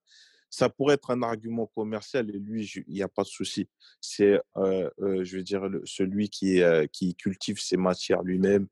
ça 0.55 0.69
pourrait 0.69 0.93
être 0.95 1.11
un 1.11 1.21
argument 1.21 1.67
commercial 1.67 2.29
et 2.33 2.39
lui, 2.39 2.65
il 2.87 2.93
n'y 2.93 3.01
a 3.03 3.09
pas 3.09 3.23
de 3.23 3.27
souci. 3.27 3.67
C'est, 3.99 4.39
euh, 4.55 4.89
euh, 5.01 5.23
je 5.25 5.35
veux 5.37 5.43
dire, 5.43 5.67
le- 5.67 5.81
celui 5.85 6.29
qui, 6.29 6.61
euh, 6.61 6.87
qui 6.87 7.13
cultive 7.15 7.59
ses 7.59 7.75
matières 7.75 8.23
lui-même, 8.23 8.67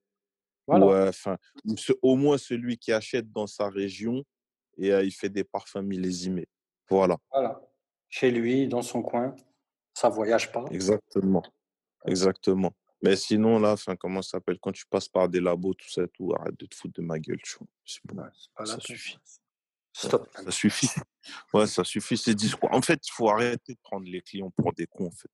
Voilà. 0.65 1.11
ou, 1.65 1.75
ce- 1.75 1.91
au 2.01 2.15
moins 2.15 2.37
celui 2.37 2.77
qui 2.77 2.93
achète 2.93 3.29
dans 3.31 3.47
sa 3.47 3.67
région 3.69 4.23
et 4.77 4.89
il 4.89 5.11
fait 5.11 5.29
des 5.29 5.43
parfums 5.43 5.81
millésimés. 5.83 6.47
Voilà, 6.89 7.17
voilà. 7.31 7.61
Chez 8.09 8.31
lui, 8.31 8.67
dans 8.67 8.81
son 8.81 9.01
coin, 9.01 9.35
ça 9.93 10.07
voyage 10.07 10.51
pas. 10.53 10.63
exactement. 10.71 11.43
Exactement. 12.05 12.73
Mais 13.01 13.15
sinon, 13.17 13.59
là, 13.59 13.73
enfin, 13.73 13.95
comment 13.97 14.21
ça 14.21 14.31
s'appelle? 14.37 14.57
Quand 14.61 14.71
tu 14.71 14.85
passes 14.89 15.09
par 15.09 15.27
des 15.27 15.41
labos, 15.41 15.73
tout 15.73 15.89
ça, 15.89 16.07
tout, 16.07 16.33
arrête 16.33 16.57
de 16.57 16.65
te 16.65 16.75
foutre 16.75 17.01
de 17.01 17.05
ma 17.05 17.19
gueule, 17.19 17.39
tu 17.43 17.57
vois. 17.57 17.67
Bon, 18.05 18.21
Ouais, 18.23 18.29
pas 18.55 18.65
ça 18.65 18.79
suffit. 18.79 19.17
Stop. 19.93 20.27
Ça 20.35 20.51
suffit. 20.51 20.89
Ouais, 21.53 21.67
ça 21.67 21.83
suffit, 21.83 22.17
ces 22.17 22.35
discours. 22.35 22.69
En 22.73 22.81
fait, 22.81 22.99
il 23.07 23.11
faut 23.11 23.29
arrêter 23.29 23.73
de 23.73 23.79
prendre 23.81 24.05
les 24.07 24.21
clients 24.21 24.51
pour 24.51 24.73
des 24.73 24.87
cons, 24.87 25.07
en 25.07 25.11
fait. 25.11 25.29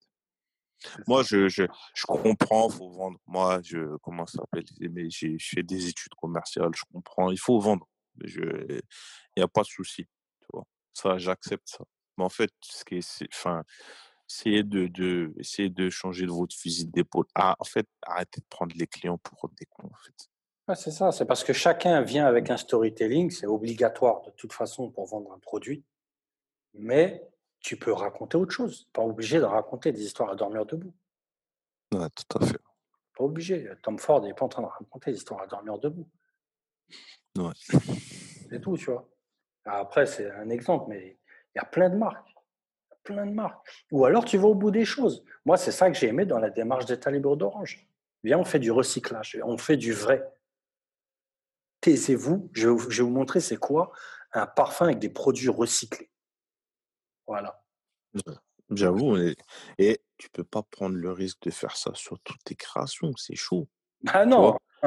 Moi, 1.08 1.24
je, 1.24 1.50
je, 1.50 1.64
je 1.94 2.06
comprends, 2.06 2.70
il 2.70 2.76
faut 2.76 2.92
vendre. 2.92 3.20
Moi, 3.26 3.62
je, 3.64 3.98
comment 3.98 4.26
ça 4.26 4.40
s'appelle? 4.40 4.64
Mais 4.92 5.10
j'ai 5.10 5.38
je 5.38 5.50
fais 5.56 5.64
des 5.64 5.88
études 5.88 6.14
commerciales, 6.16 6.72
je 6.76 6.84
comprends. 6.94 7.32
Il 7.32 7.40
faut 7.40 7.60
vendre. 7.60 7.88
Il 8.24 8.82
n'y 9.38 9.44
a 9.44 9.48
pas 9.48 9.62
de 9.62 9.68
souci, 9.68 10.06
tu 10.42 10.48
vois. 10.54 10.66
Ça, 10.94 11.18
j'accepte 11.18 11.68
ça. 11.68 11.84
Mais 12.18 12.24
en 12.24 12.30
fait, 12.30 12.52
ce 12.62 12.84
qui 12.86 12.96
est, 12.96 13.02
c'est, 13.02 13.28
enfin, 13.34 13.64
essayez 14.30 14.64
de, 14.64 14.88
de, 14.88 15.34
essayez 15.38 15.70
de 15.70 15.90
changer 15.90 16.26
de 16.26 16.32
votre 16.32 16.56
fusil 16.56 16.86
d'épaule. 16.86 17.26
Ah, 17.36 17.56
en 17.60 17.66
fait, 17.66 17.88
arrêtez 18.04 18.42
de 18.42 18.46
prendre 18.50 18.76
les 18.76 18.88
clients 18.88 19.18
pour 19.18 19.50
des 19.50 19.66
cons, 19.66 19.88
en 19.88 19.98
fait. 20.06 20.29
C'est 20.76 20.92
ça, 20.92 21.12
c'est 21.12 21.26
parce 21.26 21.44
que 21.44 21.54
chacun 21.54 22.02
vient 22.02 22.26
avec 22.26 22.50
un 22.50 22.58
storytelling, 22.58 23.32
c'est 23.32 23.48
obligatoire 23.48 24.22
de 24.22 24.32
toute 24.32 24.54
façon 24.54 24.92
pour 24.92 25.06
vendre 25.08 25.32
un 25.32 25.40
produit, 25.40 25.84
mais 26.74 27.28
tu 27.60 27.78
peux 27.78 27.92
raconter 27.92 28.38
autre 28.38 28.52
chose. 28.52 28.88
Pas 28.94 29.02
obligé 29.02 29.40
de 29.40 29.46
raconter 29.46 29.92
des 29.92 30.04
histoires 30.04 30.30
à 30.30 30.36
dormir 30.36 30.66
debout. 30.66 30.94
Ouais, 31.94 32.08
tout 32.10 32.38
à 32.38 32.46
fait. 32.46 32.60
Pas 33.18 33.24
obligé. 33.24 33.70
Tom 33.82 33.98
Ford 33.98 34.22
n'est 34.22 34.34
pas 34.34 34.46
en 34.46 34.50
train 34.50 34.62
de 34.62 34.68
raconter 34.68 35.12
des 35.12 35.18
histoires 35.18 35.42
à 35.42 35.48
dormir 35.48 35.80
debout. 35.80 36.08
Ouais. 37.38 37.52
C'est 38.50 38.62
tout, 38.62 38.78
tu 38.78 38.86
vois. 38.86 39.10
Après, 39.66 40.06
c'est 40.06 40.32
un 40.32 40.50
exemple, 40.50 40.86
mais 40.90 41.18
il 41.54 41.58
y 41.58 41.60
a 41.60 41.66
plein 41.66 41.90
de 41.90 41.96
marques. 41.96 42.34
Plein 43.04 43.26
de 43.26 43.32
marques. 43.32 43.86
Ou 43.92 44.06
alors, 44.06 44.24
tu 44.24 44.38
vas 44.38 44.48
au 44.48 44.56
bout 44.56 44.72
des 44.72 44.86
choses. 44.86 45.24
Moi, 45.46 45.58
c'est 45.58 45.72
ça 45.72 45.90
que 45.90 45.98
j'ai 45.98 46.08
aimé 46.08 46.26
dans 46.26 46.40
la 46.40 46.50
démarche 46.50 46.86
d'État 46.86 47.12
libre 47.12 47.36
d'Orange. 47.36 47.88
Viens, 48.24 48.40
on 48.40 48.46
fait 48.46 48.60
du 48.60 48.72
recyclage, 48.72 49.40
on 49.44 49.58
fait 49.58 49.78
du 49.78 49.94
vrai. 49.94 50.24
Taisez-vous, 51.82 52.50
je, 52.54 52.70
vais- 52.70 52.90
je 52.90 53.02
vais 53.02 53.08
vous 53.10 53.14
montrer 53.16 53.40
c'est 53.40 53.58
quoi 53.58 53.92
un 54.34 54.46
parfum 54.46 54.86
avec 54.86 55.00
des 55.00 55.10
produits 55.10 55.50
recyclés. 55.50 56.12
Voilà. 57.28 57.64
J'avoue, 58.72 59.18
et, 59.18 59.36
et 59.80 60.02
tu 60.18 60.30
peux 60.30 60.44
pas 60.44 60.62
prendre 60.64 60.96
le 60.96 61.12
risque 61.12 61.42
de 61.44 61.50
faire 61.52 61.76
ça 61.76 61.92
sur 61.96 62.20
toutes 62.20 62.44
tes 62.44 62.56
créations, 62.56 63.12
c'est 63.18 63.36
chaud. 63.36 63.68
Ah 64.08 64.26
non 64.26 64.58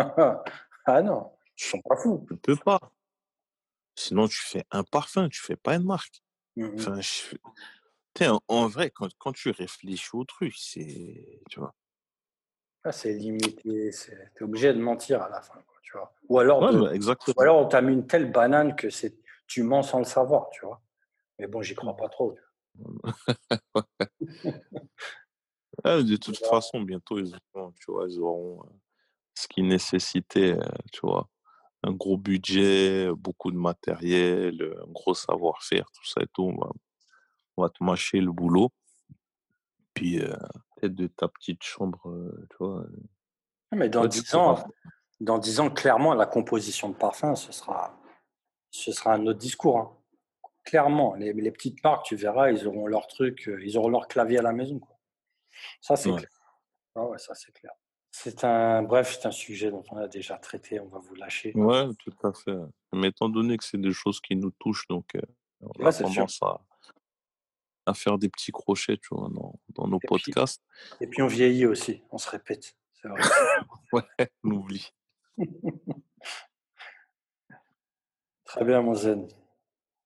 Ah 0.87 1.03
non, 1.03 1.33
ils 1.59 1.65
sont 1.65 1.81
pas 1.83 1.97
fous. 1.97 2.25
Tu 2.29 2.37
peux 2.37 2.57
pas. 2.57 2.79
Sinon, 3.97 4.27
tu 4.29 4.39
fais 4.39 4.65
un 4.71 4.85
parfum, 4.85 5.29
tu 5.29 5.41
fais 5.41 5.57
pas 5.57 5.75
une 5.77 5.85
marque. 5.85 6.23
Enfin, 6.75 7.01
je- 7.01 7.37
T'sais, 8.15 8.29
en, 8.29 8.41
en 8.49 8.67
vrai, 8.69 8.91
quand, 8.91 9.09
quand 9.19 9.33
tu 9.33 9.51
réfléchis 9.51 10.11
au 10.13 10.25
truc, 10.25 10.55
c'est. 10.57 11.41
Tu 11.51 11.59
vois. 11.61 11.75
Ah, 12.85 12.93
c'est 12.93 13.13
limité, 13.13 13.91
tu 13.93 14.13
es 14.13 14.43
obligé 14.43 14.73
de 14.73 14.81
mentir 14.81 15.23
à 15.23 15.29
la 15.29 15.41
fin, 15.41 15.55
quoi, 15.55 15.77
tu 15.83 15.93
vois. 15.93 16.13
Ou 16.29 16.39
alors, 16.41 16.63
Ouais, 16.63 16.73
de- 16.73 16.95
exactement. 16.95 17.35
ou 17.37 17.43
alors 17.43 17.59
on 17.59 17.69
t'a 17.69 17.81
mis 17.81 17.93
une 17.93 18.07
telle 18.07 18.31
banane 18.31 18.75
que 18.75 18.91
c'est 18.91 19.17
tu 19.47 19.63
mens 19.63 19.83
sans 19.83 19.99
le 19.99 20.05
savoir, 20.05 20.49
tu 20.51 20.65
vois. 20.65 20.81
Mais 21.39 21.47
bon, 21.47 21.63
j'y 21.63 21.75
crois 21.75 21.97
pas 21.97 22.09
trop. 22.09 22.37
de 25.85 26.17
toute 26.17 26.39
façon, 26.39 26.81
bientôt, 26.81 27.19
ils 27.19 27.35
auront, 27.55 27.73
tu 27.73 27.93
vois, 27.93 28.07
ils 28.09 28.19
auront 28.19 28.63
euh, 28.63 28.67
ce 29.35 29.47
qui 29.47 29.63
nécessitait, 29.63 30.59
euh, 30.59 30.65
tu 30.93 31.01
vois, 31.03 31.29
un 31.83 31.93
gros 31.93 32.17
budget, 32.17 33.09
beaucoup 33.15 33.51
de 33.51 33.57
matériel, 33.57 34.75
un 34.87 34.91
gros 34.91 35.15
savoir-faire, 35.15 35.91
tout 35.93 36.07
ça 36.07 36.23
et 36.23 36.29
tout. 36.33 36.45
On 36.45 36.61
va, 36.61 36.71
on 37.57 37.63
va 37.63 37.69
te 37.69 37.83
mâcher 37.85 38.21
le 38.21 38.33
boulot. 38.33 38.71
Puis, 39.95 40.21
euh, 40.21 40.35
de 40.89 41.07
ta 41.07 41.29
petite 41.29 41.63
chambre, 41.63 42.09
euh, 42.11 42.47
tu 42.51 42.57
vois. 42.59 42.75
vois. 42.81 42.87
Mais 43.73 43.89
dans 43.89 44.07
10 44.07 44.35
ans, 44.35 44.65
dans 45.21 45.39
10 45.39 45.61
ans, 45.61 45.71
clairement, 45.71 46.15
la 46.15 46.27
composition 46.27 46.89
de 46.91 46.95
parfum, 46.95 47.35
ce 47.35 47.53
sera, 47.53 47.99
ce 48.71 48.93
sera 48.93 49.15
un 49.15 49.27
autre 49.27 49.39
discours. 49.39 49.79
hein. 49.79 49.97
Clairement, 50.65 51.15
les, 51.15 51.33
les 51.33 51.51
petites 51.51 51.83
marques, 51.83 52.05
tu 52.07 52.15
verras, 52.17 52.51
ils 52.53 52.67
auront 52.69 52.87
leur 52.87 53.07
truc, 53.09 53.51
ils 53.63 53.77
auront 53.79 53.89
leur 53.89 54.07
clavier 54.09 54.39
à 54.39 54.43
la 54.43 54.53
maison. 54.53 54.79
quoi. 54.79 54.97
Ça, 55.81 55.97
c'est 55.97 56.11
Ouais. 56.11 56.19
clair. 56.19 56.31
Ah 56.95 57.05
ouais, 57.07 57.19
ça, 57.19 57.35
c'est 57.35 57.53
clair. 57.53 57.73
C'est 58.15 58.45
un, 58.45 58.83
bref, 58.83 59.19
c'est 59.19 59.27
un 59.27 59.31
sujet 59.33 59.71
dont 59.71 59.83
on 59.91 59.97
a 59.97 60.07
déjà 60.07 60.37
traité, 60.37 60.79
on 60.79 60.87
va 60.87 60.99
vous 60.99 61.15
lâcher. 61.15 61.53
Ouais, 61.57 61.87
tout 61.99 62.15
à 62.27 62.33
fait. 62.33 62.55
Mais 62.93 63.09
étant 63.09 63.29
donné 63.31 63.57
que 63.57 63.65
c'est 63.65 63.81
des 63.81 63.93
choses 63.93 64.21
qui 64.21 64.37
nous 64.37 64.51
touchent, 64.51 64.87
donc 64.89 65.15
euh, 65.17 65.21
on 65.63 65.83
Ouais, 65.83 65.89
a 65.89 65.93
tendance 66.03 66.39
à, 66.43 66.61
à 67.87 67.95
faire 67.95 68.19
des 68.19 68.29
petits 68.29 68.53
crochets, 68.53 68.97
tu 68.97 69.15
vois, 69.15 69.29
dans, 69.31 69.59
dans 69.71 69.89
nos 69.89 69.99
podcasts. 70.01 70.63
Et 71.01 71.07
puis 71.07 71.23
on 71.23 71.27
vieillit 71.27 71.67
aussi, 71.67 72.03
on 72.11 72.19
se 72.19 72.31
répète. 72.31 72.77
Vrai. 73.05 73.21
Ouais, 73.93 74.03
on 74.45 74.51
oublie. 74.53 74.91
Très 78.45 78.65
bien, 78.65 78.81
mon 78.81 78.95
zen. 78.95 79.29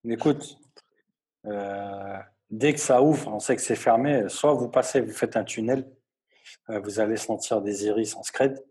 Écoute, 0.05 0.59
euh, 1.47 2.19
dès 2.51 2.73
que 2.73 2.81
ça 2.81 3.03
ouvre, 3.03 3.29
on 3.29 3.39
sait 3.39 3.55
que 3.55 3.63
c'est 3.63 3.77
fermé. 3.77 4.29
Soit 4.29 4.55
vous 4.55 4.69
passez, 4.69 5.01
vous 5.01 5.13
faites 5.13 5.37
un 5.37 5.45
tunnel, 5.45 5.89
euh, 6.71 6.81
vous 6.81 6.99
allez 7.01 7.17
sentir 7.17 7.61
des 7.61 7.87
iris 7.87 8.17
en 8.17 8.23
scred. 8.23 8.65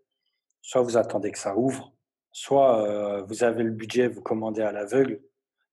Soit 0.62 0.82
vous 0.82 0.98
attendez 0.98 1.32
que 1.32 1.40
ça 1.40 1.56
ouvre. 1.56 1.94
Soit 2.32 2.84
euh, 2.84 3.22
vous 3.24 3.44
avez 3.44 3.64
le 3.64 3.72
budget, 3.72 4.08
vous 4.08 4.22
commandez 4.22 4.62
à 4.62 4.72
l'aveugle 4.72 5.22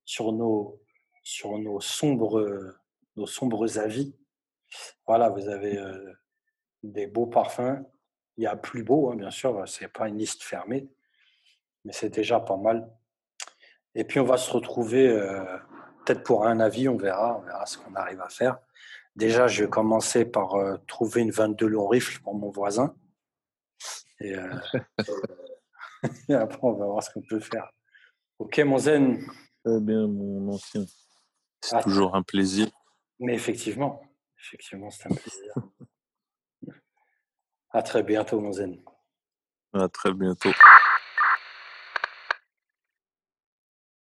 sur 0.05 0.33
nos, 0.33 0.80
sur 1.22 1.59
nos 1.59 1.80
sombres, 1.80 2.74
nos 3.17 3.27
sombres 3.27 3.79
avis. 3.79 4.15
Voilà, 5.07 5.29
vous 5.29 5.49
avez 5.49 5.79
euh, 5.79 6.13
des 6.83 7.07
beaux 7.07 7.27
parfums. 7.27 7.85
Il 8.37 8.45
y 8.45 8.47
a 8.47 8.57
plus 8.57 8.83
beau, 8.83 9.11
hein, 9.11 9.17
bien 9.17 9.31
sûr, 9.31 9.69
c'est 9.69 9.89
pas 9.89 10.09
une 10.09 10.19
liste 10.19 10.43
fermée, 10.43 10.89
mais 11.85 11.93
c'est 11.93 12.09
déjà 12.09 12.41
pas 12.41 12.57
mal. 12.57 12.91
Et 13.95 14.05
puis 14.05 14.21
on 14.21 14.25
va 14.25 14.39
se 14.39 14.51
retrouver 14.51 15.09
euh, 15.09 15.45
peut-être 16.05 16.23
pour 16.23 16.47
un 16.47 16.61
avis, 16.61 16.89
on 16.89 16.97
verra, 16.97 17.39
on 17.39 17.43
verra 17.43 17.67
ce 17.67 17.79
qu'on 17.79 17.95
arrive 17.95 18.21
à 18.21 18.29
faire. 18.29 18.59
Déjà, 19.15 19.47
je 19.47 19.65
vais 19.65 19.71
commencer 19.71 20.25
par 20.25 20.55
euh, 20.55 20.79
trouver 20.87 21.21
une 21.21 21.31
22 21.31 21.67
long 21.67 21.87
rifle 21.87 22.21
pour 22.23 22.35
mon 22.35 22.51
voisin. 22.51 22.95
Et, 24.21 24.35
euh, 24.35 24.55
et 26.29 26.35
après, 26.35 26.59
on 26.63 26.73
va 26.73 26.87
voir 26.87 27.03
ce 27.03 27.11
qu'on 27.11 27.23
peut 27.23 27.41
faire. 27.41 27.71
Ok, 28.39 28.59
mon 28.61 28.79
zen. 28.79 29.23
Très 29.65 29.81
bien, 29.81 30.07
mon 30.07 30.55
ancien. 30.55 30.85
C'est 31.61 31.81
toujours 31.83 32.17
un 32.17 32.23
plaisir. 32.23 32.69
Mais 33.23 33.35
effectivement, 33.35 34.03
effectivement, 34.37 34.91
c'est 34.91 35.07
un 35.07 35.14
plaisir. 35.14 35.55
à 37.70 37.83
très 37.83 38.03
bientôt, 38.03 38.41
mon 38.41 38.53
zen. 38.53 38.83
À 39.73 39.89
très 39.89 40.12
bientôt. 40.12 40.51